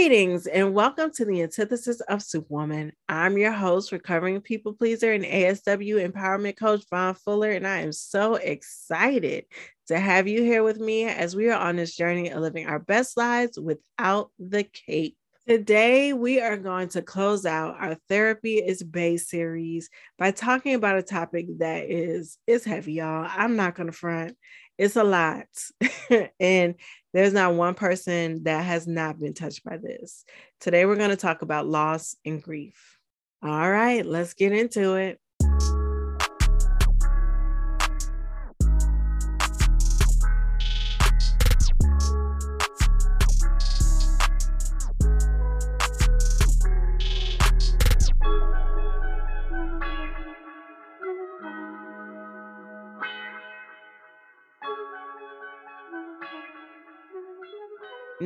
Greetings 0.00 0.46
and 0.46 0.72
welcome 0.72 1.10
to 1.12 1.26
the 1.26 1.42
antithesis 1.42 2.00
of 2.00 2.22
Superwoman. 2.22 2.94
I'm 3.06 3.36
your 3.36 3.52
host, 3.52 3.92
recovering 3.92 4.40
people 4.40 4.72
pleaser 4.72 5.12
and 5.12 5.24
ASW 5.24 6.10
empowerment 6.10 6.56
coach 6.56 6.86
Stevonne 6.86 7.18
Fuller, 7.18 7.50
and 7.50 7.66
I 7.66 7.80
am 7.80 7.92
so 7.92 8.36
excited 8.36 9.44
to 9.88 10.00
have 10.00 10.26
you 10.26 10.42
here 10.42 10.62
with 10.62 10.80
me 10.80 11.04
as 11.04 11.36
we 11.36 11.50
are 11.50 11.60
on 11.60 11.76
this 11.76 11.94
journey 11.94 12.30
of 12.30 12.40
living 12.40 12.66
our 12.66 12.78
best 12.78 13.18
lives 13.18 13.60
without 13.60 14.30
the 14.38 14.64
cape. 14.64 15.18
Today, 15.46 16.14
we 16.14 16.40
are 16.40 16.56
going 16.56 16.88
to 16.90 17.02
close 17.02 17.44
out 17.44 17.76
our 17.78 17.98
Therapy 18.08 18.54
is 18.54 18.82
Bae 18.82 19.16
series 19.16 19.90
by 20.18 20.30
talking 20.30 20.76
about 20.76 20.96
a 20.96 21.02
topic 21.02 21.46
that 21.58 21.90
is 21.90 22.38
is 22.46 22.64
heavy, 22.64 22.94
y'all. 22.94 23.28
I'm 23.30 23.54
not 23.54 23.74
going 23.74 23.88
to 23.88 23.92
front. 23.92 24.34
It's 24.78 24.96
a 24.96 25.04
lot. 25.04 25.44
and 26.40 26.76
there's 27.12 27.32
not 27.32 27.54
one 27.54 27.74
person 27.74 28.44
that 28.44 28.64
has 28.64 28.86
not 28.86 29.18
been 29.18 29.34
touched 29.34 29.64
by 29.64 29.76
this. 29.76 30.24
Today, 30.60 30.86
we're 30.86 30.96
going 30.96 31.10
to 31.10 31.16
talk 31.16 31.42
about 31.42 31.66
loss 31.66 32.16
and 32.24 32.42
grief. 32.42 32.98
All 33.42 33.70
right, 33.70 34.04
let's 34.04 34.34
get 34.34 34.52
into 34.52 34.94
it. 34.94 35.18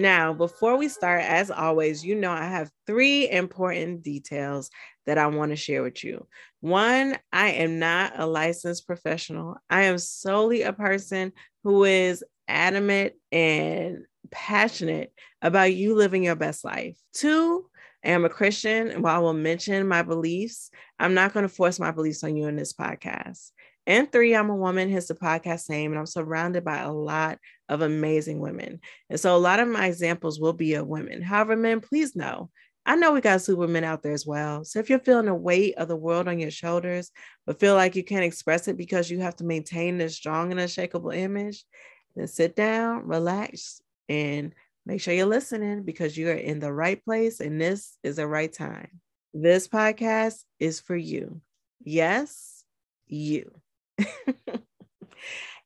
Now, 0.05 0.35
before 0.35 0.77
we 0.77 0.89
start, 0.89 1.23
as 1.23 1.51
always, 1.51 2.05
you 2.05 2.15
know, 2.15 2.31
I 2.31 2.45
have 2.45 2.71
three 2.87 3.27
important 3.31 4.03
details 4.03 4.69
that 5.07 5.17
I 5.17 5.29
want 5.29 5.53
to 5.53 5.57
share 5.57 5.83
with 5.83 6.05
you. 6.05 6.27
One, 6.61 7.17
I 7.33 7.53
am 7.53 7.79
not 7.79 8.13
a 8.19 8.27
licensed 8.27 8.87
professional, 8.87 9.57
I 9.71 9.85
am 9.85 9.97
solely 9.97 10.61
a 10.61 10.75
person 10.75 11.33
who 11.63 11.85
is 11.85 12.23
adamant 12.47 13.15
and 13.33 14.05
passionate 14.31 15.11
about 15.41 15.73
you 15.73 15.95
living 15.95 16.25
your 16.25 16.37
best 16.37 16.67
life. 16.67 16.99
Two, 17.15 17.65
I 18.05 18.11
am 18.11 18.27
a 18.27 18.29
Christian, 18.29 18.91
and 18.91 19.03
while 19.03 19.17
I 19.17 19.21
will 19.21 19.33
mention 19.33 19.89
my 19.89 20.03
beliefs, 20.03 20.71
I'm 20.99 21.15
not 21.15 21.33
going 21.33 21.45
to 21.45 21.55
force 21.55 21.81
my 21.81 21.93
beliefs 21.93 22.23
on 22.23 22.37
you 22.37 22.47
in 22.47 22.57
this 22.57 22.75
podcast. 22.75 23.53
And 23.87 24.13
three, 24.13 24.35
I'm 24.37 24.51
a 24.51 24.57
woman, 24.57 24.91
hence 24.91 25.09
the 25.09 25.15
podcast 25.15 25.71
name, 25.71 25.93
and 25.93 25.99
I'm 25.99 26.05
surrounded 26.05 26.63
by 26.63 26.81
a 26.81 26.93
lot 26.93 27.39
of 27.69 27.81
amazing 27.81 28.41
women. 28.41 28.81
And 29.11 29.19
so 29.19 29.35
a 29.35 29.39
lot 29.39 29.61
of 29.61 29.69
my 29.69 29.87
examples 29.87 30.39
will 30.39 30.53
be 30.53 30.75
of 30.75 30.87
women. 30.87 31.23
However, 31.23 31.57
men, 31.57 31.81
please 31.81 32.15
know, 32.15 32.51
I 32.87 32.97
know 32.97 33.13
we 33.13 33.23
got 33.23 33.41
supermen 33.41 33.85
out 33.85 34.03
there 34.03 34.13
as 34.13 34.27
well. 34.27 34.65
So 34.65 34.79
if 34.79 34.91
you're 34.91 34.99
feeling 34.99 35.27
the 35.27 35.35
weight 35.35 35.75
of 35.77 35.89
the 35.89 35.97
world 35.97 36.29
on 36.29 36.39
your 36.39 36.51
shoulders, 36.51 37.11
but 37.47 37.59
feel 37.59 37.75
like 37.75 37.97
you 37.97 38.05
can't 38.05 38.25
express 38.25 38.69
it 38.69 38.77
because 38.77 39.11
you 39.11 39.21
have 39.21 39.37
to 39.37 39.45
maintain 39.45 39.97
this 39.97 40.17
strong 40.17 40.51
and 40.51 40.61
unshakable 40.61 41.11
image, 41.11 41.65
then 42.15 42.27
sit 42.27 42.55
down, 42.55 43.07
relax, 43.07 43.81
and 44.09 44.55
make 44.85 45.01
sure 45.01 45.15
you're 45.15 45.25
listening 45.25 45.83
because 45.83 46.17
you 46.17 46.29
are 46.29 46.35
in 46.35 46.61
the 46.61 46.73
right 46.73 47.03
place 47.05 47.41
and 47.41 47.59
this 47.59 47.97
is 48.03 48.17
the 48.17 48.27
right 48.27 48.53
time. 48.53 49.01
This 49.33 49.67
podcast 49.67 50.45
is 50.61 50.79
for 50.79 50.95
you. 50.95 51.41
Yes, 51.83 52.65
you. 53.07 53.51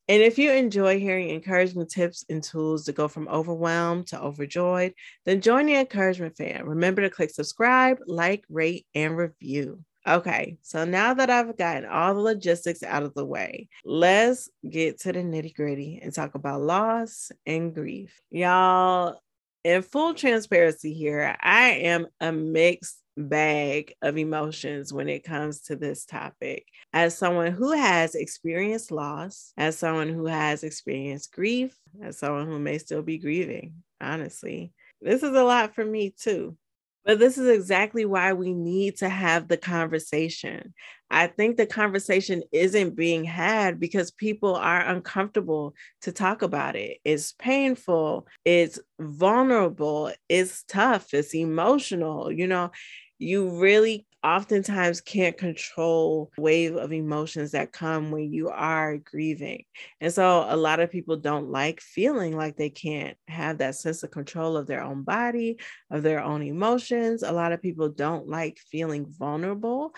And 0.09 0.23
if 0.23 0.39
you 0.39 0.51
enjoy 0.53 0.99
hearing 0.99 1.29
encouragement 1.29 1.91
tips 1.91 2.25
and 2.31 2.43
tools 2.43 2.87
to 2.87 2.93
go 2.93 3.09
from 3.09 3.29
overwhelmed 3.29 4.07
to 4.09 4.21
overjoyed, 4.21 4.95
then 5.27 5.43
join 5.43 5.67
the 5.67 5.75
encouragement 5.75 6.37
fam. 6.37 6.67
Remember 6.67 7.03
to 7.03 7.11
click 7.11 7.31
subscribe, 7.31 7.99
like, 8.07 8.45
rate, 8.49 8.87
and 8.95 9.17
review. 9.19 9.85
Okay, 10.07 10.57
so 10.63 10.87
now 10.87 11.13
that 11.13 11.29
I've 11.29 11.59
gotten 11.59 11.85
all 11.85 12.15
the 12.15 12.21
logistics 12.21 12.83
out 12.83 13.03
of 13.03 13.13
the 13.13 13.27
way, 13.27 13.69
let's 13.85 14.49
get 14.67 14.99
to 15.01 15.13
the 15.13 15.19
nitty 15.19 15.55
gritty 15.55 16.01
and 16.03 16.15
talk 16.15 16.35
about 16.35 16.63
loss 16.63 17.31
and 17.45 17.75
grief. 17.75 18.19
Y'all, 18.31 19.21
in 19.65 19.83
full 19.83 20.15
transparency 20.15 20.95
here, 20.95 21.37
I 21.43 21.71
am 21.71 22.07
a 22.21 22.33
mixed 22.33 23.03
bag 23.19 23.93
of 24.03 24.17
emotions 24.17 24.93
when 24.93 25.09
it 25.09 25.25
comes 25.25 25.63
to 25.63 25.77
this 25.77 26.05
topic. 26.05 26.67
As 26.93 27.19
someone 27.19 27.53
who 27.53 27.73
has 27.73 28.15
experienced 28.15 28.91
loss, 28.91 29.53
as 29.57 29.77
someone 29.77 30.09
who 30.09 30.27
has 30.27 30.63
experienced 30.63 31.33
grief, 31.33 31.77
as 32.03 32.19
someone 32.19 32.47
who 32.47 32.59
may 32.59 32.79
still 32.79 33.03
be 33.03 33.19
grieving, 33.19 33.75
honestly, 34.01 34.73
this 35.01 35.23
is 35.23 35.35
a 35.35 35.45
lot 35.45 35.75
for 35.75 35.85
me 35.85 36.15
too. 36.17 36.57
But 37.05 37.19
this 37.19 37.39
is 37.39 37.49
exactly 37.49 38.05
why 38.05 38.35
we 38.35 38.53
need 38.53 38.99
to 38.99 39.09
have 39.09 39.49
the 39.49 39.57
conversation. 39.57 40.75
I 41.11 41.27
think 41.27 41.57
the 41.57 41.65
conversation 41.65 42.43
isn't 42.53 42.97
being 42.97 43.25
had 43.25 43.81
because 43.81 44.11
people 44.11 44.55
are 44.55 44.81
uncomfortable 44.81 45.75
to 46.03 46.13
talk 46.13 46.43
about 46.43 46.77
it. 46.77 46.99
It's 47.05 47.33
painful, 47.33 48.27
it's 48.45 48.79
vulnerable, 49.01 50.13
it's 50.29 50.65
tough, 50.65 51.15
it's 51.15 51.35
emotional. 51.35 52.31
You 52.31 52.47
know, 52.47 52.73
you 53.19 53.61
really 53.61 54.07
oftentimes 54.25 55.01
can't 55.01 55.39
control 55.39 56.31
wave 56.39 56.75
of 56.77 56.93
emotions 56.93 57.53
that 57.53 57.73
come 57.73 58.11
when 58.11 58.33
you 58.33 58.49
are 58.49 58.97
grieving. 58.99 59.65
And 60.01 60.13
so 60.13 60.45
a 60.49 60.57
lot 60.57 60.81
of 60.81 60.91
people 60.91 61.17
don't 61.17 61.51
like 61.51 61.81
feeling 61.81 62.37
like 62.37 62.57
they 62.57 62.71
can't 62.71 63.17
have 63.29 63.59
that 63.59 63.77
sense 63.77 64.03
of 64.03 64.11
control 64.11 64.57
of 64.57 64.67
their 64.67 64.83
own 64.83 65.03
body 65.03 65.59
of 65.91 66.03
their 66.03 66.23
own 66.23 66.43
emotions. 66.43 67.23
A 67.23 67.33
lot 67.33 67.53
of 67.53 67.63
people 67.63 67.89
don't 67.89 68.29
like 68.29 68.59
feeling 68.71 69.07
vulnerable. 69.07 69.95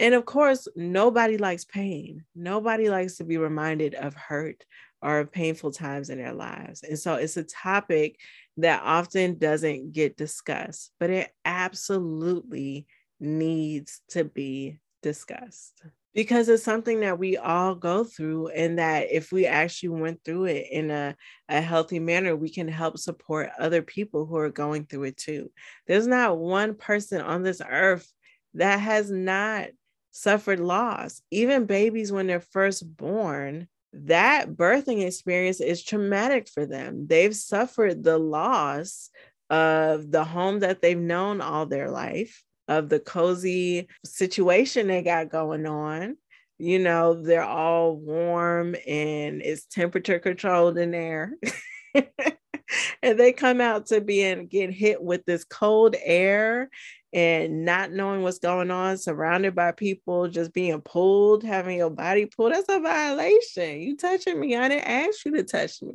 And 0.00 0.14
of 0.14 0.24
course 0.24 0.66
nobody 0.74 1.36
likes 1.36 1.64
pain. 1.64 2.24
Nobody 2.34 2.90
likes 2.90 3.16
to 3.16 3.24
be 3.24 3.36
reminded 3.36 3.94
of 3.94 4.14
hurt 4.14 4.64
or 5.02 5.24
painful 5.24 5.70
times 5.70 6.10
in 6.10 6.18
their 6.18 6.34
lives 6.34 6.82
and 6.82 6.98
so 6.98 7.14
it's 7.14 7.36
a 7.36 7.44
topic 7.44 8.16
that 8.60 8.82
often 8.84 9.38
doesn't 9.38 9.92
get 9.92 10.16
discussed, 10.16 10.92
but 10.98 11.10
it 11.10 11.30
absolutely 11.44 12.86
needs 13.18 14.00
to 14.08 14.24
be 14.24 14.80
discussed 15.02 15.82
because 16.14 16.48
it's 16.48 16.64
something 16.64 17.00
that 17.00 17.18
we 17.18 17.36
all 17.36 17.74
go 17.74 18.02
through 18.02 18.48
and 18.48 18.78
that 18.78 19.06
if 19.10 19.30
we 19.30 19.46
actually 19.46 19.90
went 19.90 20.20
through 20.24 20.46
it 20.46 20.66
in 20.70 20.90
a, 20.90 21.14
a 21.48 21.60
healthy 21.60 21.98
manner 21.98 22.34
we 22.34 22.50
can 22.50 22.66
help 22.66 22.98
support 22.98 23.50
other 23.58 23.82
people 23.82 24.26
who 24.26 24.36
are 24.36 24.50
going 24.50 24.84
through 24.84 25.04
it 25.04 25.16
too. 25.16 25.50
There's 25.86 26.06
not 26.06 26.38
one 26.38 26.74
person 26.74 27.20
on 27.20 27.42
this 27.42 27.60
earth 27.66 28.10
that 28.54 28.80
has 28.80 29.10
not 29.10 29.68
suffered 30.10 30.60
loss. 30.60 31.22
Even 31.30 31.66
babies 31.66 32.10
when 32.10 32.26
they're 32.26 32.40
first 32.40 32.96
born 32.96 33.68
that 33.92 34.50
birthing 34.50 35.04
experience 35.04 35.60
is 35.60 35.82
traumatic 35.82 36.48
for 36.48 36.66
them. 36.66 37.06
They've 37.06 37.34
suffered 37.34 38.04
the 38.04 38.18
loss 38.18 39.10
of 39.48 40.10
the 40.10 40.24
home 40.24 40.60
that 40.60 40.80
they've 40.80 40.98
known 40.98 41.40
all 41.40 41.66
their 41.66 41.90
life, 41.90 42.42
of 42.68 42.88
the 42.88 43.00
cozy 43.00 43.88
situation 44.04 44.86
they 44.86 45.02
got 45.02 45.28
going 45.28 45.66
on. 45.66 46.16
You 46.58 46.78
know, 46.78 47.20
they're 47.20 47.42
all 47.42 47.96
warm 47.96 48.76
and 48.86 49.42
it's 49.42 49.66
temperature 49.66 50.18
controlled 50.18 50.78
in 50.78 50.92
there. 50.92 51.32
and 53.02 53.18
they 53.18 53.32
come 53.32 53.60
out 53.60 53.86
to 53.86 54.00
being 54.00 54.46
get 54.46 54.70
hit 54.70 55.02
with 55.02 55.24
this 55.24 55.44
cold 55.44 55.96
air 56.00 56.70
and 57.12 57.64
not 57.64 57.90
knowing 57.90 58.22
what's 58.22 58.38
going 58.38 58.70
on, 58.70 58.96
surrounded 58.96 59.54
by 59.54 59.72
people 59.72 60.28
just 60.28 60.52
being 60.52 60.80
pulled, 60.80 61.42
having 61.42 61.78
your 61.78 61.90
body 61.90 62.26
pulled, 62.26 62.52
that's 62.52 62.68
a 62.68 62.80
violation. 62.80 63.80
You 63.80 63.96
touching 63.96 64.38
me, 64.38 64.56
I 64.56 64.68
didn't 64.68 64.88
ask 64.88 65.24
you 65.24 65.32
to 65.32 65.42
touch 65.42 65.82
me. 65.82 65.94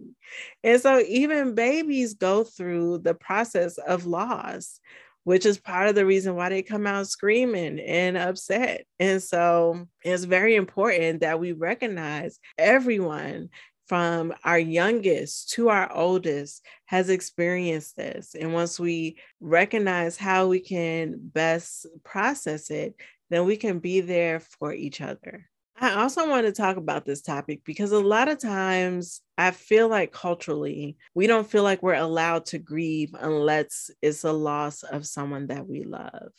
And 0.63 0.81
so 0.81 0.99
even 1.07 1.55
babies 1.55 2.15
go 2.15 2.43
through 2.43 2.99
the 2.99 3.13
process 3.13 3.77
of 3.77 4.05
loss, 4.05 4.79
which 5.23 5.45
is 5.45 5.57
part 5.57 5.87
of 5.87 5.95
the 5.95 6.05
reason 6.05 6.35
why 6.35 6.49
they 6.49 6.61
come 6.61 6.85
out 6.85 7.07
screaming 7.07 7.79
and 7.79 8.17
upset. 8.17 8.85
And 8.99 9.23
so 9.23 9.87
it's 10.03 10.25
very 10.25 10.55
important 10.55 11.21
that 11.21 11.39
we 11.39 11.53
recognize 11.53 12.39
everyone 12.57 13.49
from 13.87 14.33
our 14.43 14.59
youngest 14.59 15.51
to 15.51 15.69
our 15.69 15.91
oldest 15.91 16.65
has 16.85 17.09
experienced 17.09 17.95
this. 17.95 18.35
And 18.35 18.53
once 18.53 18.79
we 18.79 19.17
recognize 19.39 20.17
how 20.17 20.47
we 20.47 20.59
can 20.59 21.15
best 21.19 21.85
process 22.03 22.69
it, 22.71 22.95
then 23.29 23.45
we 23.45 23.57
can 23.57 23.79
be 23.79 24.01
there 24.01 24.39
for 24.39 24.73
each 24.73 25.01
other. 25.01 25.47
I 25.77 25.95
also 26.01 26.29
want 26.29 26.45
to 26.45 26.53
talk 26.53 26.77
about 26.77 27.05
this 27.05 27.21
topic 27.21 27.61
because 27.65 27.91
a 27.91 27.99
lot 27.99 28.29
of 28.29 28.39
times 28.39 29.21
I 29.37 29.51
feel 29.51 29.89
like 29.89 30.13
culturally, 30.13 30.97
we 31.13 31.27
don't 31.27 31.49
feel 31.49 31.63
like 31.63 31.83
we're 31.83 31.95
allowed 31.95 32.45
to 32.47 32.59
grieve 32.59 33.13
unless 33.19 33.91
it's 34.01 34.23
a 34.23 34.31
loss 34.31 34.83
of 34.83 35.05
someone 35.05 35.47
that 35.47 35.67
we 35.67 35.83
love. 35.83 36.31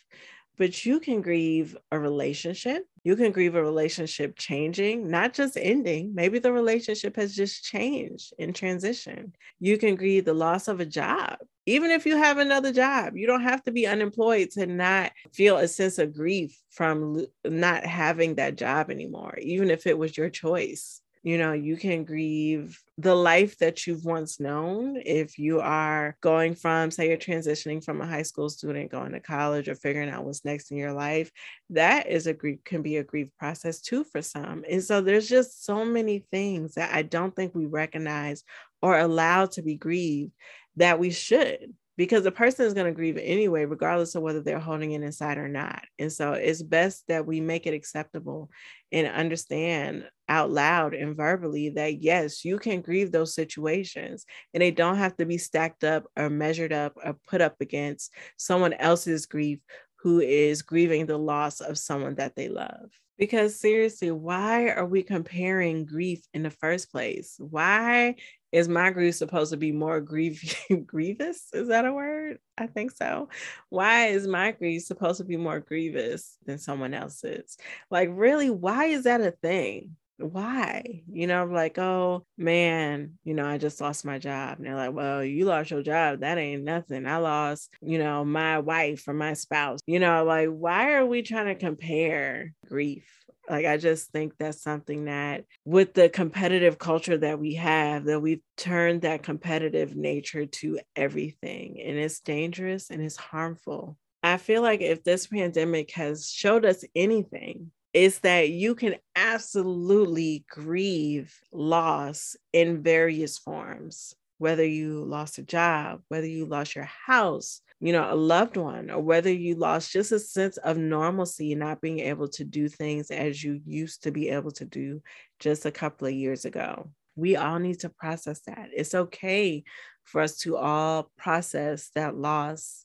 but 0.58 0.84
you 0.86 1.00
can 1.00 1.20
grieve 1.20 1.76
a 1.90 1.98
relationship. 1.98 2.84
You 3.06 3.14
can 3.14 3.30
grieve 3.30 3.54
a 3.54 3.62
relationship 3.62 4.36
changing, 4.36 5.08
not 5.08 5.32
just 5.32 5.56
ending. 5.56 6.12
Maybe 6.12 6.40
the 6.40 6.50
relationship 6.50 7.14
has 7.14 7.36
just 7.36 7.62
changed 7.62 8.32
in 8.36 8.52
transition. 8.52 9.32
You 9.60 9.78
can 9.78 9.94
grieve 9.94 10.24
the 10.24 10.34
loss 10.34 10.66
of 10.66 10.80
a 10.80 10.84
job. 10.84 11.36
Even 11.66 11.92
if 11.92 12.04
you 12.04 12.16
have 12.16 12.38
another 12.38 12.72
job, 12.72 13.16
you 13.16 13.28
don't 13.28 13.44
have 13.44 13.62
to 13.62 13.70
be 13.70 13.86
unemployed 13.86 14.50
to 14.54 14.66
not 14.66 15.12
feel 15.32 15.56
a 15.56 15.68
sense 15.68 16.00
of 16.00 16.16
grief 16.16 16.60
from 16.70 17.24
not 17.44 17.86
having 17.86 18.34
that 18.34 18.56
job 18.56 18.90
anymore, 18.90 19.38
even 19.40 19.70
if 19.70 19.86
it 19.86 19.96
was 19.96 20.16
your 20.16 20.28
choice 20.28 21.00
you 21.26 21.38
know 21.38 21.52
you 21.52 21.76
can 21.76 22.04
grieve 22.04 22.80
the 22.98 23.14
life 23.14 23.58
that 23.58 23.84
you've 23.84 24.04
once 24.04 24.38
known 24.38 24.96
if 25.04 25.40
you 25.40 25.58
are 25.60 26.16
going 26.20 26.54
from 26.54 26.88
say 26.88 27.08
you're 27.08 27.16
transitioning 27.16 27.84
from 27.84 28.00
a 28.00 28.06
high 28.06 28.22
school 28.22 28.48
student 28.48 28.92
going 28.92 29.10
to 29.10 29.18
college 29.18 29.68
or 29.68 29.74
figuring 29.74 30.08
out 30.08 30.24
what's 30.24 30.44
next 30.44 30.70
in 30.70 30.76
your 30.76 30.92
life. 30.92 31.32
That 31.70 32.06
is 32.06 32.28
a 32.28 32.32
grief 32.32 32.60
can 32.64 32.80
be 32.80 32.98
a 32.98 33.02
grief 33.02 33.26
process 33.40 33.80
too 33.80 34.04
for 34.04 34.22
some. 34.22 34.64
And 34.70 34.84
so 34.84 35.00
there's 35.00 35.28
just 35.28 35.64
so 35.64 35.84
many 35.84 36.24
things 36.30 36.74
that 36.74 36.94
i 36.94 37.02
don't 37.02 37.34
think 37.34 37.56
we 37.56 37.66
recognize 37.66 38.44
or 38.80 38.96
allow 38.96 39.46
to 39.46 39.62
be 39.62 39.74
grieved 39.74 40.30
that 40.76 41.00
we 41.00 41.10
should 41.10 41.74
because 41.96 42.24
the 42.24 42.30
person 42.30 42.66
is 42.66 42.74
going 42.74 42.86
to 42.86 42.92
grieve 42.92 43.18
anyway, 43.20 43.64
regardless 43.64 44.14
of 44.14 44.22
whether 44.22 44.40
they're 44.40 44.58
holding 44.58 44.92
it 44.92 45.02
inside 45.02 45.38
or 45.38 45.48
not. 45.48 45.82
And 45.98 46.12
so 46.12 46.32
it's 46.32 46.62
best 46.62 47.04
that 47.08 47.26
we 47.26 47.40
make 47.40 47.66
it 47.66 47.74
acceptable 47.74 48.50
and 48.92 49.06
understand 49.06 50.08
out 50.28 50.50
loud 50.50 50.94
and 50.94 51.16
verbally 51.16 51.70
that 51.70 52.02
yes, 52.02 52.44
you 52.44 52.58
can 52.58 52.80
grieve 52.80 53.12
those 53.12 53.34
situations 53.34 54.26
and 54.52 54.62
they 54.62 54.70
don't 54.70 54.96
have 54.96 55.16
to 55.16 55.26
be 55.26 55.38
stacked 55.38 55.84
up 55.84 56.04
or 56.16 56.28
measured 56.28 56.72
up 56.72 56.94
or 57.02 57.16
put 57.26 57.40
up 57.40 57.56
against 57.60 58.12
someone 58.36 58.72
else's 58.74 59.26
grief 59.26 59.60
who 60.00 60.20
is 60.20 60.62
grieving 60.62 61.06
the 61.06 61.18
loss 61.18 61.60
of 61.60 61.78
someone 61.78 62.14
that 62.16 62.36
they 62.36 62.48
love. 62.48 62.90
Because 63.18 63.58
seriously, 63.58 64.10
why 64.10 64.68
are 64.68 64.84
we 64.84 65.02
comparing 65.02 65.86
grief 65.86 66.20
in 66.34 66.42
the 66.42 66.50
first 66.50 66.92
place? 66.92 67.36
Why 67.38 68.16
is 68.52 68.68
my 68.68 68.90
grief 68.90 69.14
supposed 69.14 69.50
to 69.50 69.56
be 69.56 69.72
more 69.72 70.00
grief 70.00 70.66
grievous? 70.86 71.48
Is 71.52 71.68
that 71.68 71.84
a 71.84 71.92
word? 71.92 72.38
I 72.56 72.66
think 72.66 72.92
so. 72.92 73.28
Why 73.68 74.06
is 74.06 74.26
my 74.26 74.52
grief 74.52 74.82
supposed 74.82 75.18
to 75.18 75.24
be 75.24 75.36
more 75.36 75.60
grievous 75.60 76.36
than 76.46 76.58
someone 76.58 76.94
else's? 76.94 77.56
Like, 77.90 78.08
really, 78.12 78.50
why 78.50 78.86
is 78.86 79.04
that 79.04 79.20
a 79.20 79.30
thing? 79.30 79.96
Why? 80.18 81.02
You 81.12 81.26
know, 81.26 81.42
I'm 81.42 81.52
like, 81.52 81.78
oh 81.78 82.24
man, 82.38 83.18
you 83.24 83.34
know, 83.34 83.46
I 83.46 83.58
just 83.58 83.80
lost 83.82 84.04
my 84.06 84.18
job. 84.18 84.56
And 84.56 84.66
they're 84.66 84.74
like, 84.74 84.94
well, 84.94 85.22
you 85.22 85.44
lost 85.44 85.70
your 85.70 85.82
job. 85.82 86.20
That 86.20 86.38
ain't 86.38 86.64
nothing. 86.64 87.06
I 87.06 87.18
lost, 87.18 87.70
you 87.82 87.98
know, 87.98 88.24
my 88.24 88.60
wife 88.60 89.06
or 89.08 89.12
my 89.12 89.34
spouse. 89.34 89.80
You 89.86 90.00
know, 90.00 90.24
like, 90.24 90.48
why 90.48 90.94
are 90.94 91.04
we 91.04 91.20
trying 91.20 91.46
to 91.46 91.54
compare 91.54 92.54
grief? 92.66 93.25
Like, 93.48 93.66
I 93.66 93.76
just 93.76 94.10
think 94.10 94.34
that's 94.38 94.60
something 94.60 95.04
that 95.04 95.44
with 95.64 95.94
the 95.94 96.08
competitive 96.08 96.78
culture 96.78 97.16
that 97.18 97.38
we 97.38 97.54
have, 97.54 98.04
that 98.04 98.20
we've 98.20 98.42
turned 98.56 99.02
that 99.02 99.22
competitive 99.22 99.94
nature 99.94 100.46
to 100.46 100.80
everything. 100.96 101.80
And 101.80 101.96
it's 101.96 102.20
dangerous 102.20 102.90
and 102.90 103.00
it's 103.02 103.16
harmful. 103.16 103.96
I 104.22 104.38
feel 104.38 104.62
like 104.62 104.80
if 104.80 105.04
this 105.04 105.28
pandemic 105.28 105.92
has 105.92 106.28
showed 106.28 106.64
us 106.64 106.84
anything, 106.96 107.70
is 107.96 108.18
that 108.18 108.50
you 108.50 108.74
can 108.74 108.96
absolutely 109.14 110.44
grieve 110.50 111.34
loss 111.50 112.36
in 112.52 112.82
various 112.82 113.38
forms, 113.38 114.14
whether 114.36 114.66
you 114.66 115.02
lost 115.04 115.38
a 115.38 115.42
job, 115.42 116.02
whether 116.08 116.26
you 116.26 116.44
lost 116.44 116.74
your 116.74 116.84
house, 116.84 117.62
you 117.80 117.92
know, 117.92 118.10
a 118.10 118.14
loved 118.14 118.56
one, 118.56 118.90
or 118.90 119.00
whether 119.00 119.30
you 119.30 119.54
lost 119.54 119.92
just 119.92 120.12
a 120.12 120.18
sense 120.18 120.56
of 120.58 120.78
normalcy, 120.78 121.54
not 121.54 121.80
being 121.80 122.00
able 122.00 122.28
to 122.28 122.44
do 122.44 122.68
things 122.68 123.10
as 123.10 123.42
you 123.42 123.60
used 123.66 124.02
to 124.04 124.10
be 124.10 124.30
able 124.30 124.50
to 124.52 124.64
do 124.64 125.02
just 125.40 125.66
a 125.66 125.70
couple 125.70 126.06
of 126.06 126.14
years 126.14 126.44
ago. 126.44 126.90
We 127.16 127.36
all 127.36 127.58
need 127.58 127.80
to 127.80 127.88
process 127.90 128.40
that. 128.46 128.68
It's 128.74 128.94
okay 128.94 129.64
for 130.04 130.20
us 130.20 130.38
to 130.38 130.56
all 130.56 131.10
process 131.18 131.90
that 131.94 132.16
loss 132.16 132.84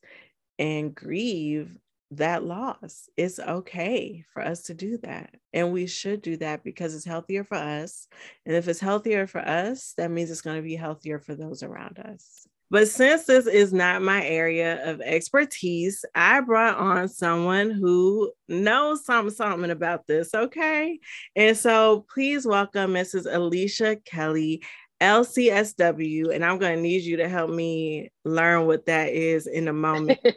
and 0.60 0.94
grieve 0.94 1.78
that 2.12 2.44
loss. 2.44 3.10
It's 3.16 3.40
okay 3.40 4.26
for 4.34 4.42
us 4.42 4.64
to 4.64 4.74
do 4.74 4.98
that. 5.04 5.34
And 5.54 5.72
we 5.72 5.88
should 5.88 6.22
do 6.22 6.36
that 6.38 6.64
because 6.64 6.94
it's 6.94 7.06
healthier 7.06 7.44
for 7.44 7.56
us. 7.56 8.08
And 8.46 8.56
if 8.56 8.68
it's 8.68 8.80
healthier 8.80 9.28
for 9.28 9.40
us, 9.40 9.94
that 9.98 10.12
means 10.12 10.30
it's 10.30 10.42
going 10.42 10.58
to 10.58 10.62
be 10.62 10.76
healthier 10.76 11.20
for 11.20 11.36
those 11.36 11.64
around 11.64 12.00
us. 12.00 12.48
But 12.72 12.88
since 12.88 13.26
this 13.26 13.48
is 13.48 13.74
not 13.74 14.02
my 14.02 14.26
area 14.26 14.90
of 14.90 15.02
expertise, 15.02 16.06
I 16.16 16.40
brought 16.40 16.78
on 16.78 17.10
someone 17.10 17.70
who 17.72 18.32
knows 18.48 19.04
something, 19.04 19.36
something 19.36 19.70
about 19.70 20.08
this. 20.08 20.34
Okay. 20.34 20.98
And 21.36 21.58
so 21.58 22.06
please 22.14 22.48
welcome 22.48 22.94
Mrs. 22.94 23.26
Alisha 23.26 24.04
Kelley, 24.06 24.64
LCSW. 25.02 26.34
And 26.34 26.46
I'm 26.46 26.60
going 26.60 26.78
to 26.78 26.82
need 26.82 27.04
you 27.04 27.18
to 27.18 27.28
help 27.28 27.50
me 27.50 28.10
learn 28.24 28.66
what 28.66 28.86
that 28.86 29.10
is 29.10 29.48
in 29.48 29.68
a 29.68 29.74
moment. 29.74 30.20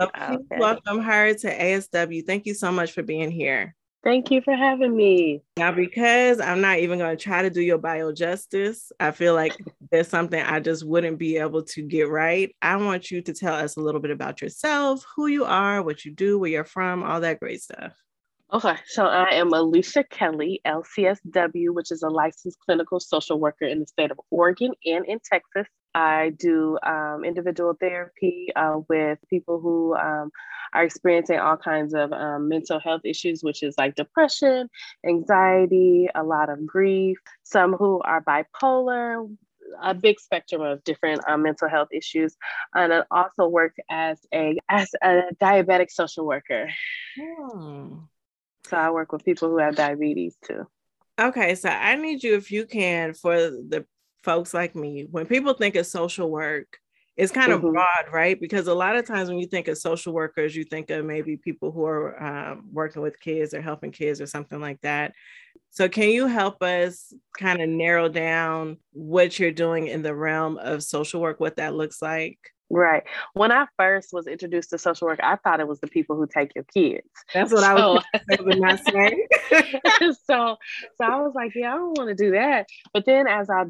So 0.00 0.08
please 0.08 0.38
okay. 0.50 0.58
welcome 0.58 1.00
her 1.00 1.32
to 1.32 1.58
ASW. 1.58 2.26
Thank 2.26 2.46
you 2.46 2.54
so 2.54 2.72
much 2.72 2.90
for 2.90 3.02
being 3.02 3.30
here. 3.30 3.76
Thank 4.04 4.32
you 4.32 4.40
for 4.40 4.54
having 4.54 4.96
me. 4.96 5.42
Now, 5.56 5.70
because 5.70 6.40
I'm 6.40 6.60
not 6.60 6.78
even 6.78 6.98
going 6.98 7.16
to 7.16 7.22
try 7.22 7.42
to 7.42 7.50
do 7.50 7.60
your 7.60 7.78
bio 7.78 8.12
justice, 8.12 8.90
I 8.98 9.12
feel 9.12 9.34
like 9.34 9.56
there's 9.92 10.08
something 10.08 10.42
I 10.42 10.58
just 10.58 10.84
wouldn't 10.84 11.18
be 11.18 11.36
able 11.36 11.62
to 11.62 11.82
get 11.82 12.08
right. 12.08 12.54
I 12.60 12.76
want 12.76 13.12
you 13.12 13.22
to 13.22 13.32
tell 13.32 13.54
us 13.54 13.76
a 13.76 13.80
little 13.80 14.00
bit 14.00 14.10
about 14.10 14.42
yourself, 14.42 15.06
who 15.14 15.28
you 15.28 15.44
are, 15.44 15.82
what 15.82 16.04
you 16.04 16.10
do, 16.10 16.36
where 16.38 16.50
you're 16.50 16.64
from, 16.64 17.04
all 17.04 17.20
that 17.20 17.38
great 17.38 17.62
stuff. 17.62 17.94
Okay, 18.52 18.76
so 18.86 19.06
I 19.06 19.30
am 19.34 19.52
Alisha 19.52 20.04
Kelley, 20.10 20.60
LCSW, 20.66 21.70
which 21.70 21.90
is 21.90 22.02
a 22.02 22.10
licensed 22.10 22.58
clinical 22.58 23.00
social 23.00 23.38
worker 23.38 23.64
in 23.64 23.80
the 23.80 23.86
state 23.86 24.10
of 24.10 24.20
Oregon 24.30 24.72
and 24.84 25.06
in 25.06 25.20
Texas. 25.24 25.66
I 25.94 26.32
do 26.38 26.78
um, 26.82 27.24
individual 27.24 27.74
therapy 27.78 28.48
uh, 28.56 28.80
with 28.88 29.18
people 29.28 29.60
who 29.60 29.94
um, 29.94 30.30
are 30.72 30.84
experiencing 30.84 31.38
all 31.38 31.56
kinds 31.56 31.94
of 31.94 32.12
um, 32.12 32.48
mental 32.48 32.80
health 32.80 33.02
issues, 33.04 33.42
which 33.42 33.62
is 33.62 33.74
like 33.76 33.94
depression, 33.94 34.68
anxiety, 35.06 36.08
a 36.14 36.22
lot 36.22 36.48
of 36.48 36.66
grief, 36.66 37.18
some 37.42 37.74
who 37.74 38.00
are 38.00 38.22
bipolar, 38.22 39.28
a 39.82 39.94
big 39.94 40.18
spectrum 40.20 40.62
of 40.62 40.82
different 40.84 41.20
uh, 41.28 41.36
mental 41.36 41.68
health 41.68 41.88
issues, 41.92 42.36
and 42.74 42.92
I 42.92 43.02
also 43.10 43.48
work 43.48 43.74
as 43.90 44.18
a 44.32 44.58
as 44.68 44.90
a 45.02 45.22
diabetic 45.40 45.90
social 45.90 46.26
worker. 46.26 46.68
Hmm. 47.18 47.98
So 48.66 48.76
I 48.76 48.90
work 48.90 49.12
with 49.12 49.24
people 49.24 49.48
who 49.48 49.58
have 49.58 49.76
diabetes 49.76 50.36
too. 50.46 50.66
Okay, 51.20 51.54
so 51.54 51.68
I 51.68 51.96
need 51.96 52.22
you 52.22 52.36
if 52.36 52.50
you 52.50 52.66
can 52.66 53.12
for 53.12 53.36
the 53.36 53.84
folks 54.22 54.54
like 54.54 54.74
me, 54.74 55.06
when 55.10 55.26
people 55.26 55.54
think 55.54 55.74
of 55.76 55.86
social 55.86 56.30
work, 56.30 56.78
it's 57.16 57.32
kind 57.32 57.52
mm-hmm. 57.52 57.66
of 57.66 57.72
broad, 57.72 58.12
right? 58.12 58.40
Because 58.40 58.68
a 58.68 58.74
lot 58.74 58.96
of 58.96 59.06
times 59.06 59.28
when 59.28 59.38
you 59.38 59.46
think 59.46 59.68
of 59.68 59.76
social 59.76 60.12
workers, 60.12 60.56
you 60.56 60.64
think 60.64 60.90
of 60.90 61.04
maybe 61.04 61.36
people 61.36 61.70
who 61.70 61.84
are 61.84 62.22
um, 62.22 62.68
working 62.72 63.02
with 63.02 63.20
kids 63.20 63.52
or 63.52 63.60
helping 63.60 63.90
kids 63.90 64.20
or 64.20 64.26
something 64.26 64.60
like 64.60 64.80
that. 64.80 65.12
So, 65.70 65.88
can 65.88 66.08
you 66.08 66.26
help 66.26 66.62
us 66.62 67.12
kind 67.38 67.60
of 67.60 67.68
narrow 67.68 68.08
down 68.08 68.78
what 68.92 69.38
you're 69.38 69.52
doing 69.52 69.88
in 69.88 70.02
the 70.02 70.14
realm 70.14 70.56
of 70.58 70.82
social 70.82 71.20
work, 71.20 71.38
what 71.38 71.56
that 71.56 71.74
looks 71.74 72.00
like? 72.00 72.38
Right. 72.74 73.02
When 73.34 73.52
I 73.52 73.66
first 73.78 74.14
was 74.14 74.26
introduced 74.26 74.70
to 74.70 74.78
social 74.78 75.06
work, 75.06 75.20
I 75.22 75.36
thought 75.36 75.60
it 75.60 75.68
was 75.68 75.80
the 75.80 75.88
people 75.88 76.16
who 76.16 76.26
take 76.26 76.54
your 76.54 76.64
kids. 76.64 77.06
That's 77.34 77.52
what 77.52 77.62
so, 77.62 77.98
I 78.14 78.42
was 78.42 78.56
not 78.56 78.80
saying. 78.90 79.26
so, 80.26 80.56
so 80.96 81.04
I 81.04 81.20
was 81.20 81.32
like, 81.34 81.52
yeah, 81.54 81.74
I 81.74 81.76
don't 81.76 81.98
want 81.98 82.08
to 82.08 82.14
do 82.14 82.30
that. 82.30 82.66
But 82.94 83.04
then 83.04 83.26
as 83.26 83.50
I 83.50 83.64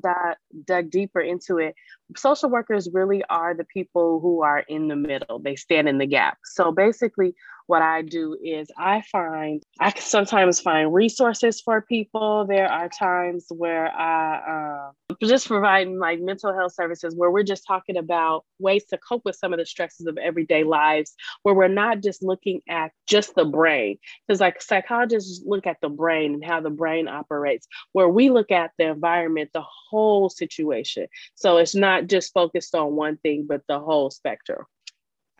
dug 0.65 0.91
deeper 0.91 1.21
into 1.21 1.59
it, 1.59 1.75
social 2.17 2.49
workers 2.49 2.89
really 2.93 3.25
are 3.29 3.55
the 3.55 3.65
people 3.65 4.21
who 4.21 4.43
are 4.43 4.61
in 4.61 4.87
the 4.87 4.97
middle. 4.97 5.41
They 5.41 5.57
stand 5.57 5.89
in 5.89 5.99
the 5.99 6.07
gap. 6.07 6.39
So 6.45 6.71
basically, 6.71 7.35
what 7.67 7.83
I 7.83 8.03
do 8.03 8.37
is 8.43 8.69
I 8.77 9.03
find, 9.13 9.63
I 9.81 9.93
sometimes 9.99 10.61
find 10.61 10.93
resources 10.93 11.61
for 11.61 11.81
people. 11.81 12.47
There 12.47 12.69
are 12.69 12.89
times 12.89 13.47
where 13.51 13.91
I 13.93 14.91
uh, 14.91 15.15
just 15.23 15.47
providing 15.47 15.99
like 15.99 16.21
mental 16.21 16.53
health 16.55 16.75
services 16.75 17.15
where 17.17 17.31
we're 17.31 17.43
just 17.43 17.67
talking 17.67 17.97
about 17.97 18.45
ways 18.59 18.85
to 18.87 18.99
cope 18.99 19.23
with 19.25 19.37
some 19.37 19.53
of 19.53 19.59
the 19.59 19.67
stresses 19.67 20.07
of 20.07 20.19
everyday 20.19 20.65
lives, 20.65 21.15
where 21.43 21.55
we're 21.55 21.69
not 21.69 22.03
just 22.03 22.23
looking 22.23 22.61
at 22.69 22.93
just 23.07 23.35
the 23.35 23.45
brain. 23.45 23.99
Because 24.27 24.41
like 24.41 24.61
psychologists 24.61 25.43
look 25.45 25.67
at 25.67 25.79
the 25.81 25.89
brain 25.89 26.35
and 26.35 26.45
how 26.45 26.61
the 26.61 26.71
brain 26.71 27.09
operates, 27.09 27.67
where 27.93 28.09
we 28.09 28.31
look 28.31 28.51
at 28.51 28.73
the 28.79 28.87
environment, 28.87 29.51
the 29.53 29.65
whole 29.91 30.29
situation. 30.31 31.07
So 31.35 31.59
it's 31.59 31.75
not 31.75 32.07
just 32.07 32.33
focused 32.33 32.75
on 32.75 32.95
one 32.95 33.17
thing, 33.19 33.47
but 33.49 33.63
the 33.69 33.79
whole 33.79 34.11
spectrum. 34.11 34.65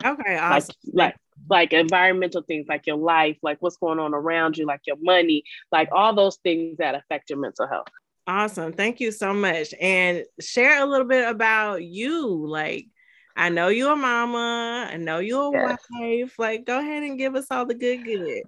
Okay, 0.03 0.37
awesome. 0.37 0.75
Like, 0.85 0.95
like 0.95 1.15
like 1.49 1.73
environmental 1.73 2.41
things 2.41 2.65
like 2.69 2.87
your 2.87 2.97
life, 2.97 3.37
like 3.41 3.57
what's 3.59 3.77
going 3.77 3.99
on 3.99 4.13
around 4.13 4.57
you, 4.57 4.65
like 4.65 4.81
your 4.85 4.97
money, 5.01 5.43
like 5.71 5.89
all 5.91 6.13
those 6.13 6.37
things 6.37 6.77
that 6.77 6.95
affect 6.95 7.29
your 7.29 7.39
mental 7.39 7.67
health. 7.67 7.87
Awesome. 8.27 8.73
Thank 8.73 8.99
you 8.99 9.11
so 9.11 9.33
much. 9.33 9.73
And 9.79 10.23
share 10.39 10.81
a 10.81 10.85
little 10.85 11.07
bit 11.07 11.27
about 11.27 11.83
you. 11.83 12.47
Like, 12.47 12.87
I 13.35 13.49
know 13.49 13.67
you're 13.67 13.93
a 13.93 13.97
mama. 13.97 14.87
I 14.89 14.97
know 14.97 15.19
you're 15.19 15.53
a 15.53 15.67
yes. 15.69 15.79
wife. 15.91 16.39
Like, 16.39 16.65
go 16.65 16.79
ahead 16.79 17.03
and 17.03 17.17
give 17.17 17.35
us 17.35 17.47
all 17.51 17.65
the 17.65 17.73
good 17.73 18.03
good. 18.03 18.43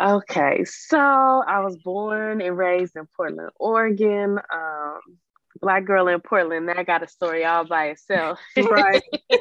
Okay, 0.00 0.62
so 0.64 0.98
I 0.98 1.58
was 1.60 1.76
born 1.78 2.40
and 2.40 2.56
raised 2.56 2.94
in 2.94 3.08
Portland, 3.16 3.50
Oregon. 3.58 4.38
Um, 4.52 5.00
black 5.60 5.84
girl 5.84 6.08
in 6.08 6.20
Portland. 6.20 6.68
That 6.68 6.86
got 6.86 7.02
a 7.02 7.08
story 7.08 7.44
all 7.44 7.64
by 7.64 7.86
itself. 7.86 8.38
Right. 8.56 9.02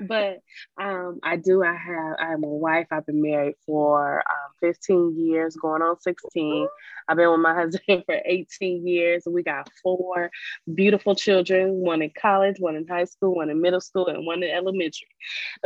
but 0.00 0.40
um, 0.80 1.20
I 1.22 1.36
do. 1.36 1.62
I 1.62 1.74
have. 1.74 2.16
I'm 2.18 2.44
a 2.44 2.48
wife. 2.48 2.86
I've 2.90 3.06
been 3.06 3.22
married 3.22 3.54
for 3.66 4.18
um, 4.18 4.52
15 4.60 5.16
years, 5.18 5.56
going 5.56 5.82
on 5.82 6.00
16. 6.00 6.68
I've 7.08 7.16
been 7.16 7.30
with 7.30 7.40
my 7.40 7.54
husband 7.60 8.04
for 8.06 8.18
18 8.24 8.86
years. 8.86 9.24
We 9.26 9.42
got 9.42 9.70
four 9.82 10.30
beautiful 10.72 11.14
children. 11.14 11.74
One 11.74 12.02
in 12.02 12.10
college, 12.20 12.56
one 12.58 12.76
in 12.76 12.86
high 12.86 13.04
school, 13.04 13.34
one 13.34 13.50
in 13.50 13.60
middle 13.60 13.80
school, 13.80 14.08
and 14.08 14.26
one 14.26 14.42
in 14.42 14.50
elementary. 14.50 15.08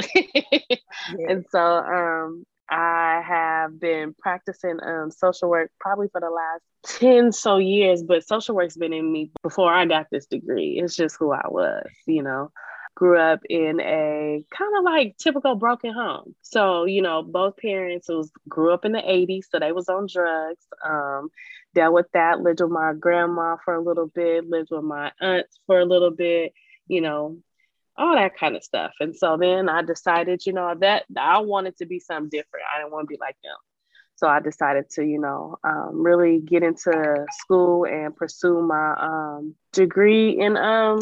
yeah. 0.14 0.50
And 1.28 1.44
so 1.50 1.60
um, 1.60 2.44
I 2.70 3.22
have 3.26 3.80
been 3.80 4.14
practicing 4.18 4.78
um, 4.82 5.10
social 5.10 5.50
work 5.50 5.70
probably 5.80 6.08
for 6.12 6.20
the 6.20 6.30
last 6.30 6.98
10 7.00 7.32
so 7.32 7.58
years, 7.58 8.02
but 8.02 8.26
social 8.26 8.54
work's 8.54 8.76
been 8.76 8.92
in 8.92 9.10
me 9.10 9.30
before 9.42 9.72
I 9.72 9.84
got 9.86 10.06
this 10.10 10.26
degree. 10.26 10.80
It's 10.82 10.96
just 10.96 11.16
who 11.18 11.32
I 11.32 11.46
was, 11.48 11.86
you 12.06 12.22
know 12.22 12.50
grew 13.00 13.18
up 13.18 13.40
in 13.48 13.80
a 13.80 14.44
kind 14.50 14.76
of 14.76 14.84
like 14.84 15.16
typical 15.16 15.54
broken 15.54 15.92
home. 15.92 16.34
So, 16.42 16.84
you 16.84 17.00
know, 17.00 17.22
both 17.22 17.56
parents 17.56 18.10
was 18.10 18.30
grew 18.46 18.74
up 18.74 18.84
in 18.84 18.92
the 18.92 18.98
80s, 18.98 19.44
so 19.50 19.58
they 19.58 19.72
was 19.72 19.88
on 19.88 20.06
drugs. 20.12 20.66
Um, 20.84 21.30
dealt 21.74 21.94
with 21.94 22.06
that, 22.12 22.40
lived 22.40 22.60
with 22.60 22.70
my 22.70 22.92
grandma 22.92 23.56
for 23.64 23.74
a 23.74 23.82
little 23.82 24.06
bit, 24.06 24.48
lived 24.48 24.68
with 24.70 24.84
my 24.84 25.12
aunts 25.18 25.58
for 25.66 25.80
a 25.80 25.86
little 25.86 26.10
bit, 26.10 26.52
you 26.88 27.00
know, 27.00 27.38
all 28.00 28.14
that 28.14 28.36
kind 28.36 28.56
of 28.56 28.64
stuff. 28.64 28.92
And 29.00 29.14
so 29.14 29.36
then 29.36 29.68
I 29.68 29.82
decided, 29.82 30.46
you 30.46 30.52
know, 30.52 30.74
that 30.80 31.04
I 31.16 31.40
wanted 31.40 31.76
to 31.78 31.86
be 31.86 32.00
something 32.00 32.30
different. 32.30 32.64
I 32.74 32.80
didn't 32.80 32.92
want 32.92 33.04
to 33.04 33.14
be 33.14 33.18
like 33.20 33.36
them. 33.44 33.56
So 34.16 34.26
I 34.26 34.40
decided 34.40 34.90
to, 34.90 35.04
you 35.04 35.20
know, 35.20 35.56
um, 35.64 36.02
really 36.02 36.40
get 36.40 36.62
into 36.62 37.26
school 37.42 37.84
and 37.84 38.14
pursue 38.16 38.60
my 38.62 38.94
um, 38.98 39.54
degree 39.72 40.40
in 40.40 40.56
um, 40.56 41.00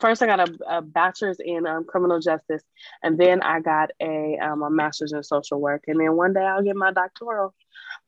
first 0.00 0.22
I 0.22 0.26
got 0.26 0.48
a, 0.48 0.76
a 0.76 0.82
bachelor's 0.82 1.38
in 1.38 1.66
um, 1.66 1.84
criminal 1.84 2.18
justice, 2.18 2.62
and 3.02 3.18
then 3.18 3.42
I 3.42 3.60
got 3.60 3.90
a 4.00 4.38
um, 4.38 4.62
a 4.62 4.70
master's 4.70 5.12
in 5.12 5.22
social 5.22 5.60
work, 5.60 5.84
and 5.86 6.00
then 6.00 6.16
one 6.16 6.32
day 6.32 6.40
I'll 6.40 6.62
get 6.62 6.76
my 6.76 6.92
doctoral, 6.92 7.54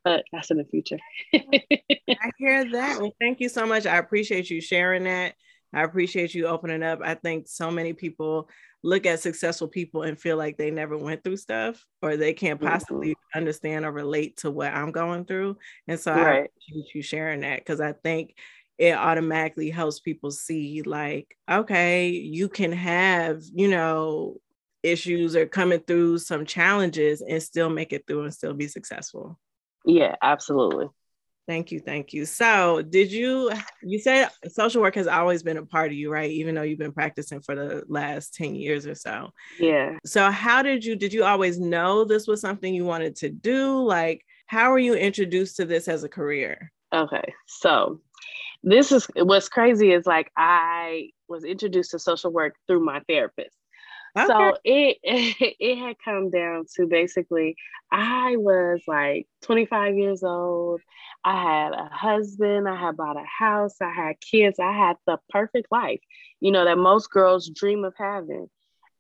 but 0.03 0.25
that's 0.33 0.51
in 0.51 0.57
the 0.57 0.65
future. 0.65 0.99
I 1.35 2.31
hear 2.39 2.71
that. 2.73 3.01
Well, 3.01 3.15
thank 3.21 3.41
you 3.41 3.49
so 3.49 3.67
much. 3.67 3.87
I 3.87 3.99
appreciate 3.99 4.51
you 4.51 4.61
sharing 4.61 5.05
that. 5.05 5.35
I 5.73 5.83
appreciate 5.83 6.35
you 6.35 6.47
opening 6.47 6.83
up. 6.83 7.01
I 7.03 7.15
think 7.15 7.49
so 7.49 7.71
many 7.71 7.93
people 7.93 8.49
look 8.83 9.07
at 9.07 9.21
successful 9.21 9.69
people 9.69 10.03
and 10.03 10.19
feel 10.19 10.37
like 10.37 10.57
they 10.57 10.71
never 10.71 10.97
went 10.97 11.25
through 11.25 11.37
stuff 11.37 11.85
or 12.01 12.17
they 12.17 12.33
can't 12.33 12.61
mm-hmm. 12.61 12.69
possibly 12.69 13.11
mm-hmm. 13.11 13.39
understand 13.39 13.85
or 13.85 13.93
relate 13.93 14.39
to 14.39 14.51
what 14.51 14.73
I'm 14.73 14.93
going 14.93 15.25
through. 15.25 15.59
And 15.87 15.99
so 15.99 16.13
right. 16.13 16.27
I 16.27 16.47
appreciate 16.47 16.95
you 16.95 17.03
sharing 17.03 17.41
that 17.41 17.59
because 17.59 17.81
I 17.81 17.93
think 17.93 18.35
it 18.79 18.95
automatically 18.95 19.71
helps 19.71 19.99
people 19.99 20.31
see 20.31 20.83
like 20.83 21.37
okay 21.51 22.11
you 22.11 22.49
can 22.49 22.73
have 22.73 23.43
you 23.53 23.69
know 23.69 24.37
issues 24.85 25.35
or 25.35 25.47
coming 25.47 25.81
through 25.81 26.17
some 26.19 26.47
challenges 26.47 27.21
and 27.21 27.43
still 27.43 27.69
make 27.69 27.93
it 27.93 28.07
through 28.07 28.23
and 28.23 28.33
still 28.33 28.55
be 28.55 28.69
successful 28.69 29.39
yeah 29.85 30.15
absolutely 30.23 30.87
thank 31.49 31.73
you 31.73 31.81
thank 31.81 32.13
you. 32.13 32.25
So 32.25 32.83
did 32.83 33.11
you 33.11 33.51
you 33.83 33.99
said 33.99 34.29
social 34.49 34.83
work 34.83 34.95
has 34.95 35.09
always 35.09 35.43
been 35.43 35.57
a 35.57 35.67
part 35.67 35.91
of 35.91 35.95
you 35.95 36.13
right? 36.13 36.31
Even 36.31 36.55
though 36.55 36.63
you've 36.63 36.79
been 36.79 36.93
practicing 36.93 37.41
for 37.41 37.57
the 37.57 37.83
last 37.89 38.35
10 38.35 38.55
years 38.55 38.87
or 38.87 38.95
so. 38.95 39.31
Yeah. 39.59 39.97
So 40.05 40.31
how 40.31 40.63
did 40.63 40.85
you 40.85 40.95
did 40.95 41.13
you 41.13 41.25
always 41.25 41.59
know 41.59 42.05
this 42.05 42.29
was 42.29 42.41
something 42.41 42.73
you 42.73 42.85
wanted 42.85 43.17
to 43.17 43.31
do? 43.31 43.83
Like 43.83 44.25
how 44.47 44.71
were 44.71 44.79
you 44.79 44.95
introduced 44.95 45.57
to 45.57 45.65
this 45.65 45.89
as 45.89 46.05
a 46.05 46.09
career? 46.09 46.71
Okay 46.95 47.35
so 47.47 48.01
this 48.63 48.93
is 48.93 49.07
what's 49.17 49.49
crazy 49.49 49.93
is 49.93 50.07
like 50.07 50.31
I 50.37 51.11
was 51.29 51.45
introduced 51.45 51.93
to 51.93 51.99
social 51.99 52.33
work 52.33 52.57
through 52.67 52.85
my 52.85 53.01
therapist. 53.09 53.57
Okay. 54.19 54.27
So 54.27 54.57
it 54.65 54.99
it 55.03 55.79
had 55.79 55.97
come 56.05 56.31
down 56.31 56.65
to 56.77 56.87
basically 56.87 57.57
I 57.93 58.37
was 58.37 58.83
like 58.87 59.27
25 59.43 59.97
years 59.97 60.23
old. 60.23 60.81
I 61.25 61.43
had 61.43 61.73
a 61.73 61.89
husband, 61.93 62.69
I 62.69 62.77
had 62.77 62.97
bought 62.97 63.17
a 63.17 63.25
house, 63.27 63.77
I 63.83 63.93
had 63.93 64.17
kids, 64.21 64.59
I 64.61 64.73
had 64.73 64.97
the 65.07 65.19
perfect 65.31 65.69
life, 65.71 66.01
you 66.41 66.51
know, 66.53 66.65
that 66.65 66.79
most 66.79 67.11
girls 67.11 67.49
dream 67.49 67.85
of 67.85 67.95
having. 67.99 68.49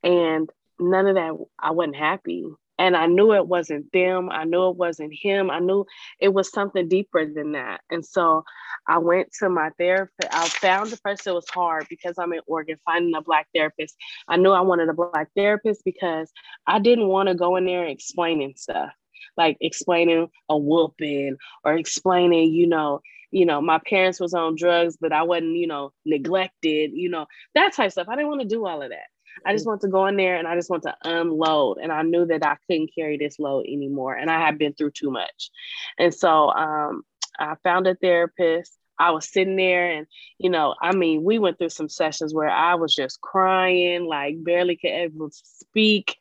And 0.02 0.50
none 0.80 1.06
of 1.06 1.14
that, 1.16 1.34
I 1.58 1.72
wasn't 1.72 1.96
happy 1.96 2.44
and 2.78 2.96
I 2.96 3.06
knew 3.06 3.32
it 3.32 3.46
wasn't 3.46 3.92
them. 3.92 4.30
I 4.30 4.44
knew 4.44 4.68
it 4.68 4.76
wasn't 4.76 5.12
him. 5.12 5.50
I 5.50 5.58
knew 5.58 5.84
it 6.20 6.32
was 6.32 6.50
something 6.50 6.88
deeper 6.88 7.26
than 7.26 7.52
that. 7.52 7.80
And 7.90 8.04
so 8.04 8.44
I 8.86 8.98
went 8.98 9.32
to 9.40 9.48
my 9.48 9.70
therapist. 9.78 10.28
I 10.32 10.48
found 10.48 10.90
the 10.90 10.96
first 10.98 11.26
it 11.26 11.32
was 11.32 11.48
hard 11.48 11.86
because 11.90 12.14
I'm 12.18 12.32
in 12.32 12.40
Oregon 12.46 12.76
finding 12.84 13.14
a 13.14 13.22
black 13.22 13.48
therapist. 13.54 13.96
I 14.28 14.36
knew 14.36 14.50
I 14.50 14.60
wanted 14.60 14.88
a 14.88 14.94
black 14.94 15.28
therapist 15.36 15.84
because 15.84 16.30
I 16.66 16.78
didn't 16.78 17.08
want 17.08 17.28
to 17.28 17.34
go 17.34 17.56
in 17.56 17.66
there 17.66 17.84
explaining 17.84 18.54
stuff, 18.56 18.90
like 19.36 19.56
explaining 19.60 20.28
a 20.48 20.56
whooping 20.56 21.36
or 21.64 21.74
explaining, 21.74 22.52
you 22.52 22.66
know, 22.66 23.00
you 23.30 23.44
know, 23.44 23.60
my 23.60 23.78
parents 23.86 24.20
was 24.20 24.32
on 24.32 24.56
drugs, 24.56 24.96
but 24.98 25.12
I 25.12 25.22
wasn't, 25.22 25.56
you 25.56 25.66
know, 25.66 25.92
neglected, 26.06 26.92
you 26.94 27.10
know, 27.10 27.26
that 27.54 27.74
type 27.74 27.88
of 27.88 27.92
stuff. 27.92 28.08
I 28.08 28.14
didn't 28.14 28.28
want 28.28 28.40
to 28.40 28.48
do 28.48 28.66
all 28.66 28.82
of 28.82 28.90
that. 28.90 29.08
I 29.44 29.52
just 29.52 29.66
want 29.66 29.80
to 29.82 29.88
go 29.88 30.06
in 30.06 30.16
there 30.16 30.36
and 30.36 30.46
I 30.46 30.54
just 30.54 30.70
want 30.70 30.84
to 30.84 30.96
unload. 31.04 31.78
And 31.78 31.92
I 31.92 32.02
knew 32.02 32.26
that 32.26 32.44
I 32.44 32.56
couldn't 32.66 32.90
carry 32.94 33.16
this 33.18 33.38
load 33.38 33.66
anymore. 33.66 34.14
And 34.14 34.30
I 34.30 34.38
had 34.38 34.58
been 34.58 34.74
through 34.74 34.92
too 34.92 35.10
much. 35.10 35.50
And 35.98 36.14
so 36.14 36.50
um, 36.50 37.02
I 37.38 37.54
found 37.62 37.86
a 37.86 37.94
therapist. 37.94 38.72
I 38.98 39.12
was 39.12 39.30
sitting 39.30 39.56
there 39.56 39.90
and, 39.92 40.06
you 40.38 40.50
know, 40.50 40.74
I 40.82 40.94
mean, 40.94 41.22
we 41.22 41.38
went 41.38 41.58
through 41.58 41.68
some 41.68 41.88
sessions 41.88 42.34
where 42.34 42.50
I 42.50 42.74
was 42.74 42.94
just 42.94 43.20
crying, 43.20 44.06
like 44.06 44.42
barely 44.42 44.76
could 44.76 44.90
ever 44.90 45.28
speak. 45.30 46.16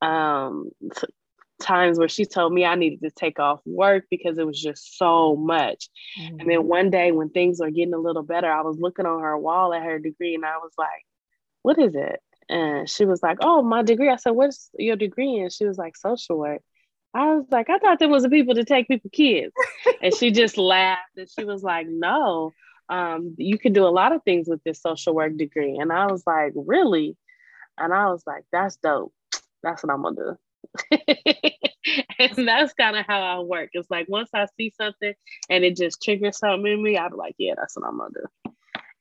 Um, 0.00 0.70
t- 0.96 1.06
times 1.60 1.98
where 1.98 2.08
she 2.08 2.24
told 2.24 2.52
me 2.52 2.64
I 2.64 2.74
needed 2.74 3.00
to 3.02 3.10
take 3.10 3.38
off 3.38 3.60
work 3.64 4.04
because 4.10 4.38
it 4.38 4.46
was 4.46 4.60
just 4.60 4.98
so 4.98 5.36
much. 5.36 5.88
Mm-hmm. 6.20 6.40
And 6.40 6.50
then 6.50 6.58
mm-hmm. 6.58 6.68
one 6.68 6.90
day 6.90 7.12
when 7.12 7.30
things 7.30 7.60
were 7.60 7.70
getting 7.70 7.94
a 7.94 7.98
little 7.98 8.22
better, 8.22 8.50
I 8.50 8.62
was 8.62 8.78
looking 8.78 9.06
on 9.06 9.20
her 9.20 9.38
wall 9.38 9.72
at 9.72 9.82
her 9.82 9.98
degree 9.98 10.34
and 10.34 10.44
I 10.44 10.58
was 10.58 10.72
like, 10.78 10.88
what 11.62 11.78
is 11.78 11.94
it? 11.94 12.20
And 12.48 12.88
she 12.88 13.04
was 13.04 13.22
like, 13.22 13.38
Oh, 13.40 13.62
my 13.62 13.82
degree. 13.82 14.10
I 14.10 14.16
said, 14.16 14.32
What's 14.32 14.70
your 14.78 14.96
degree? 14.96 15.38
And 15.38 15.52
she 15.52 15.64
was 15.64 15.78
like, 15.78 15.96
Social 15.96 16.38
work. 16.38 16.62
I 17.14 17.34
was 17.34 17.46
like, 17.50 17.70
I 17.70 17.78
thought 17.78 17.98
there 17.98 18.08
was 18.08 18.24
a 18.24 18.28
people 18.28 18.54
to 18.56 18.64
take 18.64 18.88
people 18.88 19.10
kids. 19.10 19.52
and 20.02 20.14
she 20.14 20.30
just 20.32 20.58
laughed 20.58 21.16
and 21.16 21.28
she 21.28 21.44
was 21.44 21.62
like, 21.62 21.86
No, 21.88 22.52
um, 22.88 23.34
you 23.38 23.58
can 23.58 23.72
do 23.72 23.86
a 23.86 23.88
lot 23.88 24.12
of 24.12 24.22
things 24.24 24.48
with 24.48 24.62
this 24.64 24.82
social 24.82 25.14
work 25.14 25.36
degree. 25.36 25.78
And 25.78 25.92
I 25.92 26.06
was 26.06 26.24
like, 26.26 26.52
Really? 26.54 27.16
And 27.78 27.92
I 27.92 28.10
was 28.10 28.22
like, 28.26 28.44
That's 28.52 28.76
dope. 28.76 29.12
That's 29.62 29.82
what 29.82 29.92
I'm 29.92 30.02
gonna 30.02 30.16
do. 30.16 30.38
and 32.18 32.48
that's 32.48 32.72
kind 32.74 32.96
of 32.96 33.06
how 33.06 33.20
I 33.20 33.40
work. 33.40 33.70
It's 33.72 33.90
like 33.90 34.08
once 34.08 34.30
I 34.34 34.46
see 34.56 34.72
something 34.76 35.14
and 35.48 35.64
it 35.64 35.76
just 35.76 36.02
triggers 36.02 36.38
something 36.38 36.70
in 36.70 36.82
me, 36.82 36.96
I'll 36.96 37.10
be 37.10 37.16
like, 37.16 37.34
yeah, 37.38 37.54
that's 37.56 37.76
what 37.76 37.86
I'm 37.86 37.98
gonna 37.98 38.10
do. 38.14 38.52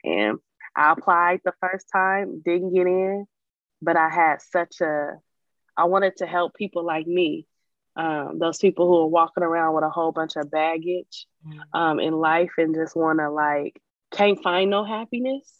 And 0.03 0.39
I 0.75 0.91
applied 0.91 1.41
the 1.43 1.53
first 1.61 1.87
time, 1.93 2.41
didn't 2.43 2.73
get 2.73 2.87
in 2.87 3.27
but 3.83 3.97
I 3.97 4.09
had 4.09 4.41
such 4.41 4.81
a, 4.81 5.17
I 5.75 5.85
wanted 5.85 6.17
to 6.17 6.25
help 6.25 6.55
people 6.55 6.85
like 6.85 7.05
me, 7.05 7.47
um, 7.95 8.39
those 8.39 8.57
people 8.57 8.87
who 8.87 9.01
are 9.01 9.07
walking 9.07 9.43
around 9.43 9.75
with 9.75 9.83
a 9.83 9.89
whole 9.89 10.11
bunch 10.11 10.35
of 10.35 10.49
baggage 10.49 11.27
mm-hmm. 11.45 11.79
um, 11.79 11.99
in 11.99 12.13
life 12.13 12.51
and 12.57 12.73
just 12.73 12.95
want 12.95 13.19
to 13.19 13.29
like, 13.29 13.79
can't 14.11 14.41
find 14.41 14.69
no 14.69 14.83
happiness. 14.83 15.51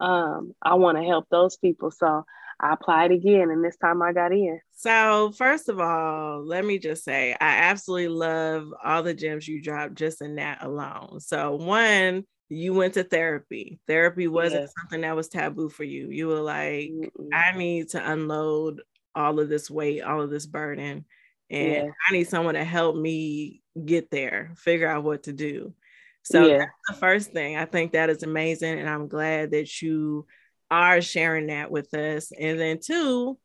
Um, 0.00 0.54
I 0.62 0.74
want 0.74 0.98
to 0.98 1.04
help 1.04 1.26
those 1.30 1.56
people. 1.56 1.90
So 1.90 2.24
I 2.60 2.72
applied 2.72 3.12
again 3.12 3.50
and 3.50 3.64
this 3.64 3.76
time 3.76 4.02
I 4.02 4.12
got 4.12 4.32
in. 4.32 4.60
So, 4.76 5.32
first 5.36 5.68
of 5.68 5.80
all, 5.80 6.44
let 6.44 6.64
me 6.64 6.78
just 6.78 7.04
say, 7.04 7.32
I 7.32 7.36
absolutely 7.48 8.08
love 8.08 8.72
all 8.84 9.02
the 9.02 9.14
gems 9.14 9.46
you 9.46 9.60
dropped 9.60 9.96
just 9.96 10.22
in 10.22 10.36
that 10.36 10.62
alone. 10.62 11.18
So, 11.18 11.56
one, 11.56 12.24
you 12.48 12.74
went 12.74 12.94
to 12.94 13.04
therapy. 13.04 13.78
Therapy 13.86 14.26
wasn't 14.28 14.62
yes. 14.62 14.72
something 14.78 15.02
that 15.02 15.16
was 15.16 15.28
taboo 15.28 15.68
for 15.68 15.84
you. 15.84 16.08
You 16.10 16.28
were 16.28 16.40
like, 16.40 16.90
Mm-mm. 16.90 17.28
I 17.32 17.56
need 17.56 17.90
to 17.90 18.10
unload 18.10 18.82
all 19.14 19.38
of 19.40 19.48
this 19.48 19.70
weight, 19.70 20.02
all 20.02 20.22
of 20.22 20.30
this 20.30 20.46
burden, 20.46 21.04
and 21.50 21.72
yeah. 21.72 21.90
I 22.08 22.12
need 22.12 22.28
someone 22.28 22.54
to 22.54 22.64
help 22.64 22.96
me 22.96 23.62
get 23.84 24.10
there, 24.10 24.52
figure 24.56 24.88
out 24.88 25.04
what 25.04 25.24
to 25.24 25.32
do. 25.32 25.74
So 26.22 26.46
yeah. 26.46 26.58
that's 26.58 26.70
the 26.88 26.94
first 26.94 27.32
thing. 27.32 27.56
I 27.56 27.64
think 27.64 27.92
that 27.92 28.10
is 28.10 28.22
amazing. 28.22 28.78
And 28.78 28.88
I'm 28.88 29.08
glad 29.08 29.52
that 29.52 29.80
you 29.80 30.26
are 30.70 31.00
sharing 31.00 31.46
that 31.46 31.70
with 31.70 31.92
us. 31.94 32.32
And 32.38 32.60
then 32.60 32.80
two, 32.80 33.38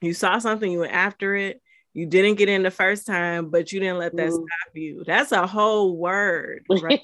you 0.00 0.14
saw 0.14 0.38
something, 0.38 0.70
you 0.70 0.80
went 0.80 0.94
after 0.94 1.34
it, 1.36 1.60
You 1.94 2.06
didn't 2.06 2.36
get 2.36 2.48
in 2.48 2.62
the 2.62 2.70
first 2.70 3.06
time, 3.06 3.50
but 3.50 3.72
you 3.72 3.80
didn't 3.80 3.98
let 3.98 4.14
that 4.16 4.28
mm. 4.28 4.32
stop 4.32 4.74
you. 4.74 5.02
That's 5.06 5.32
a 5.32 5.46
whole 5.46 5.96
word. 5.96 6.64
Right? 6.82 7.02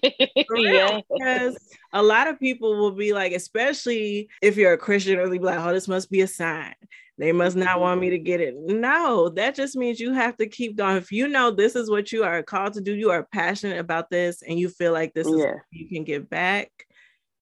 yeah. 0.57 1.01
Because 1.11 1.59
a 1.93 2.03
lot 2.03 2.29
of 2.29 2.39
people 2.39 2.77
will 2.77 2.93
be 2.93 3.13
like, 3.13 3.33
especially 3.33 4.29
if 4.41 4.57
you're 4.57 4.75
a 4.75 4.79
Christian, 4.79 5.19
or 5.19 5.29
be 5.29 5.39
like, 5.39 5.59
oh, 5.59 5.73
this 5.73 5.89
must 5.89 6.11
be 6.11 6.21
a 6.21 6.27
sign. 6.27 6.75
They 7.17 7.33
must 7.33 7.57
not 7.57 7.81
want 7.81 8.01
me 8.01 8.11
to 8.11 8.19
get 8.19 8.41
it. 8.41 8.55
No, 8.57 9.29
that 9.31 9.55
just 9.55 9.77
means 9.77 10.01
you 10.01 10.13
have 10.13 10.37
to 10.39 10.49
keep 10.49 10.77
going. 10.77 10.97
If 10.97 11.13
you 11.13 11.29
know 11.29 11.51
this 11.51 11.77
is 11.77 11.89
what 11.89 12.11
you 12.11 12.25
are 12.25 12.43
called 12.43 12.75
to 12.75 12.81
do, 12.81 12.95
you 12.95 13.11
are 13.11 13.29
passionate 13.33 13.79
about 13.79 14.11
this, 14.11 14.43
and 14.43 14.59
you 14.59 14.69
feel 14.69 14.93
like 14.93 15.15
this 15.15 15.29
is 15.29 15.39
yeah. 15.39 15.55
you 15.71 15.89
can 15.89 16.03
get 16.03 16.29
back, 16.29 16.71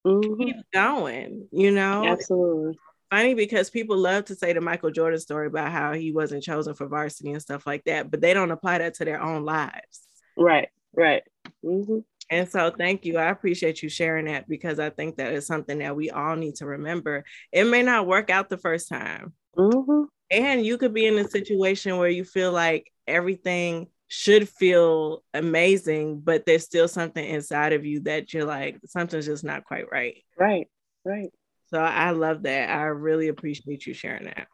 mm-hmm. 0.05 0.43
keep 0.43 0.55
going, 0.71 1.47
you 1.51 1.71
know? 1.71 2.05
Absolutely. 2.05 2.77
Funny 3.13 3.35
because 3.35 3.69
people 3.69 3.95
love 3.95 4.25
to 4.25 4.35
say 4.35 4.53
the 4.53 4.61
Michael 4.61 4.89
Jordan 4.89 5.19
story 5.19 5.45
about 5.45 5.71
how 5.71 5.93
he 5.93 6.11
wasn't 6.11 6.41
chosen 6.41 6.73
for 6.73 6.87
varsity 6.87 7.31
and 7.31 7.41
stuff 7.43 7.67
like 7.67 7.83
that, 7.83 8.09
but 8.09 8.21
they 8.21 8.33
don't 8.33 8.49
apply 8.49 8.79
that 8.79 8.95
to 8.95 9.05
their 9.05 9.21
own 9.21 9.45
lives. 9.45 10.07
Right, 10.35 10.69
right. 10.95 11.21
Mm-hmm. 11.63 11.99
And 12.31 12.49
so, 12.49 12.71
thank 12.75 13.05
you. 13.05 13.19
I 13.19 13.29
appreciate 13.29 13.83
you 13.83 13.89
sharing 13.89 14.25
that 14.25 14.49
because 14.49 14.79
I 14.79 14.89
think 14.89 15.17
that 15.17 15.31
is 15.31 15.45
something 15.45 15.77
that 15.77 15.95
we 15.95 16.09
all 16.09 16.35
need 16.35 16.55
to 16.55 16.65
remember. 16.65 17.23
It 17.51 17.65
may 17.65 17.83
not 17.83 18.07
work 18.07 18.31
out 18.31 18.49
the 18.49 18.57
first 18.57 18.89
time, 18.89 19.33
Mm-hmm. 19.55 20.05
And 20.31 20.65
you 20.65 20.79
could 20.79 20.95
be 20.95 21.05
in 21.05 21.19
a 21.19 21.29
situation 21.29 21.97
where 21.97 22.09
you 22.09 22.23
feel 22.23 22.51
like 22.51 22.91
everything 23.05 23.89
should 24.07 24.49
feel 24.49 25.23
amazing, 25.35 26.21
but 26.21 26.47
there's 26.47 26.63
still 26.63 26.87
something 26.87 27.23
inside 27.23 27.73
of 27.73 27.85
you 27.85 27.99
that 28.01 28.33
you're 28.33 28.45
like, 28.45 28.79
something's 28.87 29.27
just 29.27 29.43
not 29.43 29.65
quite 29.65 29.85
right. 29.91 30.23
Right, 30.35 30.67
right. 31.05 31.29
So 31.73 31.79
I 31.79 32.11
love 32.11 32.43
that. 32.43 32.69
I 32.69 32.83
really 32.83 33.29
appreciate 33.29 33.87
you 33.87 33.95
sharing 33.95 34.25
that. 34.25 34.47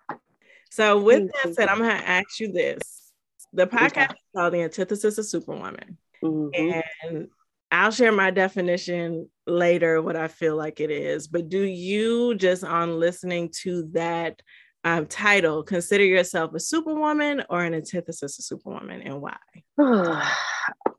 So, 0.71 1.01
with 1.01 1.29
that 1.43 1.53
said, 1.53 1.67
I'm 1.67 1.79
going 1.79 1.89
to 1.89 2.09
ask 2.09 2.39
you 2.39 2.53
this. 2.53 3.11
The 3.51 3.67
podcast 3.67 4.11
is 4.11 4.19
called 4.33 4.53
The 4.53 4.61
Antithesis 4.61 5.17
of 5.17 5.25
Superwoman. 5.25 5.97
Mm-hmm. 6.23 6.79
And 7.03 7.27
I'll 7.73 7.91
share 7.91 8.13
my 8.13 8.31
definition 8.31 9.29
later, 9.45 10.01
what 10.01 10.15
I 10.15 10.29
feel 10.29 10.55
like 10.55 10.79
it 10.79 10.91
is. 10.91 11.27
But 11.27 11.49
do 11.49 11.61
you 11.61 12.35
just 12.35 12.63
on 12.63 13.01
listening 13.01 13.51
to 13.63 13.89
that 13.91 14.41
um, 14.85 15.05
title, 15.05 15.61
consider 15.63 16.05
yourself 16.05 16.53
a 16.53 16.59
superwoman 16.61 17.43
or 17.49 17.65
an 17.65 17.73
antithesis 17.73 18.39
of 18.39 18.45
superwoman 18.45 19.01
and 19.01 19.19
why? 19.19 19.35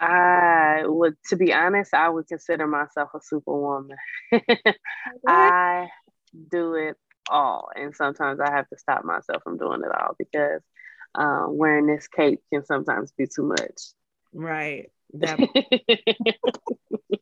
I 0.00 0.82
would, 0.84 1.16
to 1.28 1.36
be 1.36 1.52
honest, 1.52 1.94
I 1.94 2.08
would 2.08 2.26
consider 2.26 2.66
myself 2.66 3.10
a 3.14 3.20
superwoman. 3.22 3.96
I 5.26 5.88
do 6.50 6.74
it 6.74 6.96
all. 7.28 7.68
And 7.74 7.94
sometimes 7.94 8.40
I 8.40 8.50
have 8.50 8.68
to 8.68 8.78
stop 8.78 9.04
myself 9.04 9.42
from 9.42 9.58
doing 9.58 9.82
it 9.84 9.94
all 9.94 10.14
because 10.18 10.62
um, 11.14 11.56
wearing 11.56 11.86
this 11.86 12.08
cape 12.08 12.40
can 12.52 12.64
sometimes 12.64 13.12
be 13.12 13.26
too 13.26 13.44
much. 13.44 13.92
Right. 14.32 14.90
That- 15.14 15.38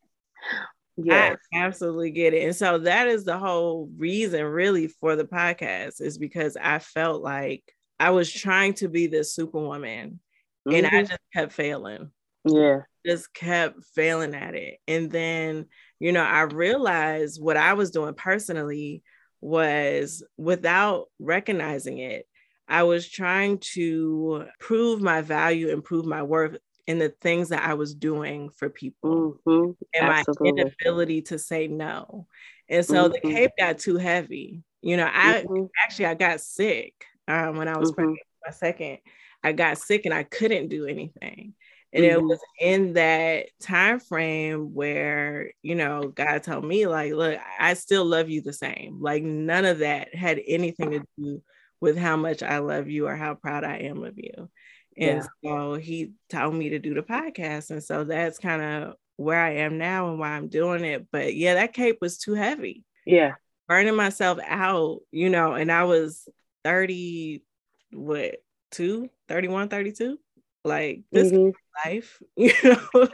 Yes. 0.96 1.38
I 1.52 1.58
absolutely 1.58 2.10
get 2.10 2.34
it. 2.34 2.44
And 2.44 2.56
so 2.56 2.78
that 2.78 3.08
is 3.08 3.24
the 3.24 3.38
whole 3.38 3.88
reason 3.96 4.44
really 4.44 4.88
for 4.88 5.16
the 5.16 5.24
podcast 5.24 6.00
is 6.00 6.18
because 6.18 6.56
I 6.56 6.78
felt 6.78 7.22
like 7.22 7.64
I 7.98 8.10
was 8.10 8.30
trying 8.30 8.74
to 8.74 8.88
be 8.88 9.06
this 9.06 9.34
superwoman 9.34 10.20
mm-hmm. 10.66 10.76
and 10.76 10.86
I 10.86 10.90
mm-hmm. 10.90 11.06
just 11.06 11.20
kept 11.32 11.52
failing. 11.52 12.10
Yeah. 12.44 12.80
Just 13.04 13.32
kept 13.34 13.84
failing 13.94 14.34
at 14.34 14.54
it. 14.54 14.78
And 14.86 15.10
then, 15.10 15.66
you 15.98 16.12
know, 16.12 16.22
I 16.22 16.42
realized 16.42 17.42
what 17.42 17.56
I 17.56 17.74
was 17.74 17.90
doing 17.90 18.14
personally 18.14 19.02
was 19.40 20.22
without 20.36 21.06
recognizing 21.18 21.98
it, 21.98 22.26
I 22.68 22.84
was 22.84 23.08
trying 23.08 23.58
to 23.74 24.46
prove 24.58 25.02
my 25.02 25.20
value 25.20 25.70
and 25.70 25.84
prove 25.84 26.06
my 26.06 26.22
worth 26.22 26.56
in 26.86 26.98
the 26.98 27.10
things 27.20 27.50
that 27.50 27.62
I 27.62 27.74
was 27.74 27.94
doing 27.94 28.50
for 28.50 28.68
people 28.68 29.36
mm-hmm. 29.46 29.72
and 29.94 30.10
Absolutely. 30.10 30.52
my 30.52 30.60
inability 30.62 31.22
to 31.22 31.38
say 31.38 31.68
no. 31.68 32.26
And 32.68 32.84
so 32.84 33.04
mm-hmm. 33.04 33.12
the 33.12 33.34
cape 33.34 33.50
got 33.58 33.78
too 33.78 33.96
heavy. 33.96 34.62
You 34.80 34.96
know, 34.96 35.08
I 35.12 35.44
mm-hmm. 35.44 35.66
actually 35.84 36.06
I 36.06 36.14
got 36.14 36.40
sick 36.40 37.04
um, 37.28 37.56
when 37.56 37.68
I 37.68 37.76
was 37.76 37.90
mm-hmm. 37.90 37.96
pregnant. 37.96 38.20
My 38.44 38.52
second, 38.52 38.98
I 39.44 39.52
got 39.52 39.78
sick 39.78 40.04
and 40.04 40.14
I 40.14 40.24
couldn't 40.24 40.68
do 40.68 40.86
anything. 40.86 41.54
And 41.94 42.04
it 42.04 42.16
mm-hmm. 42.16 42.26
was 42.26 42.40
in 42.58 42.94
that 42.94 43.46
time 43.60 44.00
frame 44.00 44.72
where, 44.72 45.52
you 45.62 45.74
know, 45.74 46.08
God 46.08 46.42
told 46.42 46.64
me, 46.64 46.86
like, 46.86 47.12
look, 47.12 47.38
I 47.58 47.74
still 47.74 48.06
love 48.06 48.30
you 48.30 48.40
the 48.40 48.52
same. 48.52 48.98
Like 49.00 49.22
none 49.22 49.66
of 49.66 49.80
that 49.80 50.14
had 50.14 50.40
anything 50.46 50.92
to 50.92 51.04
do 51.18 51.42
with 51.80 51.98
how 51.98 52.16
much 52.16 52.42
I 52.42 52.58
love 52.58 52.88
you 52.88 53.08
or 53.08 53.16
how 53.16 53.34
proud 53.34 53.64
I 53.64 53.78
am 53.78 54.04
of 54.04 54.14
you. 54.16 54.48
And 54.96 55.26
yeah. 55.42 55.50
so 55.50 55.74
he 55.74 56.12
told 56.30 56.54
me 56.54 56.70
to 56.70 56.78
do 56.78 56.94
the 56.94 57.02
podcast. 57.02 57.70
And 57.70 57.82
so 57.82 58.04
that's 58.04 58.38
kind 58.38 58.62
of 58.62 58.94
where 59.16 59.40
I 59.40 59.56
am 59.56 59.76
now 59.76 60.10
and 60.10 60.18
why 60.18 60.30
I'm 60.30 60.48
doing 60.48 60.84
it. 60.84 61.08
But 61.12 61.34
yeah, 61.34 61.54
that 61.54 61.74
cape 61.74 61.98
was 62.00 62.18
too 62.18 62.34
heavy. 62.34 62.84
Yeah. 63.04 63.34
Burning 63.68 63.96
myself 63.96 64.38
out, 64.46 65.00
you 65.10 65.28
know, 65.28 65.54
and 65.54 65.70
I 65.70 65.84
was 65.84 66.28
30, 66.64 67.42
what, 67.92 68.36
two, 68.70 69.10
31, 69.28 69.68
32? 69.68 70.18
Like 70.64 71.02
this 71.10 71.32
mm-hmm. 71.32 71.50
life, 71.84 72.22
you 72.36 72.52
know. 72.62 73.08